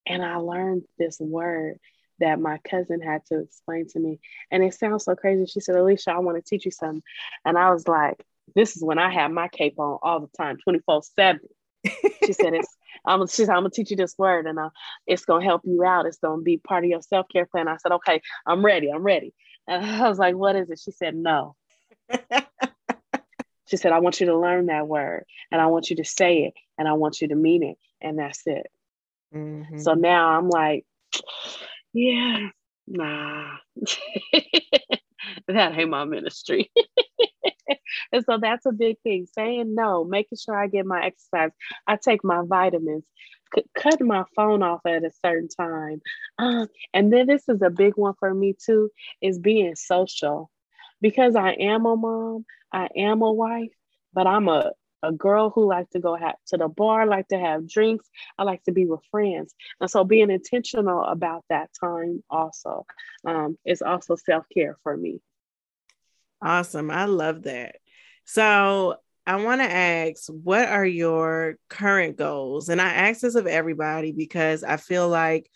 and 0.07 0.25
I 0.25 0.37
learned 0.37 0.85
this 0.99 1.19
word 1.21 1.79
that 2.21 2.41
my 2.41 2.59
cousin 2.59 3.01
had 3.01 3.25
to 3.27 3.41
explain 3.41 3.87
to 3.89 3.99
me, 3.99 4.21
and 4.51 4.63
it 4.63 4.75
sounds 4.75 5.05
so 5.05 5.15
crazy. 5.15 5.47
She 5.47 5.61
said, 5.61 5.75
"Alisha, 5.75 6.09
I 6.09 6.19
want 6.19 6.37
to 6.37 6.43
teach 6.43 6.65
you 6.65 6.71
something," 6.71 7.03
and 7.45 7.59
I 7.59 7.71
was 7.73 7.87
like, 7.89 8.25
"This 8.55 8.77
is 8.77 8.85
when 8.85 8.99
I 8.99 9.13
have 9.13 9.31
my 9.31 9.49
cape 9.49 9.79
on 9.79 9.99
all 10.03 10.21
the 10.21 10.29
time, 10.37 10.59
twenty 10.59 10.81
four 10.81 11.03
7 11.03 11.41
she 12.25 12.33
said 12.33 12.55
it's 12.55 12.77
I'm, 13.05 13.27
she 13.27 13.45
said, 13.45 13.51
I'm 13.51 13.61
gonna 13.61 13.71
teach 13.71 13.91
you 13.91 13.97
this 13.97 14.15
word 14.19 14.47
and 14.47 14.59
uh, 14.59 14.71
it's 15.07 15.25
gonna 15.25 15.45
help 15.45 15.63
you 15.65 15.85
out. 15.85 16.07
It's 16.07 16.19
gonna 16.19 16.43
be 16.43 16.59
part 16.59 16.85
of 16.85 16.91
your 16.91 17.03
self-care 17.03 17.47
plan. 17.47 17.69
I 17.69 17.77
said, 17.77 17.93
okay, 17.93 18.21
I'm 18.47 18.65
ready, 18.65 18.91
I'm 18.91 19.03
ready. 19.03 19.35
And 19.67 19.85
I 20.03 20.09
was 20.09 20.19
like, 20.19 20.37
what 20.37 20.57
is 20.57 20.71
it? 20.71 20.81
She 20.81 20.91
said, 20.93 21.15
no. 21.15 21.57
she 23.67 23.77
said, 23.77 23.93
I 23.93 24.01
want 24.01 24.21
you 24.21 24.27
to 24.27 24.39
learn 24.39 24.67
that 24.67 24.89
word 24.89 25.25
and 25.51 25.61
I 25.61 25.67
want 25.67 25.91
you 25.91 25.97
to 25.97 26.05
say 26.05 26.45
it 26.45 26.55
and 26.79 26.89
I 26.89 26.95
want 26.95 27.21
you 27.21 27.29
to 27.29 27.37
mean 27.37 27.63
it. 27.63 27.79
And 28.01 28.19
that's 28.19 28.43
it. 28.47 28.67
Mm-hmm. 29.35 29.79
So 29.79 29.95
now 29.95 30.31
I'm 30.31 30.49
like, 30.49 30.87
yeah, 31.93 32.49
nah. 32.87 33.57
that 35.49 35.79
ain't 35.79 35.91
my 35.91 36.05
ministry. 36.05 36.71
and 38.13 38.25
so 38.25 38.39
that's 38.41 38.67
a 38.67 38.73
big 38.73 38.97
thing 39.03 39.27
saying 39.35 39.75
no, 39.75 40.05
making 40.05 40.39
sure 40.39 40.57
I 40.57 40.67
get 40.67 40.87
my 40.87 41.05
exercise. 41.05 41.51
I 41.87 41.97
take 41.97 42.25
my 42.25 42.43
vitamins, 42.45 43.05
c- 43.55 43.65
cut 43.75 44.01
my 44.01 44.25
phone 44.37 44.63
off 44.63 44.81
at 44.87 45.05
a 45.05 45.11
certain 45.25 45.49
time. 45.49 46.01
Uh, 46.39 46.67
and 46.95 47.13
then 47.13 47.27
this 47.27 47.49
is 47.49 47.63
a 47.63 47.71
big 47.71 47.95
one 47.97 48.15
for 48.19 48.33
me 48.33 48.55
too 48.65 48.91
is 49.21 49.39
being 49.39 49.75
social. 49.77 50.51
Because 51.01 51.35
I 51.35 51.53
am 51.53 51.87
a 51.87 51.97
mom, 51.97 52.45
I 52.73 52.89
am 52.97 53.23
a 53.23 53.33
wife, 53.33 53.73
but 54.13 54.27
I'm 54.27 54.49
a 54.49 54.73
a 55.03 55.13
girl 55.13 55.51
who 55.51 55.67
likes 55.67 55.91
to 55.91 56.01
go 56.01 56.17
ha- 56.17 56.35
to 56.49 56.57
the 56.57 56.69
bar, 56.69 57.07
like 57.07 57.29
to 57.29 57.39
have 57.39 57.69
drinks. 57.69 58.09
I 58.39 58.45
like 58.45 58.63
to 58.65 58.73
be 58.73 58.87
with 58.87 59.01
friends. 59.11 59.55
And 59.81 59.91
so 59.91 60.05
being 60.05 60.31
intentional 60.31 61.05
about 61.05 61.45
that 61.49 61.71
time 61.79 62.23
also 62.31 62.87
um, 63.25 63.59
is 63.65 63.83
also 63.83 64.17
self 64.17 64.47
care 64.53 64.77
for 64.83 64.97
me. 64.97 65.21
Awesome. 66.43 66.91
I 66.91 67.05
love 67.05 67.43
that. 67.43 67.77
So 68.25 68.97
I 69.27 69.37
want 69.37 69.61
to 69.61 69.71
ask, 69.71 70.27
what 70.27 70.69
are 70.69 70.87
your 70.87 71.57
current 71.69 72.17
goals? 72.17 72.69
And 72.69 72.81
I 72.81 72.89
ask 72.89 73.21
this 73.21 73.35
of 73.35 73.47
everybody 73.47 74.13
because 74.13 74.65
I 74.65 74.77
feel 74.77 75.09
like 75.09 75.51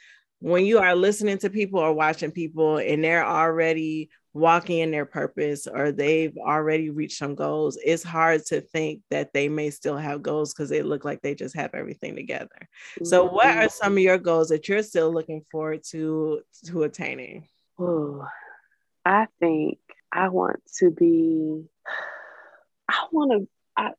when 0.45 0.67
you 0.67 0.79
are 0.79 0.95
listening 0.95 1.39
to 1.39 1.49
people 1.49 1.81
or 1.81 1.95
watching 1.95 2.31
people 2.31 2.77
and 2.77 3.03
they're 3.03 3.25
already 3.25 4.11
walking 4.35 4.81
in 4.81 4.91
their 4.91 5.07
purpose 5.07 5.67
or 5.67 5.91
they've 5.91 6.37
already 6.37 6.91
reached 6.91 7.17
some 7.17 7.35
goals, 7.35 7.79
it's 7.83 8.03
hard 8.03 8.45
to 8.45 8.61
think 8.61 9.01
that 9.11 9.33
they 9.33 9.49
may 9.49 9.71
still 9.71 9.97
have 9.97 10.23
goals 10.23 10.53
because 10.53 10.69
they 10.69 10.83
look 10.83 11.03
like 11.03 11.23
they 11.23 11.35
just 11.35 11.57
have 11.57 11.71
everything 11.73 12.15
together. 12.15 12.51
Mm-hmm. 12.61 13.07
So 13.07 13.25
what 13.25 13.47
are 13.47 13.71
some 13.71 13.95
of 13.95 14.01
your 14.01 14.19
goals 14.19 14.51
that 14.51 14.69
you're 14.69 14.83
still 14.83 15.11
looking 15.11 15.47
forward 15.51 15.81
to 15.93 16.43
to 16.67 16.83
attaining? 16.83 17.49
Oh, 17.79 18.27
I 19.03 19.29
think 19.41 19.79
I 20.13 20.29
want 20.29 20.61
to 20.77 20.91
be, 20.91 21.65
I 22.91 23.07
want 23.11 23.33
to, 23.33 23.49
I, 23.79 23.93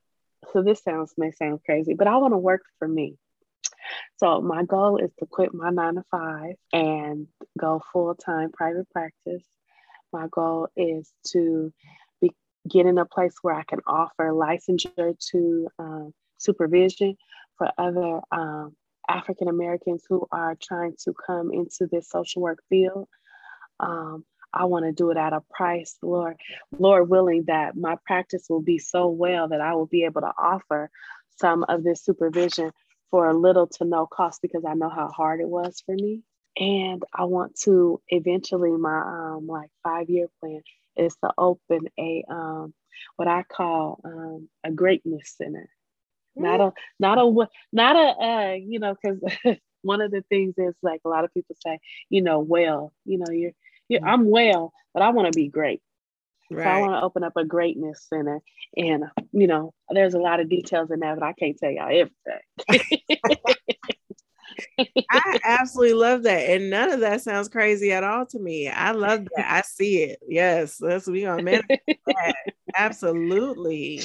so 0.54 0.62
this 0.62 0.84
sounds, 0.84 1.16
may 1.18 1.32
sound 1.32 1.62
crazy, 1.66 1.96
but 1.96 2.06
I 2.06 2.18
want 2.18 2.36
to 2.36 2.38
work 2.38 2.62
for 2.78 2.88
me. 2.88 3.18
So 4.18 4.42
my 4.42 4.64
goal 4.64 4.98
is 4.98 5.12
to 5.20 5.26
quit 5.26 5.54
my 5.54 5.70
nine 5.70 5.96
to 5.96 6.04
five 6.10 6.56
and 6.72 7.28
go 7.58 7.82
full 7.92 8.16
time 8.16 8.52
private 8.52 8.90
practice. 8.90 9.44
My 10.14 10.28
goal 10.32 10.70
is 10.76 11.12
to 11.32 11.74
be, 12.22 12.32
get 12.70 12.86
in 12.86 12.98
a 12.98 13.06
place 13.06 13.36
where 13.42 13.56
I 13.56 13.64
can 13.64 13.80
offer 13.86 14.32
licensure 14.32 15.18
to 15.32 15.68
um, 15.78 16.14
supervision 16.38 17.18
for 17.58 17.72
other 17.78 18.22
um, 18.32 18.76
African 19.08 19.48
Americans 19.48 20.04
who 20.08 20.28
are 20.32 20.58
trying 20.62 20.96
to 21.04 21.14
come 21.14 21.52
into 21.52 21.88
this 21.92 22.10
social 22.10 22.42
work 22.42 22.60
field. 22.70 23.08
Um, 23.80 24.24
I 24.54 24.66
want 24.66 24.86
to 24.86 24.94
do 24.94 25.12
it 25.12 25.18
at 25.18 25.34
a 25.34 25.42
price, 25.52 25.98
Lord, 26.02 26.38
Lord 26.80 27.10
willing 27.10 27.44
that 27.48 27.76
my 27.76 27.98
practice 28.06 28.46
will 28.50 28.62
be 28.62 28.80
so 28.80 29.08
well 29.08 29.50
that 29.50 29.60
I 29.60 29.76
will 29.76 29.86
be 29.86 30.06
able 30.06 30.22
to 30.22 30.32
offer 30.38 30.90
some 31.38 31.66
of 31.68 31.84
this 31.84 32.04
supervision 32.04 32.72
for 33.12 33.30
a 33.30 33.34
little 33.34 33.68
to 33.68 33.86
no 33.86 34.06
cost 34.08 34.42
because 34.42 34.64
I 34.66 34.74
know 34.74 34.90
how 34.90 35.10
hard 35.10 35.42
it 35.42 35.48
was 35.48 35.82
for 35.86 35.96
me. 35.96 36.22
And 36.58 37.04
I 37.14 37.26
want 37.26 37.60
to 37.62 38.02
eventually 38.10 38.72
my 38.72 39.02
um 39.02 39.48
like 39.48 39.70
five 39.84 40.10
year 40.10 40.28
plan 40.40 40.62
is 40.96 41.16
to 41.18 41.32
open 41.38 41.88
a 42.00 42.24
um 42.30 42.74
what 43.18 43.28
I 43.28 43.44
call 43.44 44.00
um 44.06 44.50
a 44.64 44.72
greatness 44.72 45.36
center. 45.38 45.70
Not 46.36 46.62
a 46.62 46.74
not 47.00 47.18
a 47.18 47.48
not 47.72 47.96
a 47.96 48.24
uh, 48.24 48.54
you 48.54 48.80
know 48.80 48.96
because 48.96 49.22
one 49.82 50.02
of 50.02 50.12
the 50.12 50.24
things 50.30 50.56
is 50.58 50.76
like 50.82 51.02
a 51.06 51.10
lot 51.10 51.24
of 51.26 51.34
people 51.34 51.56
say 51.66 51.80
you 52.10 52.22
know 52.22 52.40
well 52.40 52.94
you 53.06 53.18
know 53.18 53.32
you're 53.32 53.52
yeah, 53.90 54.00
mm. 54.00 54.08
I'm 54.08 54.30
well, 54.30 54.74
but 54.94 55.04
I 55.04 55.10
want 55.10 55.32
to 55.32 55.38
be 55.38 55.48
great. 55.48 55.82
Right. 56.52 56.64
So 56.64 56.70
I 56.70 56.80
want 56.82 56.94
to 56.94 57.02
open 57.02 57.24
up 57.24 57.34
a 57.38 57.46
greatness 57.46 58.06
center. 58.10 58.42
And, 58.78 59.06
you 59.32 59.48
know, 59.48 59.74
there's 59.90 60.14
a 60.14 60.20
lot 60.20 60.40
of 60.40 60.50
details 60.50 60.92
in 60.92 61.00
that, 61.00 61.20
but 61.20 61.26
I 61.26 61.34
can't 61.34 61.58
tell 61.58 61.72
y'all 61.72 61.88
everything. 61.90 62.12
I 65.12 65.40
absolutely 65.44 65.94
love 65.96 66.24
that. 66.24 66.50
And 66.50 66.70
none 66.70 66.92
of 66.92 67.00
that 67.02 67.22
sounds 67.22 67.50
crazy 67.50 67.92
at 67.92 68.04
all 68.04 68.26
to 68.28 68.40
me. 68.40 68.70
I 68.70 68.92
love 68.92 69.28
that. 69.36 69.52
I 69.52 69.62
see 69.62 70.04
it. 70.04 70.20
Yes. 70.28 70.78
That's 70.80 71.08
we 71.08 71.24
gonna 71.24 71.44
manifest 71.44 71.82
that. 72.08 72.36
Absolutely. 72.76 74.02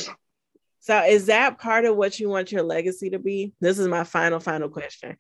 So 0.81 1.05
is 1.05 1.27
that 1.27 1.59
part 1.59 1.85
of 1.85 1.97
what 1.97 2.19
you 2.19 2.29
want 2.29 2.53
your 2.53 2.63
legacy 2.63 3.11
to 3.11 3.19
be? 3.19 3.53
This 3.61 3.79
is 3.79 3.87
my 3.87 4.05
final, 4.05 4.41
final 4.41 4.71
question. 4.71 5.17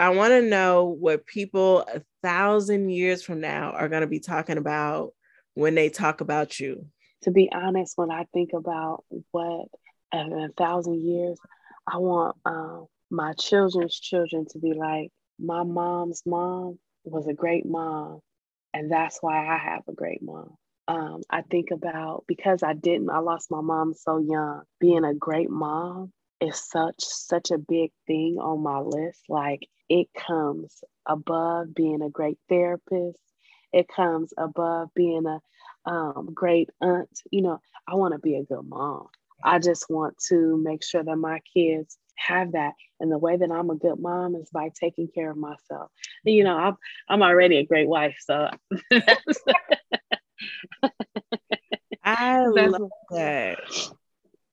I 0.00 0.10
want 0.10 0.32
to 0.32 0.42
know 0.42 0.84
what 0.84 1.26
people 1.26 1.80
a 1.82 2.02
thousand 2.22 2.90
years 2.90 3.22
from 3.22 3.40
now 3.40 3.70
are 3.70 3.88
going 3.88 4.02
to 4.02 4.08
be 4.08 4.20
talking 4.20 4.58
about 4.58 5.12
when 5.58 5.74
they 5.74 5.88
talk 5.88 6.20
about 6.20 6.60
you. 6.60 6.86
To 7.24 7.32
be 7.32 7.50
honest, 7.52 7.98
when 7.98 8.12
I 8.12 8.26
think 8.32 8.50
about 8.54 9.04
what 9.32 9.66
in 10.12 10.32
a 10.32 10.48
thousand 10.56 11.00
years, 11.00 11.38
I 11.92 11.98
want 11.98 12.36
um, 12.44 12.86
my 13.10 13.32
children's 13.34 13.98
children 13.98 14.46
to 14.50 14.58
be 14.58 14.72
like, 14.72 15.10
my 15.38 15.64
mom's 15.64 16.22
mom 16.24 16.78
was 17.04 17.26
a 17.26 17.34
great 17.34 17.66
mom. 17.66 18.20
And 18.72 18.90
that's 18.92 19.18
why 19.20 19.46
I 19.48 19.58
have 19.58 19.82
a 19.88 19.92
great 19.92 20.22
mom. 20.22 20.56
um, 20.88 21.22
I 21.30 21.42
think 21.42 21.70
about 21.70 22.24
because 22.26 22.62
I 22.62 22.72
didn't, 22.72 23.10
I 23.10 23.18
lost 23.18 23.50
my 23.50 23.60
mom 23.60 23.94
so 23.94 24.18
young. 24.18 24.62
Being 24.80 25.04
a 25.04 25.14
great 25.14 25.50
mom 25.50 26.12
is 26.40 26.56
such 26.58 26.96
such 27.00 27.50
a 27.50 27.58
big 27.58 27.90
thing 28.06 28.38
on 28.40 28.62
my 28.62 28.80
list. 28.80 29.20
Like 29.28 29.68
it 29.88 30.08
comes 30.14 30.82
above 31.06 31.74
being 31.74 32.02
a 32.02 32.10
great 32.10 32.38
therapist. 32.48 33.18
It 33.72 33.88
comes 33.88 34.32
above 34.36 34.90
being 34.94 35.26
a 35.26 35.40
um, 35.88 36.30
great 36.34 36.70
aunt. 36.80 37.20
You 37.30 37.42
know, 37.42 37.60
I 37.86 37.94
want 37.94 38.12
to 38.12 38.18
be 38.18 38.36
a 38.36 38.44
good 38.44 38.66
mom. 38.68 39.08
I 39.44 39.58
just 39.58 39.88
want 39.88 40.16
to 40.28 40.56
make 40.56 40.84
sure 40.84 41.02
that 41.02 41.16
my 41.16 41.40
kids 41.54 41.96
have 42.16 42.52
that. 42.52 42.74
And 43.00 43.10
the 43.10 43.18
way 43.18 43.36
that 43.36 43.50
I'm 43.50 43.70
a 43.70 43.76
good 43.76 43.98
mom 43.98 44.34
is 44.34 44.50
by 44.50 44.70
taking 44.78 45.08
care 45.08 45.30
of 45.30 45.36
myself. 45.36 45.90
And, 46.24 46.34
you 46.34 46.44
know, 46.44 46.56
I'm 46.56 46.76
I'm 47.08 47.22
already 47.22 47.58
a 47.58 47.64
great 47.64 47.88
wife, 47.88 48.16
so 48.20 48.50
I 52.04 52.46
love 52.46 52.90
that. 53.10 53.58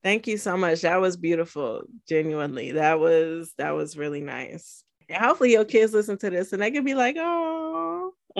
Thank 0.03 0.27
you 0.27 0.37
so 0.37 0.55
much. 0.55 0.81
That 0.81 1.01
was 1.01 1.17
beautiful. 1.17 1.81
Genuinely. 2.07 2.73
That 2.73 2.99
was 2.99 3.53
that 3.57 3.71
was 3.71 3.97
really 3.97 4.21
nice. 4.21 4.84
Hopefully 5.11 5.51
your 5.51 5.65
kids 5.65 5.93
listen 5.93 6.17
to 6.19 6.29
this 6.29 6.53
and 6.53 6.61
they 6.61 6.71
can 6.71 6.83
be 6.83 6.95
like, 6.95 7.15
oh. 7.19 8.13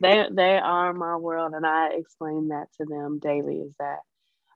they 0.00 0.26
they 0.30 0.58
are 0.58 0.94
my 0.94 1.16
world. 1.16 1.52
And 1.54 1.66
I 1.66 1.90
explain 1.94 2.48
that 2.48 2.68
to 2.78 2.86
them 2.86 3.18
daily 3.18 3.60
is 3.60 3.72
that 3.78 3.98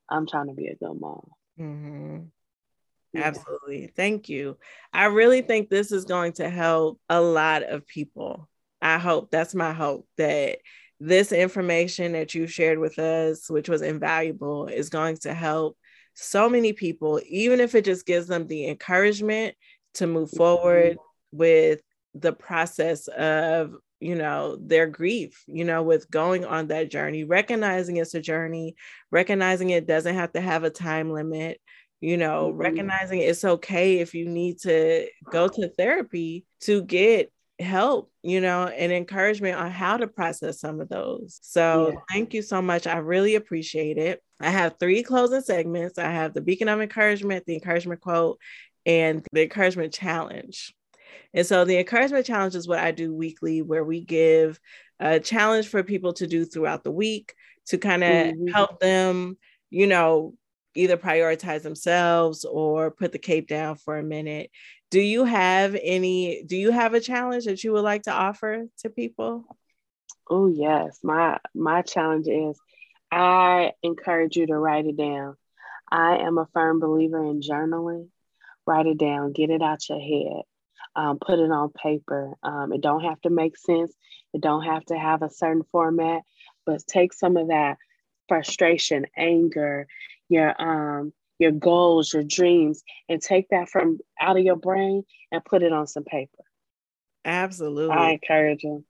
I'm 0.09 0.27
trying 0.27 0.49
to 0.49 0.55
be 0.55 0.69
a 0.69 0.77
good 0.77 0.99
mom. 0.99 1.29
Mm-hmm. 1.59 2.19
Yeah. 3.13 3.23
Absolutely. 3.23 3.93
Thank 3.95 4.29
you. 4.29 4.59
I 4.93 5.07
really 5.07 5.43
think 5.43 5.69
this 5.69 5.93
is 5.93 6.05
going 6.05 6.33
to 6.35 6.49
help 6.49 7.01
a 7.09 7.21
lot 7.21 7.63
of 7.63 7.87
people. 7.87 8.49
I 8.83 8.99
hope 8.99 9.31
that's 9.31 9.55
my 9.55 9.73
hope 9.73 10.07
that 10.19 10.59
this 11.01 11.33
information 11.33 12.13
that 12.13 12.35
you 12.35 12.47
shared 12.47 12.79
with 12.79 12.99
us, 12.99 13.49
which 13.49 13.69
was 13.69 13.83
invaluable, 13.83 14.67
is 14.67 14.89
going 14.89 15.17
to 15.19 15.33
help 15.33 15.77
so 16.15 16.49
many 16.49 16.73
people, 16.73 17.21
even 17.29 17.61
if 17.61 17.75
it 17.75 17.85
just 17.85 18.07
gives 18.07 18.27
them 18.27 18.47
the 18.47 18.69
encouragement 18.69 19.55
to 19.95 20.07
move 20.07 20.31
forward 20.31 20.97
with 21.35 21.81
the 22.15 22.33
process 22.33 23.09
of 23.09 23.75
you 24.01 24.15
know 24.15 24.57
their 24.57 24.87
grief 24.87 25.45
you 25.47 25.65
know 25.65 25.83
with 25.83 26.11
going 26.11 26.45
on 26.45 26.69
that 26.69 26.91
journey 26.91 27.25
recognizing 27.25 27.97
it's 27.97 28.15
a 28.15 28.21
journey 28.21 28.77
recognizing 29.11 29.71
it 29.71 29.87
doesn't 29.87 30.15
have 30.15 30.33
to 30.33 30.41
have 30.41 30.65
a 30.65 30.71
time 30.71 31.11
limit 31.11 31.61
you 32.01 32.17
know 32.17 32.49
mm-hmm. 32.49 32.59
recognizing 32.59 33.21
it's 33.21 33.45
okay 33.45 33.99
if 33.99 34.15
you 34.15 34.29
need 34.29 34.59
to 34.59 35.07
go 35.31 35.49
to 35.49 35.69
therapy 35.71 36.45
to 36.61 36.83
get 36.83 37.33
help 37.61 38.11
you 38.23 38.41
know 38.41 38.67
and 38.67 38.93
encouragement 38.93 39.57
on 39.57 39.71
how 39.71 39.97
to 39.97 40.07
process 40.07 40.61
some 40.61 40.81
of 40.81 40.89
those. 40.89 41.39
So 41.43 41.91
yeah. 41.93 41.99
thank 42.11 42.35
you 42.35 42.43
so 42.43 42.61
much. 42.61 42.87
I 42.87 42.99
really 42.99 43.37
appreciate 43.37 43.97
it. 43.97 44.21
I 44.41 44.51
have 44.51 44.75
three 44.79 45.03
closing 45.03 45.41
segments. 45.41 45.99
I 45.99 46.11
have 46.11 46.35
the 46.35 46.41
beacon 46.41 46.69
of 46.69 46.81
encouragement 46.81 47.45
the 47.47 47.55
encouragement 47.55 48.01
quote 48.01 48.39
and 48.85 49.25
the 49.33 49.43
encouragement 49.43 49.93
challenge 49.95 50.75
and 51.33 51.47
so 51.47 51.65
the 51.65 51.79
encouragement 51.79 52.27
challenge 52.27 52.55
is 52.55 52.69
what 52.69 52.79
i 52.79 52.91
do 52.91 53.15
weekly 53.15 53.63
where 53.63 53.85
we 53.85 54.01
give 54.01 54.59
a 55.01 55.19
challenge 55.19 55.69
for 55.69 55.83
people 55.83 56.13
to 56.13 56.27
do 56.27 56.45
throughout 56.45 56.85
the 56.85 56.91
week 56.91 57.35
to 57.67 57.79
kind 57.79 58.05
of 58.05 58.11
mm-hmm. 58.11 58.49
help 58.49 58.81
them 58.81 59.37
you 59.71 59.87
know 59.87 60.35
either 60.75 60.97
prioritize 60.97 61.63
themselves 61.63 62.45
or 62.45 62.91
put 62.91 63.13
the 63.13 63.19
cape 63.19 63.49
down 63.49 63.77
for 63.77 63.99
a 63.99 64.03
minute. 64.03 64.51
Do 64.91 65.01
you 65.01 65.25
have 65.25 65.77
any 65.81 66.43
do 66.45 66.57
you 66.57 66.71
have 66.71 66.95
a 66.95 67.01
challenge 67.01 67.47
that 67.47 67.65
you 67.65 67.73
would 67.73 67.85
like 67.85 68.03
to 68.03 68.13
offer 68.13 68.67
to 68.79 68.91
people? 68.91 69.45
Oh 70.29 70.49
yes. 70.49 70.99
My 71.03 71.39
my 71.55 71.83
challenge 71.83 72.27
is 72.29 72.59
i 73.11 73.73
encourage 73.83 74.37
you 74.37 74.47
to 74.47 74.57
write 74.57 74.87
it 74.87 74.97
down. 74.97 75.37
I 75.91 76.19
am 76.19 76.39
a 76.39 76.49
firm 76.53 76.81
believer 76.81 77.25
in 77.25 77.41
journaling. 77.41 78.09
Write 78.67 78.87
it 78.87 78.99
down. 78.99 79.33
Get 79.33 79.51
it 79.51 79.63
out 79.63 79.89
your 79.89 80.01
head 80.01 80.43
um, 80.97 81.19
put 81.19 81.39
it 81.39 81.51
on 81.51 81.71
paper 81.71 82.35
um, 82.43 82.73
it 82.73 82.81
don't 82.81 83.05
have 83.05 83.21
to 83.23 83.31
make 83.31 83.57
sense 83.57 83.93
it 84.33 84.41
don't 84.41 84.65
have 84.65 84.85
to 84.85 84.97
have 84.97 85.23
a 85.23 85.31
certain 85.31 85.63
format 85.73 86.23
but 86.67 86.87
take 86.87 87.13
some 87.13 87.37
of 87.37 87.49
that 87.49 87.77
frustration 88.29 89.05
anger 89.17 89.87
your 90.29 90.55
um 90.61 91.13
your 91.39 91.53
goals, 91.53 92.13
your 92.13 92.23
dreams, 92.23 92.83
and 93.09 93.21
take 93.21 93.49
that 93.51 93.69
from 93.69 93.99
out 94.21 94.37
of 94.37 94.45
your 94.45 94.57
brain 94.57 95.03
and 95.33 95.45
put 95.45 95.63
it 95.63 95.73
on 95.73 95.87
some 95.87 96.05
paper. 96.05 96.45
Absolutely. 97.25 97.97
I 97.97 98.11
encourage 98.11 98.63
you 98.63 98.85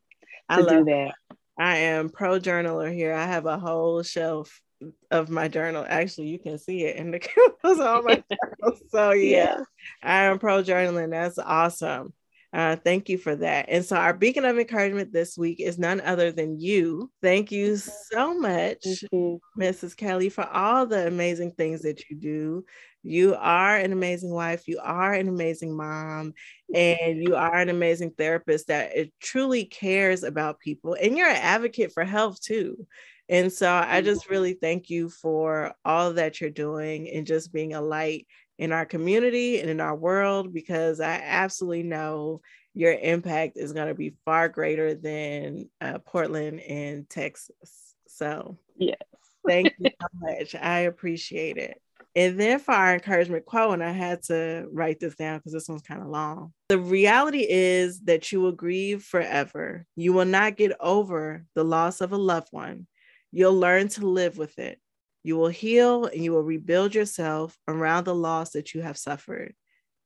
to 0.51 0.57
do 0.57 0.85
that. 0.85 1.13
I 1.59 1.77
am 1.79 2.11
pro 2.11 2.39
journaler 2.39 2.93
here. 2.93 3.15
I 3.15 3.27
have 3.27 3.47
a 3.47 3.59
whole 3.59 4.03
shelf 4.03 4.61
of 5.11 5.31
my 5.31 5.49
journal. 5.49 5.85
Actually, 5.89 6.29
you 6.29 6.39
can 6.39 6.59
see 6.59 6.85
it 6.85 6.97
in 6.97 7.11
the 7.11 7.19
cameras 7.63 7.81
on 7.81 8.05
my 8.05 8.15
journal. 8.15 8.79
So 8.91 9.11
yeah, 9.13 9.59
yeah, 9.59 9.65
I 10.03 10.25
am 10.25 10.39
pro 10.39 10.63
journaling. 10.63 11.11
That's 11.11 11.39
awesome. 11.39 12.13
Uh, 12.55 12.77
thank 12.77 13.09
you 13.09 13.19
for 13.19 13.35
that. 13.35 13.67
And 13.69 13.85
so, 13.85 13.97
our 13.97 14.15
beacon 14.15 14.45
of 14.45 14.57
encouragement 14.57 15.13
this 15.13 15.37
week 15.37 15.59
is 15.59 15.77
none 15.77 16.01
other 16.01 16.31
than 16.31 16.61
you. 16.61 17.11
Thank 17.21 17.51
you 17.51 17.77
so 17.77 18.39
much, 18.39 18.87
you. 19.11 19.41
Mrs. 19.59 19.97
Kelley, 19.97 20.29
for 20.29 20.47
all 20.47 20.87
the 20.87 21.09
amazing 21.09 21.53
things 21.53 21.83
that 21.83 22.09
you 22.09 22.17
do. 22.17 22.65
You 23.03 23.35
are 23.35 23.77
an 23.77 23.93
amazing 23.93 24.31
wife, 24.31 24.67
you 24.67 24.81
are 24.83 25.13
an 25.13 25.29
amazing 25.29 25.77
mom, 25.77 26.33
and 26.73 27.23
you 27.23 27.35
are 27.35 27.57
an 27.57 27.69
amazing 27.69 28.13
therapist 28.17 28.69
that 28.69 28.93
truly 29.21 29.65
cares 29.65 30.23
about 30.23 30.61
people. 30.61 30.97
And 30.99 31.19
you're 31.19 31.29
an 31.29 31.37
advocate 31.37 31.93
for 31.93 32.05
health 32.05 32.41
too. 32.41 32.87
And 33.29 33.53
so, 33.53 33.73
I 33.73 34.03
just 34.03 34.29
really 34.29 34.55
thank 34.55 34.91
you 34.91 35.09
for 35.09 35.73
all 35.85 36.13
that 36.15 36.41
you're 36.41 36.51
doing 36.51 37.09
and 37.09 37.27
just 37.27 37.53
being 37.53 37.75
a 37.75 37.81
light 37.81 38.27
in 38.59 38.73
our 38.73 38.85
community 38.85 39.61
and 39.61 39.71
in 39.71 39.81
our 39.81 39.97
world 39.97 40.53
because 40.53 41.01
I 41.01 41.21
absolutely 41.25 41.83
know 41.83 42.41
your 42.75 42.93
impact 42.93 43.57
is 43.57 43.73
going 43.73 43.89
to 43.89 43.95
be 43.95 44.15
far 44.25 44.49
greater 44.49 44.95
than 44.95 45.71
uh, 45.81 45.99
Portland 45.99 46.61
and 46.61 47.09
Texas. 47.09 47.95
So, 48.09 48.59
yes. 48.77 48.99
thank 49.47 49.73
you 49.79 49.91
so 50.01 50.07
much. 50.21 50.55
I 50.55 50.81
appreciate 50.81 51.57
it. 51.57 51.81
And 52.17 52.39
then 52.39 52.61
for 52.61 52.73
our 52.73 52.95
encouragement 52.95 53.45
quote, 53.45 53.75
and 53.75 53.83
I 53.83 53.91
had 53.91 54.23
to 54.25 54.69
write 54.73 55.01
this 55.01 55.17
down 55.17 55.39
because 55.39 55.53
this 55.53 55.69
one's 55.69 55.83
kind 55.83 56.01
of 56.01 56.09
long. 56.09 56.53
The 56.69 56.79
reality 56.79 57.45
is 57.49 58.01
that 58.03 58.31
you 58.31 58.41
will 58.41 58.53
grieve 58.53 59.03
forever. 59.03 59.85
You 59.97 60.13
will 60.13 60.25
not 60.25 60.57
get 60.57 60.73
over 60.79 61.45
the 61.55 61.65
loss 61.65 62.01
of 62.01 62.13
a 62.13 62.17
loved 62.17 62.49
one. 62.53 62.87
You'll 63.35 63.59
learn 63.59 63.89
to 63.89 64.07
live 64.07 64.39
with 64.39 64.61
it. 64.61 64.79
You 65.25 65.37
will 65.37 65.49
heal 65.49 66.05
and 66.05 66.23
you 66.23 66.31
will 66.31 66.45
rebuild 66.45 66.95
yourself 66.95 67.59
around 67.67 68.05
the 68.05 68.15
loss 68.15 68.51
that 68.51 68.75
you 68.75 68.83
have 68.83 68.97
suffered. 68.97 69.57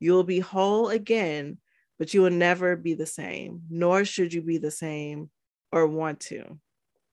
You 0.01 0.13
will 0.13 0.25
be 0.25 0.41
whole 0.41 0.89
again, 0.89 1.59
but 1.99 2.15
you 2.15 2.23
will 2.23 2.31
never 2.31 2.75
be 2.75 2.95
the 2.95 3.05
same, 3.05 3.65
nor 3.69 4.07
should 4.07 4.33
you 4.33 4.41
be 4.41 4.57
the 4.57 4.71
same 4.71 5.29
or 5.73 5.87
want 5.87 6.21
to. 6.21 6.59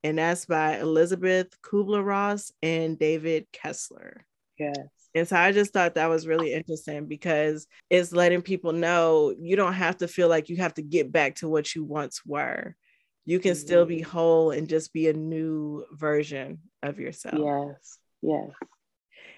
And 0.06 0.18
that's 0.18 0.46
by 0.46 0.80
Elizabeth 0.80 1.50
Kubler 1.62 2.06
Ross 2.06 2.50
and 2.62 2.98
David 2.98 3.48
Kessler. 3.52 4.26
Yes. 4.58 4.78
And 5.14 5.28
so 5.28 5.36
I 5.36 5.52
just 5.52 5.74
thought 5.74 5.96
that 5.96 6.10
was 6.10 6.28
really 6.28 6.54
interesting 6.54 7.08
because 7.08 7.68
it's 7.90 8.14
letting 8.14 8.42
people 8.42 8.72
know 8.72 9.36
you 9.38 9.58
don't 9.58 9.74
have 9.74 9.98
to 9.98 10.08
feel 10.08 10.30
like 10.30 10.48
you 10.48 10.56
have 10.58 10.76
to 10.76 10.82
get 10.82 11.12
back 11.12 11.36
to 11.36 11.50
what 11.50 11.76
you 11.76 11.84
once 11.84 12.26
were. 12.26 12.78
You 13.26 13.40
can 13.40 13.56
still 13.56 13.86
be 13.86 14.02
mm-hmm. 14.02 14.12
whole 14.12 14.52
and 14.52 14.70
just 14.70 14.94
be 14.94 15.08
a 15.10 15.14
new 15.14 15.84
version 15.92 16.60
of 16.84 17.00
yourself. 17.00 17.40
Yes, 17.40 17.98
yes. 18.22 18.50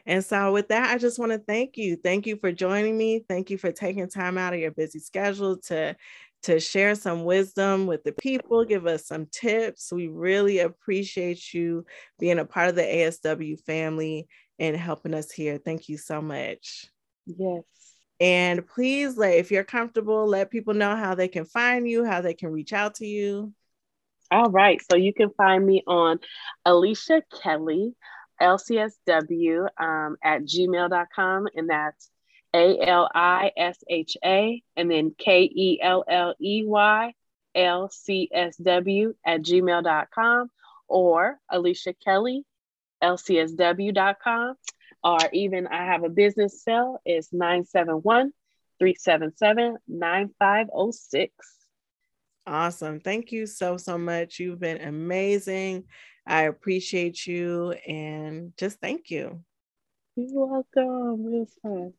And 0.06 0.24
so, 0.24 0.54
with 0.54 0.70
that, 0.70 0.90
I 0.90 0.98
just 0.98 1.20
want 1.20 1.34
to 1.34 1.38
thank 1.38 1.78
you. 1.78 1.98
Thank 1.98 2.28
you 2.28 2.38
for 2.38 2.52
joining 2.52 2.98
me. 2.98 3.26
Thank 3.28 3.50
you 3.50 3.58
for 3.58 3.72
taking 3.72 4.10
time 4.10 4.38
out 4.38 4.54
of 4.54 4.60
your 4.60 4.72
busy 4.72 5.00
schedule 5.00 5.58
to 5.68 5.96
to 6.44 6.60
share 6.60 6.96
some 6.96 7.26
wisdom 7.26 7.88
with 7.88 8.04
the 8.04 8.14
people, 8.14 8.64
give 8.64 8.86
us 8.86 9.08
some 9.08 9.26
tips. 9.32 9.92
We 9.92 10.08
really 10.08 10.60
appreciate 10.60 11.54
you 11.54 11.86
being 12.20 12.40
a 12.40 12.46
part 12.46 12.70
of 12.70 12.76
the 12.76 12.84
ASW 12.84 13.60
family 13.66 14.28
and 14.60 14.76
helping 14.76 15.14
us 15.14 15.32
here. 15.32 15.58
Thank 15.58 15.90
you 15.90 15.98
so 15.98 16.22
much. 16.22 16.86
Yes. 17.26 17.64
And 18.20 18.66
please 18.66 19.18
let 19.18 19.36
if 19.36 19.52
you're 19.52 19.64
comfortable, 19.64 20.26
let 20.26 20.50
people 20.50 20.74
know 20.74 20.96
how 20.96 21.16
they 21.16 21.28
can 21.28 21.46
find 21.46 21.88
you, 21.88 22.06
how 22.06 22.22
they 22.22 22.34
can 22.34 22.50
reach 22.50 22.74
out 22.74 22.96
to 22.96 23.06
you. 23.06 23.54
All 24.30 24.50
right. 24.52 24.82
So 24.90 24.98
you 24.98 25.14
can 25.14 25.30
find 25.32 25.66
me 25.66 25.84
on 25.88 26.20
Alisha 26.66 27.22
Kelley, 27.42 27.96
LCSW 28.42 29.68
um, 29.80 30.18
at 30.24 30.44
gmail.com. 30.44 31.48
And 31.56 31.70
that's 31.70 32.10
A 32.54 32.80
L 32.82 33.10
I 33.14 33.52
S 33.56 33.78
H 33.90 34.18
A 34.24 34.62
and 34.76 34.92
then 34.92 35.16
K 35.18 35.44
E 35.44 35.80
L 35.82 36.04
L 36.08 36.36
E 36.42 36.64
Y 36.66 37.14
L 37.56 37.90
C 37.90 38.30
S 38.34 38.58
W 38.58 39.14
at 39.26 39.42
gmail.com 39.42 40.50
or 40.88 41.40
Alisha 41.52 41.94
Kelley, 42.04 42.44
LCSW.com. 43.04 44.56
Or 45.04 45.20
even 45.32 45.68
I 45.68 45.86
have 45.86 46.04
a 46.04 46.10
business 46.10 46.64
cell, 46.64 47.00
it's 47.06 47.32
971 47.32 48.34
377 48.80 49.78
9506. 49.88 51.57
Awesome. 52.48 53.02
Thank 53.02 53.34
you 53.34 53.46
so, 53.46 53.76
so 53.76 53.98
much. 53.98 54.40
You've 54.40 54.62
been 54.62 54.82
amazing. 54.82 55.84
I 56.26 56.44
appreciate 56.44 57.28
you 57.28 57.72
and 57.86 58.54
just 58.58 58.80
thank 58.80 59.10
you. 59.10 59.44
You're 60.16 60.46
welcome. 60.46 61.26
It 61.26 61.40
was 61.40 61.54
fun. 61.62 61.94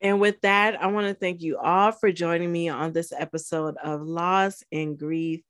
And 0.00 0.20
with 0.20 0.40
that, 0.42 0.80
I 0.80 0.86
want 0.86 1.08
to 1.08 1.14
thank 1.14 1.42
you 1.42 1.58
all 1.58 1.90
for 1.90 2.12
joining 2.12 2.52
me 2.52 2.68
on 2.68 2.92
this 2.92 3.12
episode 3.12 3.76
of 3.82 4.02
Loss 4.02 4.62
and 4.70 4.96
Grief. 4.96 5.42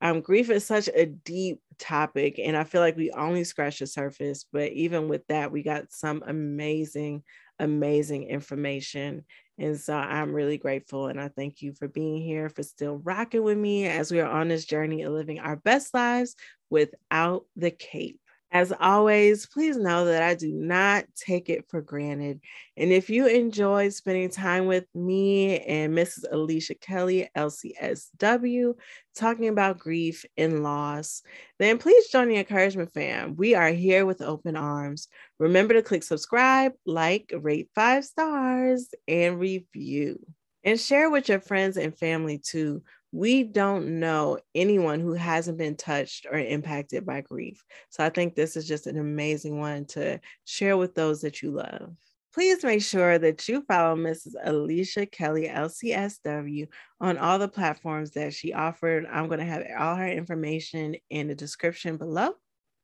Um, 0.00 0.20
grief 0.20 0.50
is 0.50 0.66
such 0.66 0.88
a 0.88 1.06
deep 1.06 1.60
topic, 1.78 2.40
and 2.40 2.56
I 2.56 2.64
feel 2.64 2.80
like 2.80 2.96
we 2.96 3.12
only 3.12 3.44
scratched 3.44 3.78
the 3.78 3.86
surface. 3.86 4.44
But 4.52 4.72
even 4.72 5.06
with 5.06 5.24
that, 5.28 5.52
we 5.52 5.62
got 5.62 5.92
some 5.92 6.24
amazing, 6.26 7.22
amazing 7.60 8.24
information. 8.24 9.24
And 9.58 9.78
so 9.78 9.94
I'm 9.94 10.32
really 10.32 10.58
grateful. 10.58 11.08
And 11.08 11.20
I 11.20 11.28
thank 11.28 11.62
you 11.62 11.72
for 11.74 11.88
being 11.88 12.22
here, 12.22 12.48
for 12.48 12.62
still 12.62 12.98
rocking 12.98 13.42
with 13.42 13.58
me 13.58 13.86
as 13.86 14.10
we 14.10 14.20
are 14.20 14.30
on 14.30 14.48
this 14.48 14.64
journey 14.64 15.02
of 15.02 15.12
living 15.12 15.40
our 15.40 15.56
best 15.56 15.94
lives 15.94 16.34
without 16.70 17.44
the 17.56 17.70
cape. 17.70 18.21
As 18.52 18.70
always, 18.78 19.46
please 19.46 19.78
know 19.78 20.04
that 20.04 20.22
I 20.22 20.34
do 20.34 20.52
not 20.52 21.06
take 21.16 21.48
it 21.48 21.64
for 21.70 21.80
granted. 21.80 22.38
And 22.76 22.92
if 22.92 23.08
you 23.08 23.26
enjoyed 23.26 23.94
spending 23.94 24.28
time 24.28 24.66
with 24.66 24.84
me 24.94 25.60
and 25.60 25.94
Mrs. 25.96 26.30
Alisha 26.30 26.78
Kelley, 26.78 27.30
LCSW, 27.34 28.74
talking 29.16 29.48
about 29.48 29.78
grief 29.78 30.26
and 30.36 30.62
loss, 30.62 31.22
then 31.58 31.78
please 31.78 32.08
join 32.08 32.28
the 32.28 32.36
encouragement 32.36 32.92
fam. 32.92 33.36
We 33.36 33.54
are 33.54 33.70
here 33.70 34.04
with 34.04 34.20
open 34.20 34.54
arms. 34.54 35.08
Remember 35.38 35.72
to 35.72 35.82
click 35.82 36.02
subscribe, 36.02 36.72
like, 36.84 37.32
rate 37.34 37.70
five 37.74 38.04
stars, 38.04 38.90
and 39.08 39.40
review. 39.40 40.20
And 40.62 40.78
share 40.78 41.08
with 41.08 41.30
your 41.30 41.40
friends 41.40 41.78
and 41.78 41.96
family 41.98 42.38
too 42.38 42.82
we 43.12 43.44
don't 43.44 44.00
know 44.00 44.38
anyone 44.54 44.98
who 44.98 45.12
hasn't 45.12 45.58
been 45.58 45.76
touched 45.76 46.26
or 46.30 46.38
impacted 46.38 47.04
by 47.04 47.20
grief. 47.20 47.62
So 47.90 48.02
I 48.02 48.08
think 48.08 48.34
this 48.34 48.56
is 48.56 48.66
just 48.66 48.86
an 48.86 48.98
amazing 48.98 49.58
one 49.58 49.84
to 49.86 50.18
share 50.46 50.78
with 50.78 50.94
those 50.94 51.20
that 51.20 51.42
you 51.42 51.50
love. 51.50 51.94
Please 52.32 52.64
make 52.64 52.80
sure 52.80 53.18
that 53.18 53.46
you 53.46 53.62
follow 53.68 53.94
Mrs. 53.94 54.32
Alisha 54.46 55.10
Kelley, 55.10 55.48
LCSW, 55.48 56.66
on 56.98 57.18
all 57.18 57.38
the 57.38 57.46
platforms 57.46 58.12
that 58.12 58.32
she 58.32 58.54
offered. 58.54 59.04
I'm 59.04 59.26
going 59.26 59.40
to 59.40 59.44
have 59.44 59.64
all 59.78 59.96
her 59.96 60.08
information 60.08 60.96
in 61.10 61.28
the 61.28 61.34
description 61.34 61.98
below. 61.98 62.30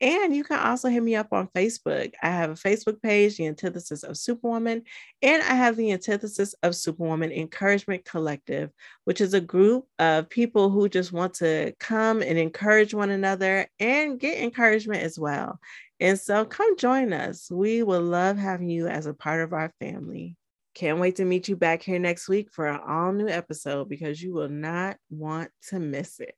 And 0.03 0.35
you 0.35 0.43
can 0.43 0.59
also 0.59 0.89
hit 0.89 1.01
me 1.01 1.15
up 1.15 1.29
on 1.31 1.47
Facebook. 1.55 2.11
I 2.21 2.29
have 2.29 2.49
a 2.49 2.55
Facebook 2.55 3.01
page, 3.01 3.37
The 3.37 3.47
Antithesis 3.47 4.03
of 4.03 4.17
Superwoman, 4.17 4.83
and 5.21 5.41
I 5.41 5.55
have 5.55 5.77
the 5.77 5.93
Antithesis 5.93 6.53
of 6.61 6.75
Superwoman 6.75 7.31
Encouragement 7.31 8.03
Collective, 8.03 8.69
which 9.05 9.21
is 9.21 9.33
a 9.33 9.39
group 9.39 9.85
of 9.99 10.29
people 10.29 10.69
who 10.69 10.89
just 10.89 11.13
want 11.13 11.35
to 11.35 11.73
come 11.79 12.21
and 12.21 12.37
encourage 12.37 12.93
one 12.93 13.11
another 13.11 13.65
and 13.79 14.19
get 14.19 14.39
encouragement 14.39 15.03
as 15.03 15.17
well. 15.17 15.57
And 16.01 16.19
so 16.19 16.43
come 16.43 16.75
join 16.75 17.13
us. 17.13 17.49
We 17.49 17.81
will 17.81 18.01
love 18.01 18.37
having 18.37 18.67
you 18.69 18.89
as 18.89 19.05
a 19.05 19.13
part 19.13 19.39
of 19.39 19.53
our 19.53 19.71
family. 19.79 20.35
Can't 20.75 20.99
wait 20.99 21.15
to 21.15 21.23
meet 21.23 21.47
you 21.47 21.55
back 21.55 21.81
here 21.81 21.99
next 21.99 22.27
week 22.27 22.49
for 22.51 22.67
an 22.67 22.81
all 22.85 23.13
new 23.13 23.29
episode 23.29 23.87
because 23.87 24.21
you 24.21 24.33
will 24.33 24.49
not 24.49 24.97
want 25.09 25.49
to 25.69 25.79
miss 25.79 26.19
it. 26.19 26.35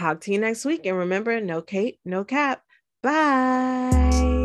Talk 0.00 0.22
to 0.22 0.32
you 0.32 0.38
next 0.38 0.64
week. 0.64 0.86
And 0.86 0.96
remember, 0.96 1.38
no 1.42 1.60
cape, 1.60 1.98
no 2.06 2.24
cap. 2.24 2.62
Bye. 3.04 4.43